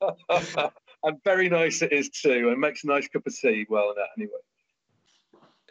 and 1.04 1.22
very 1.24 1.50
nice 1.50 1.82
it 1.82 1.92
is 1.92 2.08
too, 2.08 2.48
and 2.48 2.58
makes 2.58 2.84
a 2.84 2.86
nice 2.86 3.06
cup 3.06 3.26
of 3.26 3.36
tea. 3.36 3.66
Well, 3.68 3.92
that 3.94 4.08
anyway. 4.16 4.32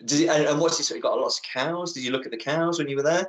Did 0.05 0.19
he, 0.19 0.29
and, 0.29 0.45
and 0.45 0.59
what's 0.59 0.87
he? 0.87 0.99
Got 0.99 1.19
lots 1.19 1.39
of 1.39 1.45
cows. 1.51 1.93
Did 1.93 2.03
you 2.03 2.11
look 2.11 2.25
at 2.25 2.31
the 2.31 2.37
cows 2.37 2.77
when 2.77 2.87
you 2.87 2.95
were 2.95 3.03
there? 3.03 3.27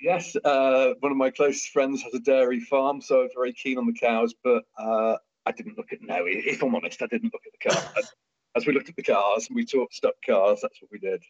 Yes, 0.00 0.34
uh, 0.44 0.94
one 1.00 1.12
of 1.12 1.18
my 1.18 1.30
closest 1.30 1.68
friends 1.68 2.02
has 2.02 2.12
a 2.14 2.18
dairy 2.18 2.58
farm, 2.58 3.00
so 3.00 3.20
I 3.20 3.22
was 3.22 3.32
very 3.34 3.52
keen 3.52 3.78
on 3.78 3.86
the 3.86 3.92
cows. 3.92 4.34
But 4.42 4.64
uh, 4.76 5.16
I 5.46 5.52
didn't 5.52 5.78
look 5.78 5.92
at 5.92 6.02
no. 6.02 6.24
If 6.26 6.62
I'm 6.62 6.74
honest, 6.74 7.00
I 7.00 7.06
didn't 7.06 7.32
look 7.32 7.42
at 7.46 7.52
the 7.52 7.70
cars. 7.70 8.12
As 8.56 8.66
we 8.66 8.72
looked 8.72 8.88
at 8.88 8.96
the 8.96 9.02
cars 9.04 9.46
and 9.48 9.54
we 9.54 9.64
talked 9.64 9.94
stock 9.94 10.14
cars, 10.26 10.60
that's 10.62 10.82
what 10.82 10.90
we 10.90 10.98
did. 10.98 11.22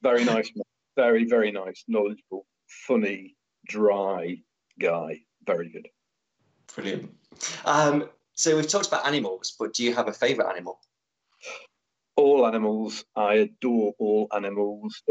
very 0.00 0.24
nice, 0.24 0.52
very 0.96 1.24
very 1.24 1.50
nice, 1.50 1.84
knowledgeable, 1.88 2.46
funny, 2.86 3.36
dry 3.66 4.36
guy. 4.80 5.20
Very 5.46 5.68
good. 5.68 5.88
Brilliant. 6.74 7.14
Um, 7.64 8.08
so 8.34 8.56
we've 8.56 8.68
talked 8.68 8.88
about 8.88 9.06
animals, 9.06 9.54
but 9.58 9.74
do 9.74 9.84
you 9.84 9.94
have 9.94 10.08
a 10.08 10.12
favourite 10.12 10.50
animal? 10.50 10.80
All 12.16 12.46
animals. 12.46 13.04
I 13.14 13.34
adore 13.34 13.92
all 13.98 14.28
animals 14.32 15.02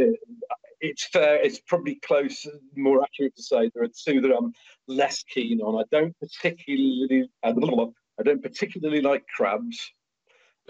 it's 0.83 1.07
fair. 1.07 1.41
It's 1.41 1.59
probably 1.59 1.95
close, 1.95 2.45
more 2.75 3.01
accurate 3.01 3.35
to 3.37 3.41
say 3.41 3.71
there 3.73 3.83
are 3.83 3.87
two 3.87 4.19
that 4.21 4.35
I'm 4.35 4.51
less 4.87 5.23
keen 5.23 5.61
on. 5.61 5.81
I 5.81 5.85
don't 5.91 6.15
particularly, 6.19 7.29
I 7.41 7.53
don't 7.53 8.43
particularly 8.43 9.01
like 9.01 9.23
crabs. 9.33 9.79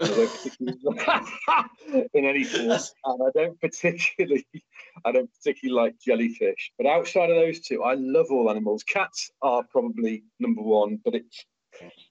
in 2.14 2.24
any 2.24 2.44
form, 2.44 2.70
and 2.70 3.22
I 3.22 3.30
don't 3.34 3.60
particularly, 3.60 4.46
I 5.04 5.12
don't 5.12 5.30
particularly 5.32 5.82
like 5.82 6.00
jellyfish. 6.00 6.72
But 6.76 6.86
outside 6.86 7.30
of 7.30 7.36
those 7.36 7.60
two, 7.60 7.84
I 7.84 7.94
love 7.94 8.26
all 8.30 8.50
animals. 8.50 8.82
Cats 8.82 9.30
are 9.42 9.62
probably 9.70 10.24
number 10.40 10.62
one, 10.62 10.98
but 11.04 11.14
it's, 11.14 11.46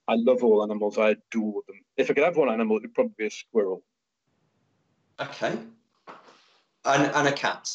I 0.07 0.15
love 0.15 0.43
all 0.43 0.63
animals. 0.63 0.97
I 0.97 1.09
adore 1.09 1.61
them. 1.67 1.81
If 1.97 2.09
I 2.09 2.13
could 2.13 2.23
have 2.23 2.37
one 2.37 2.49
animal, 2.49 2.77
it 2.77 2.83
would 2.83 2.93
probably 2.93 3.15
be 3.17 3.27
a 3.27 3.31
squirrel. 3.31 3.83
Okay. 5.19 5.57
And, 6.85 7.11
and 7.15 7.27
a 7.27 7.31
cat 7.31 7.69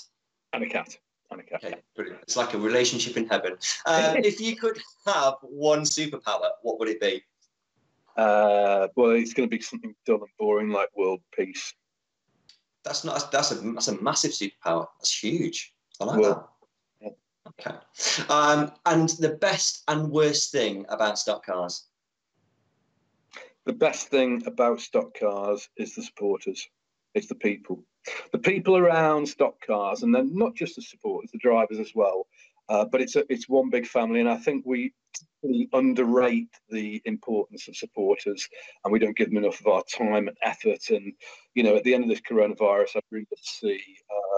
and 0.52 0.62
a 0.62 0.68
cat. 0.68 0.96
And 1.30 1.40
a 1.40 1.44
cat. 1.44 1.64
Okay, 1.64 1.76
brilliant. 1.94 2.22
It's 2.22 2.36
like 2.36 2.54
a 2.54 2.58
relationship 2.58 3.16
in 3.16 3.26
heaven. 3.26 3.56
Uh, 3.84 4.14
if 4.16 4.40
you 4.40 4.56
could 4.56 4.78
have 5.06 5.34
one 5.42 5.82
superpower, 5.82 6.48
what 6.62 6.78
would 6.78 6.88
it 6.88 7.00
be? 7.00 7.22
Uh, 8.18 8.88
well, 8.96 9.10
it's 9.10 9.32
going 9.32 9.48
to 9.48 9.56
be 9.56 9.62
something 9.62 9.94
dull 10.04 10.16
and 10.16 10.28
boring 10.38 10.70
like 10.70 10.88
world 10.96 11.20
peace. 11.32 11.72
That's 12.84 13.04
not. 13.04 13.30
That's 13.30 13.52
a 13.52 13.54
that's 13.54 13.88
a 13.88 14.02
massive 14.02 14.32
superpower. 14.32 14.86
That's 14.98 15.22
huge. 15.22 15.72
I 16.00 16.04
like 16.04 16.20
well, 16.20 16.50
that. 17.00 17.14
Yeah. 17.60 17.70
Okay. 17.70 17.76
Um, 18.28 18.72
and 18.86 19.08
the 19.20 19.36
best 19.40 19.84
and 19.86 20.10
worst 20.10 20.50
thing 20.50 20.84
about 20.88 21.18
stock 21.18 21.46
cars. 21.46 21.84
The 23.66 23.72
best 23.72 24.08
thing 24.08 24.42
about 24.46 24.80
stock 24.80 25.16
cars 25.18 25.68
is 25.76 25.94
the 25.94 26.02
supporters. 26.02 26.66
It's 27.14 27.28
the 27.28 27.36
people 27.36 27.84
the 28.32 28.38
people 28.38 28.76
around 28.76 29.28
stock 29.28 29.64
cars, 29.64 30.02
and 30.02 30.14
then 30.14 30.34
not 30.34 30.54
just 30.54 30.76
the 30.76 30.82
supporters, 30.82 31.30
the 31.30 31.38
drivers 31.38 31.78
as 31.78 31.92
well. 31.94 32.26
Uh, 32.68 32.84
but 32.84 33.00
it's 33.00 33.16
a, 33.16 33.24
it's 33.30 33.48
one 33.48 33.70
big 33.70 33.86
family, 33.86 34.20
and 34.20 34.28
I 34.28 34.36
think 34.36 34.64
we 34.66 34.92
underrate 35.72 36.48
the 36.68 37.00
importance 37.04 37.68
of 37.68 37.76
supporters, 37.76 38.46
and 38.84 38.92
we 38.92 38.98
don't 38.98 39.16
give 39.16 39.28
them 39.28 39.38
enough 39.38 39.60
of 39.60 39.66
our 39.66 39.82
time 39.84 40.28
and 40.28 40.36
effort. 40.42 40.90
And 40.90 41.12
you 41.54 41.62
know, 41.62 41.76
at 41.76 41.84
the 41.84 41.94
end 41.94 42.04
of 42.04 42.10
this 42.10 42.20
coronavirus, 42.20 42.96
I 42.96 43.00
really 43.10 43.26
see 43.40 43.80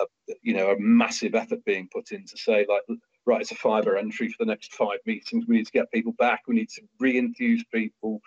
uh, 0.01 0.05
you 0.43 0.55
know 0.55 0.71
a 0.71 0.79
massive 0.79 1.35
effort 1.35 1.65
being 1.65 1.89
put 1.93 2.13
in 2.13 2.25
to 2.27 2.37
say 2.37 2.67
like, 2.69 2.83
right, 3.27 3.41
it's 3.41 3.53
a 3.53 3.57
fiver 3.57 3.97
entry 3.97 4.29
for 4.29 4.45
the 4.45 4.51
next 4.51 4.75
five 4.75 4.99
meetings. 5.07 5.47
We 5.49 5.57
need 5.57 5.67
to 5.67 5.73
get 5.73 5.91
people 5.93 6.13
back. 6.13 6.43
We 6.47 6.55
need 6.55 6.71
to 6.71 6.83
re-enthuse 6.99 7.65
people. 7.73 8.21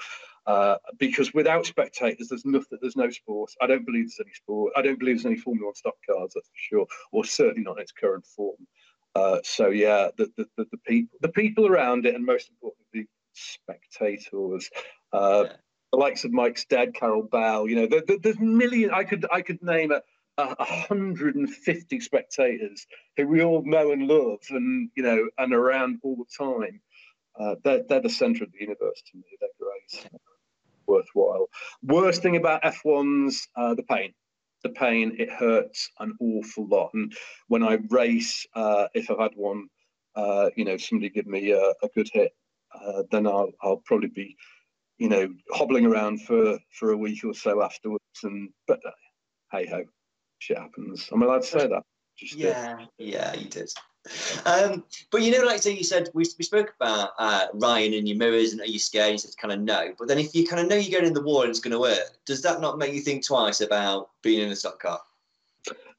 Uh, 0.46 0.76
because 1.00 1.34
without 1.34 1.66
spectators, 1.66 2.28
there's 2.28 2.44
nothing. 2.44 2.78
There's 2.82 2.98
no 2.98 3.10
sport. 3.10 3.52
I 3.62 3.68
don't 3.68 3.86
believe 3.86 4.06
there's 4.08 4.20
any 4.20 4.34
sport. 4.34 4.74
I 4.76 4.82
don't 4.82 5.00
believe 5.00 5.16
there's 5.16 5.26
any 5.26 5.38
Formula 5.38 5.68
One 5.68 5.76
stock 5.76 5.94
cars. 6.06 6.34
That's 6.36 6.50
for 6.50 6.54
sure, 6.58 6.88
or 7.14 7.24
certainly 7.24 7.64
not 7.64 7.78
in 7.78 7.84
its 7.84 7.94
current 7.94 8.26
form. 8.26 8.58
Uh, 9.16 9.40
so 9.44 9.70
yeah, 9.70 10.10
the, 10.18 10.32
the, 10.38 10.46
the, 10.58 10.66
the, 10.72 10.78
people, 10.88 11.18
the 11.22 11.30
people 11.30 11.68
around 11.68 12.06
it, 12.06 12.16
and 12.16 12.26
most 12.26 12.50
importantly, 12.50 13.02
the 13.04 13.08
spectators. 13.34 14.70
Uh, 15.12 15.46
yeah. 15.46 15.54
The 15.92 15.98
likes 16.00 16.24
of 16.24 16.32
Mike's 16.32 16.66
dad, 16.66 16.96
Carol 16.96 17.22
Bell. 17.22 17.68
You 17.68 17.76
know, 17.76 17.88
there, 17.88 18.02
there, 18.08 18.18
there's 18.18 18.40
million. 18.40 18.90
I 18.92 19.04
could 19.04 19.28
I 19.32 19.42
could 19.42 19.62
name 19.62 19.92
a, 19.92 20.02
a 20.40 20.48
150 20.56 22.00
spectators 22.00 22.88
who 23.16 23.28
we 23.28 23.44
all 23.44 23.62
know 23.64 23.92
and 23.92 24.08
love, 24.08 24.40
and 24.50 24.90
you 24.96 25.04
know, 25.04 25.30
and 25.38 25.54
around 25.54 26.00
all 26.04 26.16
the 26.16 26.26
time. 26.36 26.82
Uh, 27.40 27.56
they're, 27.64 27.82
they're 27.90 28.00
the 28.00 28.10
centre 28.10 28.44
of 28.44 28.52
the 28.52 28.60
universe 28.60 29.02
to 29.12 29.18
me. 29.18 29.24
They're 29.40 29.50
great 29.60 30.12
worthwhile. 30.88 31.50
Worst 31.84 32.22
thing 32.22 32.36
about 32.36 32.64
F1's 32.64 33.48
uh, 33.56 33.74
the 33.76 33.84
pain. 33.84 34.14
The 34.64 34.70
pain 34.70 35.16
it 35.20 35.30
hurts 35.30 35.90
an 36.00 36.14
awful 36.20 36.68
lot. 36.68 36.92
And 36.94 37.14
when 37.48 37.64
I 37.64 37.80
race, 37.90 38.46
uh, 38.56 38.88
if 38.94 39.12
I've 39.12 39.20
had 39.20 39.36
one, 39.36 39.68
uh, 40.16 40.50
you 40.56 40.66
know, 40.66 40.78
somebody 40.78 41.10
give 41.10 41.28
me 41.28 41.52
a, 41.52 41.62
a 41.62 41.90
good 41.96 42.10
hit, 42.14 42.32
uh, 42.74 43.04
then 43.12 43.28
I'll 43.28 43.52
I'll 43.62 43.82
probably 43.86 44.10
be, 44.10 44.36
you 44.98 45.10
know, 45.10 45.28
hobbling 45.52 45.86
around 45.86 46.22
for 46.22 46.60
for 46.80 46.92
a 46.92 46.98
week 46.98 47.24
or 47.24 47.34
so 47.34 47.62
afterwards. 47.62 48.04
And 48.24 48.50
but 48.68 48.80
uh, 48.86 48.92
hey 49.52 49.66
ho, 49.66 49.84
shit 50.40 50.58
happens. 50.58 51.10
I'm 51.12 51.24
allowed 51.24 51.42
to 51.44 51.48
say 51.48 51.68
that. 51.68 51.84
Just 52.18 52.36
yeah, 52.36 52.86
yeah, 52.98 53.34
you 53.34 53.50
did. 53.50 53.70
Um, 54.46 54.84
but 55.12 55.22
you 55.22 55.32
know, 55.32 55.46
like 55.46 55.62
so 55.62 55.70
you 55.70 55.84
said, 55.84 56.10
we, 56.14 56.26
we 56.38 56.44
spoke 56.44 56.74
about 56.80 57.12
uh, 57.18 57.48
Ryan 57.54 57.94
and 57.94 58.08
your 58.08 58.18
mirrors 58.18 58.52
and 58.52 58.62
are 58.62 58.66
you 58.66 58.80
scared? 58.80 59.12
You 59.14 59.18
said 59.18 59.38
kind 59.38 59.54
of 59.54 59.62
no. 59.62 59.94
But 59.98 60.08
then 60.08 60.20
if 60.20 60.36
you 60.36 60.46
kind 60.46 60.62
of 60.62 60.68
know 60.68 60.76
you're 60.76 61.00
going 61.00 61.08
in 61.08 61.14
the 61.14 61.22
wall 61.22 61.42
and 61.42 61.50
it's 61.50 61.60
going 61.60 61.72
to 61.72 61.80
work, 61.80 62.18
does 62.26 62.42
that 62.42 62.62
not 62.62 62.78
make 62.78 62.94
you 62.94 63.02
think 63.02 63.26
twice 63.26 63.62
about 63.62 64.10
being 64.22 64.42
in 64.42 64.52
a 64.52 64.56
stock 64.56 64.82
car? 64.82 65.00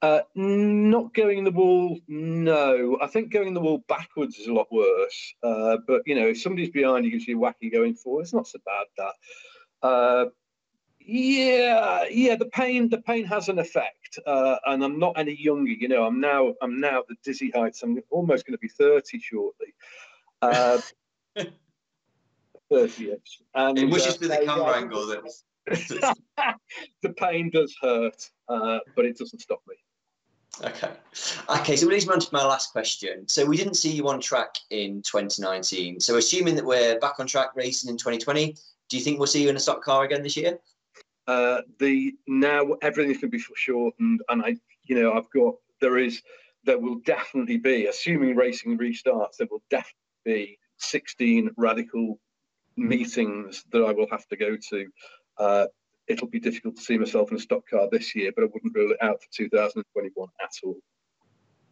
Uh, 0.02 0.20
not 0.34 1.14
going 1.14 1.38
in 1.38 1.44
the 1.44 1.50
wall, 1.50 1.98
no. 2.08 2.98
I 3.00 3.06
think 3.06 3.32
going 3.32 3.48
in 3.48 3.54
the 3.54 3.60
wall 3.60 3.82
backwards 3.88 4.36
is 4.36 4.48
a 4.48 4.52
lot 4.52 4.70
worse. 4.70 5.34
Uh, 5.42 5.78
but 5.86 6.02
you 6.04 6.14
know, 6.14 6.28
if 6.28 6.42
somebody's 6.42 6.70
behind 6.70 7.06
you 7.06 7.10
gives 7.10 7.26
you 7.26 7.38
wacky 7.38 7.72
going 7.72 7.94
forward, 7.94 8.22
it's 8.22 8.34
not 8.34 8.46
so 8.46 8.58
bad 8.66 8.86
that. 8.98 10.32
Yeah, 11.06 12.04
yeah. 12.10 12.36
The 12.36 12.46
pain, 12.46 12.88
the 12.88 13.02
pain 13.02 13.26
has 13.26 13.50
an 13.50 13.58
effect, 13.58 14.18
uh, 14.26 14.56
and 14.64 14.82
I'm 14.82 14.98
not 14.98 15.18
any 15.18 15.36
younger. 15.38 15.70
You 15.70 15.88
know, 15.88 16.04
I'm 16.04 16.18
now, 16.18 16.54
I'm 16.62 16.80
now 16.80 17.00
at 17.00 17.08
the 17.08 17.16
dizzy 17.22 17.50
heights. 17.54 17.82
I'm 17.82 18.00
almost 18.10 18.46
going 18.46 18.54
to 18.54 18.58
be 18.58 18.68
thirty 18.68 19.20
shortly. 19.20 19.74
Uh, 20.40 20.78
thirty 22.70 23.10
ish. 23.10 23.42
And 23.54 23.78
it 23.78 23.90
wishes 23.90 24.14
uh, 24.14 24.18
for 24.18 24.28
the 24.28 24.42
camera 24.46 24.76
angle. 24.76 25.06
the 25.66 27.10
pain 27.18 27.50
does 27.50 27.74
hurt, 27.82 28.30
uh, 28.48 28.78
but 28.96 29.04
it 29.04 29.18
doesn't 29.18 29.40
stop 29.40 29.60
me. 29.68 29.76
Okay. 30.62 30.90
Okay, 31.50 31.76
so 31.76 31.86
leads 31.86 32.06
me 32.06 32.14
on 32.14 32.20
to 32.20 32.28
my 32.32 32.44
last 32.44 32.72
question. 32.72 33.28
So 33.28 33.44
we 33.44 33.56
didn't 33.56 33.74
see 33.74 33.90
you 33.90 34.08
on 34.08 34.20
track 34.20 34.54
in 34.70 35.02
2019. 35.02 36.00
So 36.00 36.16
assuming 36.16 36.54
that 36.54 36.64
we're 36.64 36.98
back 37.00 37.14
on 37.18 37.26
track 37.26 37.56
racing 37.56 37.90
in 37.90 37.96
2020, 37.96 38.56
do 38.88 38.96
you 38.96 39.02
think 39.02 39.18
we'll 39.18 39.26
see 39.26 39.42
you 39.42 39.48
in 39.48 39.56
a 39.56 39.60
stock 39.60 39.82
car 39.82 40.04
again 40.04 40.22
this 40.22 40.36
year? 40.36 40.58
Uh, 41.26 41.62
the 41.78 42.14
now 42.26 42.72
everything's 42.82 43.18
going 43.18 43.30
to 43.30 43.38
be 43.38 43.44
shortened, 43.56 44.20
and 44.28 44.42
I, 44.42 44.56
you 44.84 45.00
know, 45.00 45.12
I've 45.12 45.30
got 45.30 45.54
there 45.80 45.98
is 45.98 46.22
there 46.64 46.78
will 46.78 46.96
definitely 47.04 47.58
be, 47.58 47.86
assuming 47.86 48.36
racing 48.36 48.78
restarts, 48.78 49.36
there 49.38 49.48
will 49.50 49.62
definitely 49.70 49.94
be 50.24 50.58
16 50.78 51.50
radical 51.56 52.18
meetings 52.76 53.64
that 53.70 53.84
I 53.84 53.92
will 53.92 54.08
have 54.10 54.26
to 54.28 54.36
go 54.36 54.56
to. 54.70 54.86
Uh, 55.38 55.66
it'll 56.08 56.28
be 56.28 56.40
difficult 56.40 56.76
to 56.76 56.82
see 56.82 56.98
myself 56.98 57.30
in 57.30 57.36
a 57.36 57.40
stock 57.40 57.68
car 57.68 57.88
this 57.90 58.14
year, 58.14 58.32
but 58.34 58.44
I 58.44 58.48
wouldn't 58.52 58.74
rule 58.74 58.92
it 58.92 59.02
out 59.02 59.22
for 59.22 59.28
2021 59.32 60.28
at 60.42 60.50
all. 60.64 60.76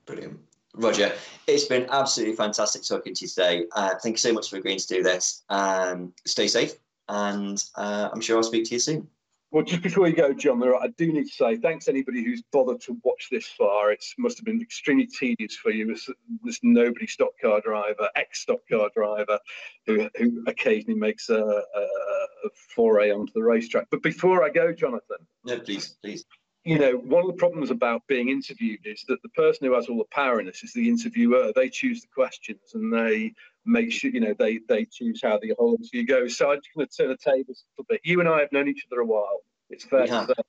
Brilliant. 0.07 0.39
Roger, 0.75 1.13
it's 1.47 1.67
been 1.67 1.87
absolutely 1.91 2.35
fantastic 2.35 2.83
talking 2.83 3.15
to 3.15 3.25
you 3.25 3.29
today. 3.29 3.65
Uh, 3.73 3.95
thank 4.03 4.15
you 4.15 4.19
so 4.19 4.33
much 4.33 4.49
for 4.49 4.57
agreeing 4.57 4.79
to 4.79 4.87
do 4.87 5.03
this. 5.03 5.43
Um, 5.51 6.15
stay 6.27 6.49
safe, 6.49 6.75
and 7.09 7.63
uh, 7.77 8.09
I'm 8.11 8.23
sure 8.23 8.37
I'll 8.37 8.43
speak 8.43 8.65
to 8.67 8.75
you 8.75 8.79
soon. 8.79 9.07
Well, 9.53 9.65
just 9.65 9.83
before 9.83 10.09
you 10.09 10.15
go, 10.17 10.33
John, 10.33 10.63
I 10.63 10.89
do 10.97 11.13
need 11.13 11.27
to 11.27 11.35
say 11.35 11.57
thanks 11.59 11.87
anybody 11.87 12.25
who's 12.25 12.43
bothered 12.53 12.81
to 12.83 12.99
watch 13.05 13.29
this 13.31 13.47
far. 13.47 13.93
It 13.93 14.03
must 14.17 14.39
have 14.39 14.47
been 14.47 14.63
extremely 14.63 15.07
tedious 15.07 15.55
for 15.55 15.71
you 15.71 15.93
as 15.93 16.09
this 16.43 16.59
nobody 16.63 17.07
stock 17.07 17.33
car 17.39 17.61
driver, 17.61 18.09
ex 18.17 18.41
stock 18.41 18.61
car 18.71 18.89
driver, 18.97 19.39
who, 19.87 20.09
who 20.17 20.43
occasionally 20.47 20.99
makes 20.99 21.29
a, 21.29 21.35
a, 21.35 21.81
a, 21.81 22.49
foray 22.75 23.11
onto 23.11 23.31
the 23.35 23.43
racetrack. 23.43 23.89
But 23.91 24.03
before 24.03 24.43
I 24.43 24.49
go, 24.49 24.73
Jonathan. 24.73 25.19
Yeah, 25.45 25.59
please, 25.63 25.99
please. 26.03 26.25
You 26.65 26.79
know, 26.79 26.93
one 26.93 27.23
of 27.23 27.27
the 27.27 27.37
problems 27.37 27.71
about 27.71 28.07
being 28.07 28.29
interviewed 28.29 28.81
is 28.85 29.05
that 29.09 29.21
the 29.23 29.29
person 29.31 29.67
who 29.67 29.75
has 29.75 29.89
all 29.89 29.99
the 29.99 30.05
power 30.13 30.39
in 30.39 30.47
this 30.47 30.63
is 30.63 30.73
the 30.73 30.89
interviewer. 30.89 31.53
They 31.55 31.69
choose 31.69 32.03
the 32.03 32.09
questions 32.15 32.61
and 32.75 32.93
they 32.93 33.35
make 33.65 33.93
sure 33.93 34.11
you 34.11 34.21
know 34.21 34.35
they 34.39 34.61
they 34.69 34.85
choose 34.85 35.21
how 35.23 35.39
the 35.39 35.55
whole 35.59 35.75
interview 35.75 36.07
goes. 36.07 36.37
So 36.37 36.53
I'm 36.53 36.59
just 36.59 36.75
going 36.77 36.87
to 36.87 36.97
turn 36.97 37.09
the 37.09 37.17
tables 37.17 37.65
a 37.65 37.67
little 37.73 37.87
bit. 37.89 38.01
You 38.05 38.21
and 38.21 38.29
I 38.29 38.41
have 38.41 38.53
known 38.53 38.69
each 38.69 38.87
other 38.91 39.01
a 39.01 39.07
while. 39.07 39.41
It's 39.71 39.85
fair 39.85 40.07
yeah. 40.07 40.27
to 40.27 40.27
say. 40.27 40.43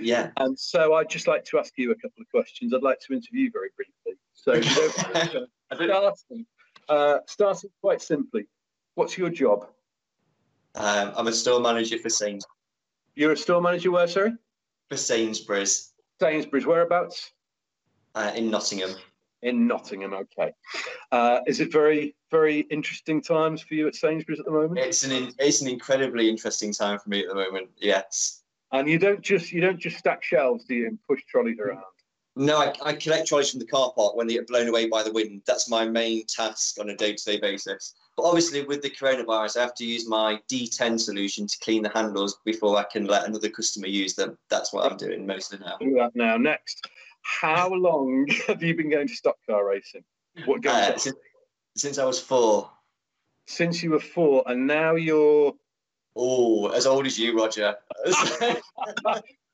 Yeah. 0.00 0.30
And 0.36 0.58
so 0.58 0.94
I'd 0.94 1.08
just 1.08 1.26
like 1.26 1.44
to 1.46 1.58
ask 1.58 1.72
you 1.76 1.90
a 1.90 1.94
couple 1.94 2.20
of 2.20 2.28
questions. 2.30 2.72
I'd 2.74 2.82
like 2.82 3.00
to 3.00 3.14
interview 3.14 3.50
very 3.52 3.70
briefly. 3.76 4.18
So 4.34 4.60
starting, 5.72 6.46
uh, 6.88 7.18
starting 7.26 7.70
quite 7.80 8.02
simply, 8.02 8.46
what's 8.94 9.16
your 9.16 9.30
job? 9.30 9.68
Um, 10.74 11.12
I'm 11.16 11.26
a 11.26 11.32
store 11.32 11.60
manager 11.60 11.98
for 11.98 12.10
Saint. 12.10 12.44
You're 13.14 13.32
a 13.32 13.36
store 13.36 13.62
manager 13.62 13.90
where, 13.90 14.06
sorry? 14.06 14.32
For 14.88 14.96
Sainsbury's. 14.96 15.92
Sainsbury's, 16.20 16.66
whereabouts? 16.66 17.32
Uh, 18.14 18.32
in 18.34 18.50
Nottingham 18.50 18.94
in 19.42 19.66
Nottingham. 19.66 20.12
Okay, 20.12 20.52
uh, 21.12 21.40
is 21.46 21.60
it 21.60 21.72
very 21.72 22.14
very 22.30 22.60
interesting 22.70 23.22
times 23.22 23.62
for 23.62 23.74
you 23.74 23.86
at 23.86 23.94
Sainsbury's 23.94 24.40
at 24.40 24.46
the 24.46 24.52
moment? 24.52 24.78
It's 24.78 25.04
an 25.04 25.12
in, 25.12 25.32
it's 25.38 25.62
an 25.62 25.68
incredibly 25.68 26.28
interesting 26.28 26.72
time 26.72 26.98
for 26.98 27.08
me 27.08 27.20
at 27.20 27.28
the 27.28 27.34
moment. 27.34 27.68
Yes. 27.78 28.42
And 28.72 28.88
you 28.88 28.98
don't 28.98 29.20
just 29.20 29.52
you 29.52 29.60
don't 29.60 29.78
just 29.78 29.98
stack 29.98 30.22
shelves, 30.22 30.64
do 30.64 30.74
you, 30.74 30.86
and 30.88 30.98
push 31.08 31.22
trolleys 31.30 31.58
around? 31.58 31.82
No, 32.34 32.58
I, 32.58 32.74
I 32.82 32.92
collect 32.92 33.28
trolleys 33.28 33.50
from 33.50 33.60
the 33.60 33.66
car 33.66 33.92
park 33.96 34.14
when 34.14 34.26
they 34.26 34.34
get 34.34 34.46
blown 34.46 34.68
away 34.68 34.88
by 34.88 35.02
the 35.02 35.12
wind. 35.12 35.42
That's 35.46 35.70
my 35.70 35.86
main 35.88 36.26
task 36.26 36.78
on 36.78 36.90
a 36.90 36.96
day-to-day 36.96 37.40
basis. 37.40 37.94
But 38.16 38.22
obviously, 38.24 38.64
with 38.64 38.80
the 38.80 38.88
coronavirus, 38.88 39.58
I 39.58 39.60
have 39.60 39.74
to 39.74 39.84
use 39.84 40.08
my 40.08 40.40
D10 40.50 40.98
solution 40.98 41.46
to 41.46 41.58
clean 41.60 41.82
the 41.82 41.90
handles 41.90 42.38
before 42.46 42.78
I 42.78 42.84
can 42.84 43.06
let 43.06 43.26
another 43.26 43.50
customer 43.50 43.88
use 43.88 44.14
them. 44.14 44.38
That's 44.48 44.72
what 44.72 44.90
I'm 44.90 44.96
doing 44.96 45.26
mostly 45.26 45.58
now. 45.58 45.76
Do 45.78 45.94
that 45.96 46.16
now. 46.16 46.38
Next, 46.38 46.88
how 47.20 47.68
long 47.68 48.26
have 48.46 48.62
you 48.62 48.74
been 48.74 48.90
going 48.90 49.08
to 49.08 49.14
stock 49.14 49.36
car 49.46 49.68
racing? 49.68 50.02
What 50.46 50.64
uh, 50.64 50.96
since, 50.96 51.16
since 51.76 51.98
I 51.98 52.04
was 52.06 52.18
four. 52.18 52.70
Since 53.46 53.82
you 53.82 53.90
were 53.90 54.00
four, 54.00 54.42
and 54.46 54.66
now 54.66 54.94
you're. 54.94 55.52
Oh, 56.16 56.68
as 56.68 56.86
old 56.86 57.04
as 57.04 57.18
you, 57.18 57.36
Roger. 57.36 57.76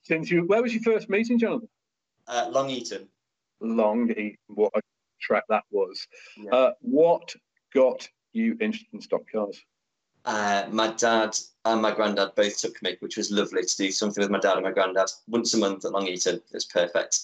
since 0.04 0.30
you, 0.30 0.44
where 0.46 0.62
was 0.62 0.72
your 0.72 0.82
first 0.82 1.10
meeting, 1.10 1.38
Jonathan? 1.38 1.68
Uh, 2.28 2.48
Long 2.52 2.70
Eaton. 2.70 3.08
Long 3.60 4.08
Eaton. 4.10 4.36
What 4.46 4.70
a 4.76 4.80
track 5.20 5.42
that 5.48 5.64
was. 5.72 6.06
Yeah. 6.36 6.52
Uh, 6.52 6.72
what 6.80 7.34
got 7.74 8.08
you 8.32 8.56
interested 8.60 8.88
in 8.92 9.00
stock 9.00 9.22
cars? 9.30 9.60
Uh, 10.24 10.66
my 10.70 10.88
dad 10.92 11.36
and 11.64 11.82
my 11.82 11.92
granddad 11.92 12.34
both 12.36 12.58
took 12.58 12.80
me, 12.82 12.96
which 13.00 13.16
was 13.16 13.30
lovely 13.30 13.62
to 13.62 13.76
do 13.76 13.90
something 13.90 14.22
with 14.22 14.30
my 14.30 14.38
dad 14.38 14.54
and 14.54 14.64
my 14.64 14.70
granddad 14.70 15.10
once 15.26 15.54
a 15.54 15.58
month 15.58 15.84
at 15.84 15.92
Long 15.92 16.06
Eaton. 16.06 16.40
It's 16.52 16.64
perfect. 16.64 17.18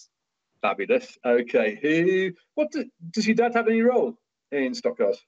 Fabulous. 0.62 1.16
Okay. 1.24 1.78
Who? 1.80 2.32
What 2.54 2.72
do, 2.72 2.84
does 3.12 3.26
your 3.26 3.36
dad 3.36 3.54
have 3.54 3.68
any 3.68 3.82
role 3.82 4.18
in 4.50 4.74
stock 4.74 4.98
cars? 4.98 5.18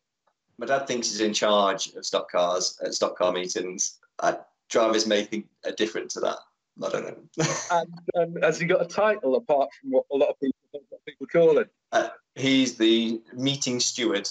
My 0.59 0.67
dad 0.67 0.87
thinks 0.87 1.11
he's 1.11 1.21
in 1.21 1.33
charge 1.33 1.95
of 1.95 2.05
stock 2.05 2.31
cars 2.31 2.79
at 2.85 2.95
stock 2.95 3.17
car 3.17 3.33
meetings. 3.33 3.99
Uh, 4.19 4.35
drivers 4.69 5.07
may 5.07 5.25
think 5.25 5.47
a 5.65 5.73
different 5.73 6.11
to 6.11 6.21
that. 6.21 6.37
I 6.83 6.89
don't 6.89 7.05
know. 7.05 7.45
and 7.71 7.95
um, 8.17 8.43
has 8.43 8.59
he 8.59 8.67
got 8.67 8.83
a 8.83 8.87
title 8.87 9.37
apart 9.37 9.69
from 9.81 9.91
what 9.91 10.05
a 10.13 10.17
lot 10.17 10.31
of 10.31 10.41
people 10.41 10.57
what 10.89 11.05
people 11.05 11.27
call 11.27 11.59
him? 11.59 11.71
Uh, 11.93 12.09
he's 12.35 12.77
the 12.77 13.21
meeting 13.33 13.81
steward. 13.81 14.29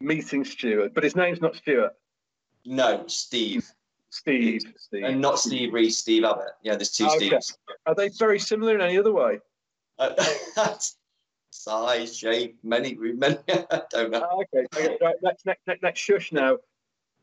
Meeting 0.00 0.44
steward, 0.44 0.92
but 0.94 1.04
his 1.04 1.16
name's 1.16 1.40
not 1.40 1.56
Stuart. 1.56 1.92
No, 2.64 3.04
Steve. 3.06 3.66
Steve. 4.10 4.62
Steve. 4.76 5.04
And 5.04 5.20
not 5.20 5.38
Steve 5.38 5.72
Reese, 5.72 5.98
Steve 5.98 6.24
Abbott. 6.24 6.52
Yeah, 6.62 6.76
there's 6.76 6.92
two 6.92 7.06
okay. 7.06 7.30
Steves. 7.30 7.56
Are 7.86 7.94
they 7.94 8.08
very 8.10 8.38
similar 8.38 8.74
in 8.74 8.80
any 8.80 8.98
other 8.98 9.12
way? 9.12 9.40
Uh, 9.98 10.14
size, 11.50 12.16
shape, 12.16 12.56
many, 12.62 12.94
many. 12.94 13.38
I 13.48 13.82
don't 13.90 14.10
know. 14.10 14.26
Ah, 14.30 14.36
okay, 14.36 14.66
okay. 14.74 14.98
Right, 15.00 15.16
next, 15.22 15.46
next, 15.46 15.66
next, 15.66 15.82
next, 15.82 16.00
shush 16.00 16.32
now. 16.32 16.58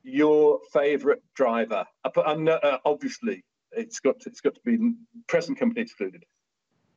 Your 0.04 0.60
favourite 0.74 1.20
driver? 1.36 1.86
I 2.04 2.10
put, 2.10 2.26
uh, 2.26 2.78
obviously, 2.86 3.44
it's 3.72 4.00
got 4.00 4.20
to, 4.22 4.30
it's 4.30 4.42
got 4.42 4.56
to 4.56 4.62
be 4.66 4.94
present 5.28 5.60
company 5.60 5.82
excluded. 5.82 6.26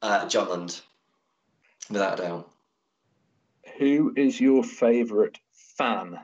Uh, 0.01 0.27
John 0.29 0.49
Lund, 0.49 0.81
without 1.91 2.19
a 2.19 2.23
doubt. 2.23 2.51
Who 3.79 4.13
is 4.17 4.41
your 4.41 4.65
favourite 4.65 5.39
fan? 5.77 6.19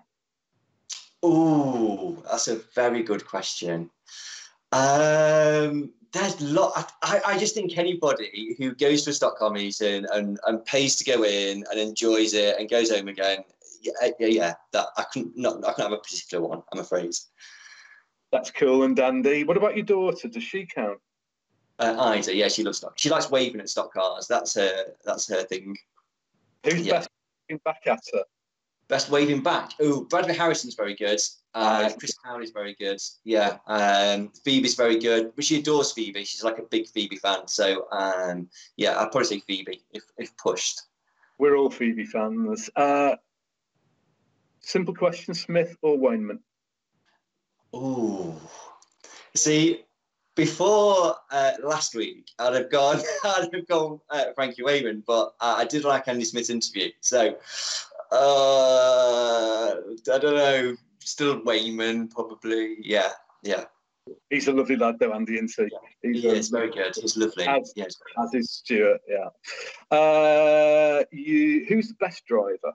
Oh, 1.22 2.22
that's 2.28 2.48
a 2.48 2.60
very 2.74 3.02
good 3.02 3.26
question. 3.26 3.90
Um, 4.72 5.92
there's 6.12 6.40
a 6.40 6.44
lot. 6.44 6.92
I, 7.02 7.20
I 7.26 7.38
just 7.38 7.54
think 7.54 7.76
anybody 7.76 8.54
who 8.58 8.74
goes 8.74 9.04
to 9.04 9.10
a 9.10 9.12
stock 9.12 9.38
car 9.38 9.50
meeting 9.50 10.06
and, 10.12 10.38
and 10.46 10.64
pays 10.64 10.96
to 10.96 11.04
go 11.04 11.24
in 11.24 11.64
and 11.70 11.80
enjoys 11.80 12.34
it 12.34 12.58
and 12.58 12.70
goes 12.70 12.90
home 12.90 13.08
again, 13.08 13.44
yeah, 13.82 14.10
yeah, 14.18 14.26
yeah 14.26 14.54
that 14.72 14.86
I 14.96 15.04
couldn't 15.12 15.36
not 15.36 15.56
I 15.66 15.72
couldn't 15.72 15.90
have 15.90 15.98
a 15.98 16.02
particular 16.02 16.46
one. 16.46 16.62
I'm 16.72 16.80
afraid. 16.80 17.14
That's 18.32 18.50
cool 18.50 18.84
and 18.84 18.94
dandy. 18.94 19.44
What 19.44 19.56
about 19.56 19.76
your 19.76 19.84
daughter? 19.84 20.28
Does 20.28 20.44
she 20.44 20.66
count? 20.66 20.98
Uh, 21.78 21.96
Ida, 21.98 22.34
yeah, 22.34 22.48
she 22.48 22.62
loves 22.62 22.78
stock. 22.78 22.92
She 22.96 23.08
likes 23.08 23.30
waving 23.30 23.60
at 23.60 23.68
stock 23.68 23.92
cars. 23.92 24.26
That's 24.28 24.54
her. 24.54 24.84
That's 25.04 25.28
her 25.28 25.42
thing. 25.44 25.76
Who's 26.64 26.86
yeah. 26.86 26.92
best 26.94 27.10
back 27.64 27.86
at 27.86 28.00
her? 28.12 28.22
Best 28.90 29.08
waving 29.08 29.40
back. 29.40 29.70
Oh, 29.80 30.02
Bradley 30.02 30.34
Harrison's 30.34 30.74
very 30.74 30.96
good. 30.96 31.20
Uh, 31.54 31.90
Chris 31.96 32.18
Cowley's 32.24 32.50
very 32.50 32.74
good. 32.74 33.00
Yeah. 33.22 33.58
Um, 33.68 34.32
Phoebe's 34.44 34.74
very 34.74 34.98
good. 34.98 35.32
But 35.36 35.44
she 35.44 35.60
adores 35.60 35.92
Phoebe. 35.92 36.24
She's 36.24 36.42
like 36.42 36.58
a 36.58 36.62
big 36.62 36.88
Phoebe 36.88 37.14
fan. 37.14 37.46
So 37.46 37.86
um, 37.92 38.48
yeah, 38.76 38.98
I'd 38.98 39.12
probably 39.12 39.24
say 39.24 39.40
Phoebe 39.46 39.84
if, 39.92 40.02
if 40.18 40.36
pushed. 40.36 40.82
We're 41.38 41.56
all 41.56 41.70
Phoebe 41.70 42.04
fans. 42.04 42.68
Uh, 42.74 43.14
simple 44.58 44.94
question: 44.94 45.34
Smith 45.34 45.76
or 45.82 45.96
Wainman? 45.96 46.40
Oh, 47.72 48.36
see, 49.36 49.84
before 50.34 51.14
uh, 51.30 51.52
last 51.62 51.94
week, 51.94 52.30
I'd 52.38 52.54
have 52.54 52.70
gone, 52.70 53.00
I'd 53.24 53.48
have 53.52 53.68
gone 53.68 54.00
uh, 54.10 54.24
Frankie 54.34 54.62
Wainman, 54.62 55.02
but 55.06 55.34
uh, 55.40 55.54
I 55.58 55.64
did 55.64 55.84
like 55.84 56.08
Andy 56.08 56.24
Smith's 56.24 56.50
interview. 56.50 56.90
So 57.00 57.36
uh, 58.12 59.74
I 60.12 60.18
don't 60.18 60.36
know, 60.36 60.76
still 61.00 61.40
Wainman, 61.40 62.10
probably. 62.10 62.76
Yeah, 62.80 63.10
yeah. 63.42 63.64
He's 64.28 64.48
a 64.48 64.52
lovely 64.52 64.76
lad, 64.76 64.98
though, 64.98 65.12
Andy, 65.12 65.34
isn't 65.34 65.52
he? 65.56 65.68
He's 66.02 66.22
he 66.22 66.28
is 66.28 66.48
very 66.48 66.70
good. 66.70 66.94
He's 66.96 67.16
lovely. 67.16 67.46
As, 67.46 67.72
yes, 67.76 67.96
as 68.22 68.34
is 68.34 68.50
Stuart. 68.50 69.00
Yeah. 69.08 69.28
Uh, 69.96 71.04
you, 71.12 71.64
who's 71.68 71.88
the 71.88 71.94
best 72.00 72.24
driver? 72.26 72.72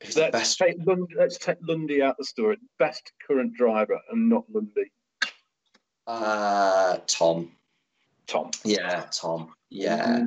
let's, 0.00 0.16
best? 0.16 0.58
Take 0.58 0.76
Lundy, 0.84 1.14
let's 1.16 1.38
take 1.38 1.58
Lundy 1.62 2.02
out 2.02 2.16
the 2.18 2.24
story. 2.24 2.56
Best 2.78 3.12
current 3.26 3.54
driver 3.54 4.00
and 4.10 4.28
not 4.28 4.44
Lundy. 4.52 4.90
Uh, 6.06 6.98
Tom. 7.06 7.52
Tom. 8.26 8.50
Yeah, 8.64 9.06
Tom. 9.12 9.52
Yeah. 9.70 10.24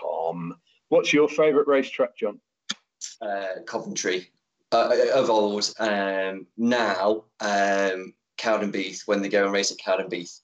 Tom. 0.00 0.56
What's 0.88 1.12
your 1.12 1.28
favourite 1.28 1.68
racetrack, 1.68 2.16
John? 2.16 2.40
Uh, 3.22 3.62
Coventry. 3.66 4.30
Uh, 4.72 4.90
of 5.14 5.30
old. 5.30 5.72
Um, 5.78 6.46
now, 6.56 7.24
um, 7.40 8.14
Cowdenbeath 8.38 9.06
when 9.06 9.22
they 9.22 9.28
go 9.28 9.44
and 9.44 9.52
race 9.52 9.70
at 9.70 9.78
Cowdenbeath 9.78 10.40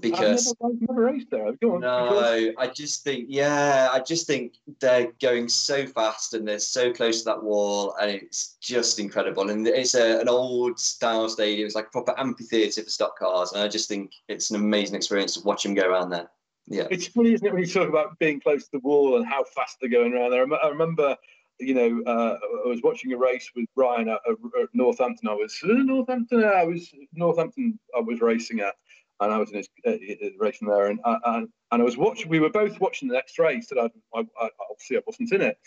because 0.00 0.48
I've 0.48 0.56
never, 0.60 0.74
I've 0.74 0.88
never 0.88 1.02
raced 1.12 1.30
there. 1.30 1.52
Go 1.52 1.74
on, 1.74 1.80
no, 1.80 2.52
I 2.58 2.66
just 2.66 3.04
think 3.04 3.26
yeah, 3.28 3.88
I 3.92 4.00
just 4.00 4.26
think 4.26 4.54
they're 4.80 5.12
going 5.20 5.48
so 5.48 5.86
fast 5.86 6.34
and 6.34 6.46
they're 6.46 6.58
so 6.58 6.92
close 6.92 7.20
to 7.20 7.24
that 7.26 7.42
wall, 7.42 7.94
and 8.00 8.10
it's 8.10 8.56
just 8.60 8.98
incredible. 8.98 9.50
And 9.50 9.66
it's 9.66 9.94
a, 9.94 10.20
an 10.20 10.28
old 10.28 10.78
style 10.78 11.28
stadium. 11.28 11.66
It's 11.66 11.74
like 11.74 11.86
a 11.86 11.90
proper 11.90 12.18
amphitheatre 12.18 12.82
for 12.82 12.90
stock 12.90 13.18
cars, 13.18 13.52
and 13.52 13.62
I 13.62 13.68
just 13.68 13.88
think 13.88 14.12
it's 14.28 14.50
an 14.50 14.56
amazing 14.56 14.96
experience 14.96 15.34
to 15.34 15.44
watch 15.44 15.62
them 15.62 15.74
go 15.74 15.88
around 15.88 16.10
there. 16.10 16.28
Yeah, 16.66 16.88
it's 16.90 17.08
funny, 17.08 17.34
isn't 17.34 17.46
it, 17.46 17.52
when 17.52 17.62
you 17.62 17.68
talk 17.68 17.88
about 17.88 18.18
being 18.18 18.40
close 18.40 18.64
to 18.64 18.70
the 18.72 18.78
wall 18.80 19.16
and 19.16 19.26
how 19.26 19.44
fast 19.44 19.76
they're 19.80 19.90
going 19.90 20.14
around 20.14 20.30
there. 20.30 20.46
I 20.62 20.68
remember 20.68 21.16
you 21.58 21.74
know, 21.74 22.02
uh, 22.10 22.38
I 22.64 22.68
was 22.68 22.80
watching 22.82 23.12
a 23.12 23.16
race 23.16 23.50
with 23.54 23.66
Brian 23.74 24.08
at, 24.08 24.20
at 24.28 24.68
Northampton. 24.72 25.28
I 25.28 25.34
was 25.34 25.58
uh, 25.62 25.68
Northampton. 25.68 26.44
I 26.44 26.64
was 26.64 26.92
Northampton. 27.12 27.78
I 27.96 28.00
was 28.00 28.20
racing 28.20 28.60
at, 28.60 28.74
and 29.20 29.32
I 29.32 29.38
was 29.38 29.50
in 29.50 29.58
his, 29.58 29.68
uh, 29.86 29.96
racing 30.38 30.68
there, 30.68 30.86
and, 30.86 31.00
uh, 31.04 31.18
and 31.24 31.48
and 31.70 31.82
I 31.82 31.84
was 31.84 31.96
watching. 31.96 32.28
We 32.28 32.40
were 32.40 32.50
both 32.50 32.80
watching 32.80 33.08
the 33.08 33.14
next 33.14 33.38
race, 33.38 33.70
and 33.70 33.80
I, 33.80 33.90
I, 34.14 34.20
I 34.40 34.48
obviously 34.70 34.96
I 34.96 35.02
wasn't 35.06 35.32
in 35.32 35.42
it, 35.42 35.58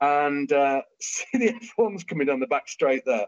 and 0.00 0.52
uh, 0.52 0.82
see 1.00 1.26
the 1.32 1.52
F1s 1.78 2.06
coming 2.06 2.26
down 2.26 2.40
the 2.40 2.46
back 2.46 2.68
straight 2.68 3.02
there, 3.04 3.26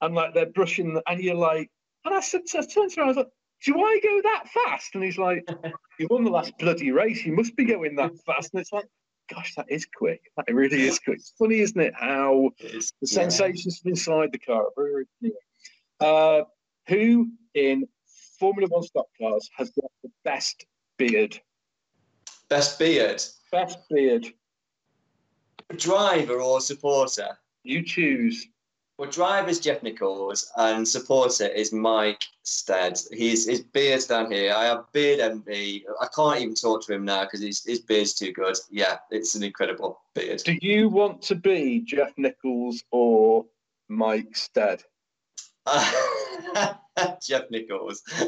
and 0.00 0.14
like 0.14 0.34
they're 0.34 0.46
brushing, 0.46 1.00
and 1.06 1.20
you're 1.20 1.34
like, 1.34 1.70
and 2.04 2.14
I 2.14 2.20
said, 2.20 2.42
I 2.54 2.62
turned 2.62 2.92
him, 2.92 3.04
I 3.04 3.06
was 3.06 3.16
like, 3.16 3.30
do 3.64 3.80
I 3.80 4.00
go 4.02 4.20
that 4.22 4.48
fast? 4.48 4.94
And 4.94 5.02
he's 5.02 5.16
like, 5.16 5.48
you 5.98 6.08
won 6.10 6.24
the 6.24 6.30
last 6.30 6.52
bloody 6.58 6.90
race, 6.90 7.24
you 7.24 7.34
must 7.34 7.56
be 7.56 7.64
going 7.64 7.96
that 7.96 8.12
fast, 8.26 8.50
and 8.52 8.60
it's 8.60 8.72
like. 8.72 8.86
Gosh, 9.32 9.54
that 9.54 9.66
is 9.70 9.86
quick. 9.86 10.30
That 10.36 10.52
really 10.52 10.82
is 10.82 10.98
quick. 10.98 11.16
It's 11.16 11.32
funny, 11.38 11.60
isn't 11.60 11.80
it? 11.80 11.94
How 11.94 12.50
the 12.60 12.68
yeah. 12.68 12.80
sensations 13.06 13.80
inside 13.84 14.32
the 14.32 14.38
car 14.38 14.64
are 14.64 14.70
very, 14.76 14.92
very 14.92 15.06
clear. 15.20 15.32
Uh, 16.00 16.44
who 16.88 17.30
in 17.54 17.88
Formula 18.38 18.68
One 18.68 18.82
stock 18.82 19.06
cars 19.18 19.48
has 19.56 19.70
got 19.70 19.90
the 20.02 20.10
best 20.24 20.66
beard? 20.98 21.40
Best 22.48 22.78
beard? 22.78 23.22
Best 23.50 23.78
beard. 23.88 24.26
Driver 25.76 26.40
or 26.40 26.60
supporter? 26.60 27.38
You 27.62 27.82
choose. 27.82 28.46
Well, 28.96 29.10
driver 29.10 29.48
is 29.48 29.58
Jeff 29.58 29.82
Nichols 29.82 30.52
and 30.56 30.86
supporter 30.86 31.48
is 31.48 31.72
Mike 31.72 32.22
Stead. 32.44 33.00
He's 33.10 33.48
his 33.48 33.62
beard's 33.62 34.06
down 34.06 34.30
here. 34.30 34.54
I 34.54 34.66
have 34.66 34.84
beard 34.92 35.18
envy. 35.18 35.84
I 36.00 36.06
can't 36.14 36.40
even 36.40 36.54
talk 36.54 36.86
to 36.86 36.94
him 36.94 37.04
now 37.04 37.24
because 37.24 37.42
his, 37.42 37.64
his 37.64 37.80
beard's 37.80 38.14
too 38.14 38.32
good. 38.32 38.56
Yeah, 38.70 38.98
it's 39.10 39.34
an 39.34 39.42
incredible 39.42 40.00
beard. 40.14 40.42
Do 40.44 40.56
you 40.62 40.88
want 40.88 41.22
to 41.22 41.34
be 41.34 41.80
Jeff 41.80 42.12
Nichols 42.16 42.84
or 42.92 43.46
Mike 43.88 44.36
Stead? 44.36 44.84
Jeff 47.20 47.50
Nichols. 47.50 48.00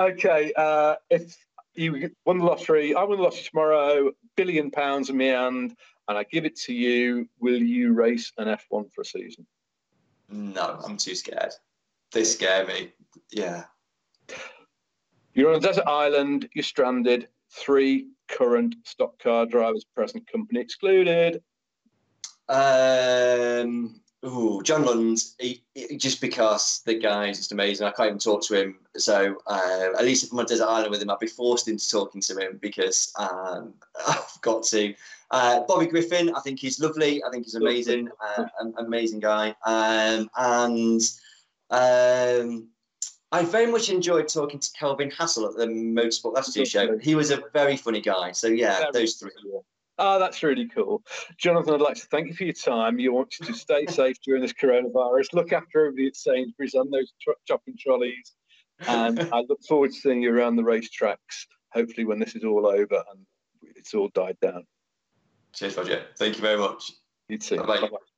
okay, 0.00 0.52
uh, 0.56 0.96
if 1.10 1.36
you 1.80 2.10
won 2.24 2.38
the 2.38 2.44
lottery, 2.44 2.94
I 2.94 3.02
win 3.04 3.18
the 3.18 3.24
lottery 3.24 3.42
tomorrow, 3.42 4.10
billion 4.36 4.70
pounds 4.70 5.10
in 5.10 5.16
my 5.16 5.24
hand, 5.24 5.74
and 6.08 6.18
I 6.18 6.24
give 6.24 6.44
it 6.44 6.56
to 6.62 6.74
you, 6.74 7.28
will 7.38 7.60
you 7.60 7.92
race 7.92 8.32
an 8.38 8.48
F1 8.48 8.92
for 8.92 9.00
a 9.00 9.04
season? 9.04 9.46
No, 10.28 10.80
I'm 10.84 10.96
too 10.96 11.14
scared. 11.14 11.52
They 12.12 12.24
scare 12.24 12.66
me. 12.66 12.92
Yeah. 13.32 13.64
You're 15.34 15.50
on 15.50 15.56
a 15.56 15.60
desert 15.60 15.86
island, 15.86 16.48
you're 16.54 16.62
stranded, 16.62 17.28
three 17.50 18.08
current 18.28 18.74
stock 18.84 19.18
car 19.18 19.46
drivers 19.46 19.84
present, 19.84 20.30
company 20.30 20.60
excluded. 20.60 21.42
Um, 22.48 24.00
Ooh, 24.26 24.60
John 24.62 24.84
Lund, 24.84 25.18
he, 25.38 25.62
he, 25.74 25.96
just 25.96 26.20
because 26.20 26.82
the 26.84 26.94
guy 26.94 27.28
is 27.28 27.38
just 27.38 27.52
amazing. 27.52 27.86
I 27.86 27.90
can't 27.90 28.08
even 28.08 28.18
talk 28.18 28.42
to 28.44 28.60
him. 28.60 28.78
So 28.96 29.38
uh, 29.46 29.88
at 29.98 30.04
least 30.04 30.24
if 30.24 30.32
I'm 30.32 30.38
on 30.38 30.44
desert 30.44 30.66
island 30.66 30.90
with 30.90 31.00
him, 31.00 31.10
I'd 31.10 31.18
be 31.18 31.26
forced 31.26 31.68
into 31.68 31.88
talking 31.88 32.20
to 32.22 32.38
him 32.38 32.58
because 32.60 33.12
um, 33.18 33.72
I've 34.08 34.38
got 34.42 34.62
to. 34.64 34.94
Uh, 35.30 35.60
Bobby 35.66 35.86
Griffin, 35.86 36.34
I 36.34 36.40
think 36.40 36.58
he's 36.58 36.80
lovely. 36.80 37.24
I 37.24 37.30
think 37.30 37.44
he's 37.44 37.54
amazing, 37.54 38.10
uh, 38.36 38.44
amazing 38.76 39.20
guy. 39.20 39.54
Um, 39.64 40.28
and 40.36 41.00
um, 41.70 42.68
I 43.32 43.44
very 43.44 43.66
much 43.66 43.88
enjoyed 43.88 44.28
talking 44.28 44.60
to 44.60 44.68
Kelvin 44.78 45.10
Hassel 45.10 45.46
at 45.46 45.56
the 45.56 45.66
Motorsport 45.66 46.34
Last 46.34 46.54
Year 46.56 46.66
show. 46.66 46.98
He 46.98 47.14
was 47.14 47.30
a 47.30 47.42
very 47.54 47.76
funny 47.76 48.00
guy. 48.02 48.32
So 48.32 48.48
yeah, 48.48 48.86
those 48.92 49.14
three. 49.14 49.30
Oh, 49.98 50.18
that's 50.18 50.42
really 50.42 50.66
cool. 50.66 51.02
Jonathan, 51.36 51.74
I'd 51.74 51.80
like 51.80 51.96
to 51.96 52.06
thank 52.06 52.28
you 52.28 52.34
for 52.34 52.44
your 52.44 52.54
time. 52.54 52.98
You 52.98 53.12
want 53.12 53.30
to 53.32 53.52
stay 53.52 53.86
safe 53.86 54.16
during 54.24 54.40
this 54.40 54.54
coronavirus. 54.54 55.34
Look 55.34 55.52
after 55.52 55.80
everybody 55.80 56.06
at 56.06 56.16
Sainsbury's 56.16 56.74
on 56.74 56.90
those 56.90 57.12
tr- 57.20 57.32
shopping 57.46 57.74
trolleys. 57.78 58.34
And 58.86 59.20
I 59.32 59.40
look 59.40 59.62
forward 59.68 59.90
to 59.90 59.96
seeing 59.96 60.22
you 60.22 60.34
around 60.34 60.56
the 60.56 60.62
racetracks, 60.62 61.46
hopefully, 61.72 62.06
when 62.06 62.18
this 62.18 62.34
is 62.34 62.44
all 62.44 62.66
over 62.66 63.04
and 63.12 63.26
it's 63.76 63.92
all 63.92 64.08
died 64.14 64.38
down. 64.40 64.66
Cheers, 65.52 65.76
Roger. 65.76 66.04
Thank 66.16 66.36
you 66.36 66.42
very 66.42 66.58
much. 66.58 66.92
You 67.28 67.36
too. 67.36 67.58
Bye-bye. 67.58 67.80
Bye-bye. 67.82 68.09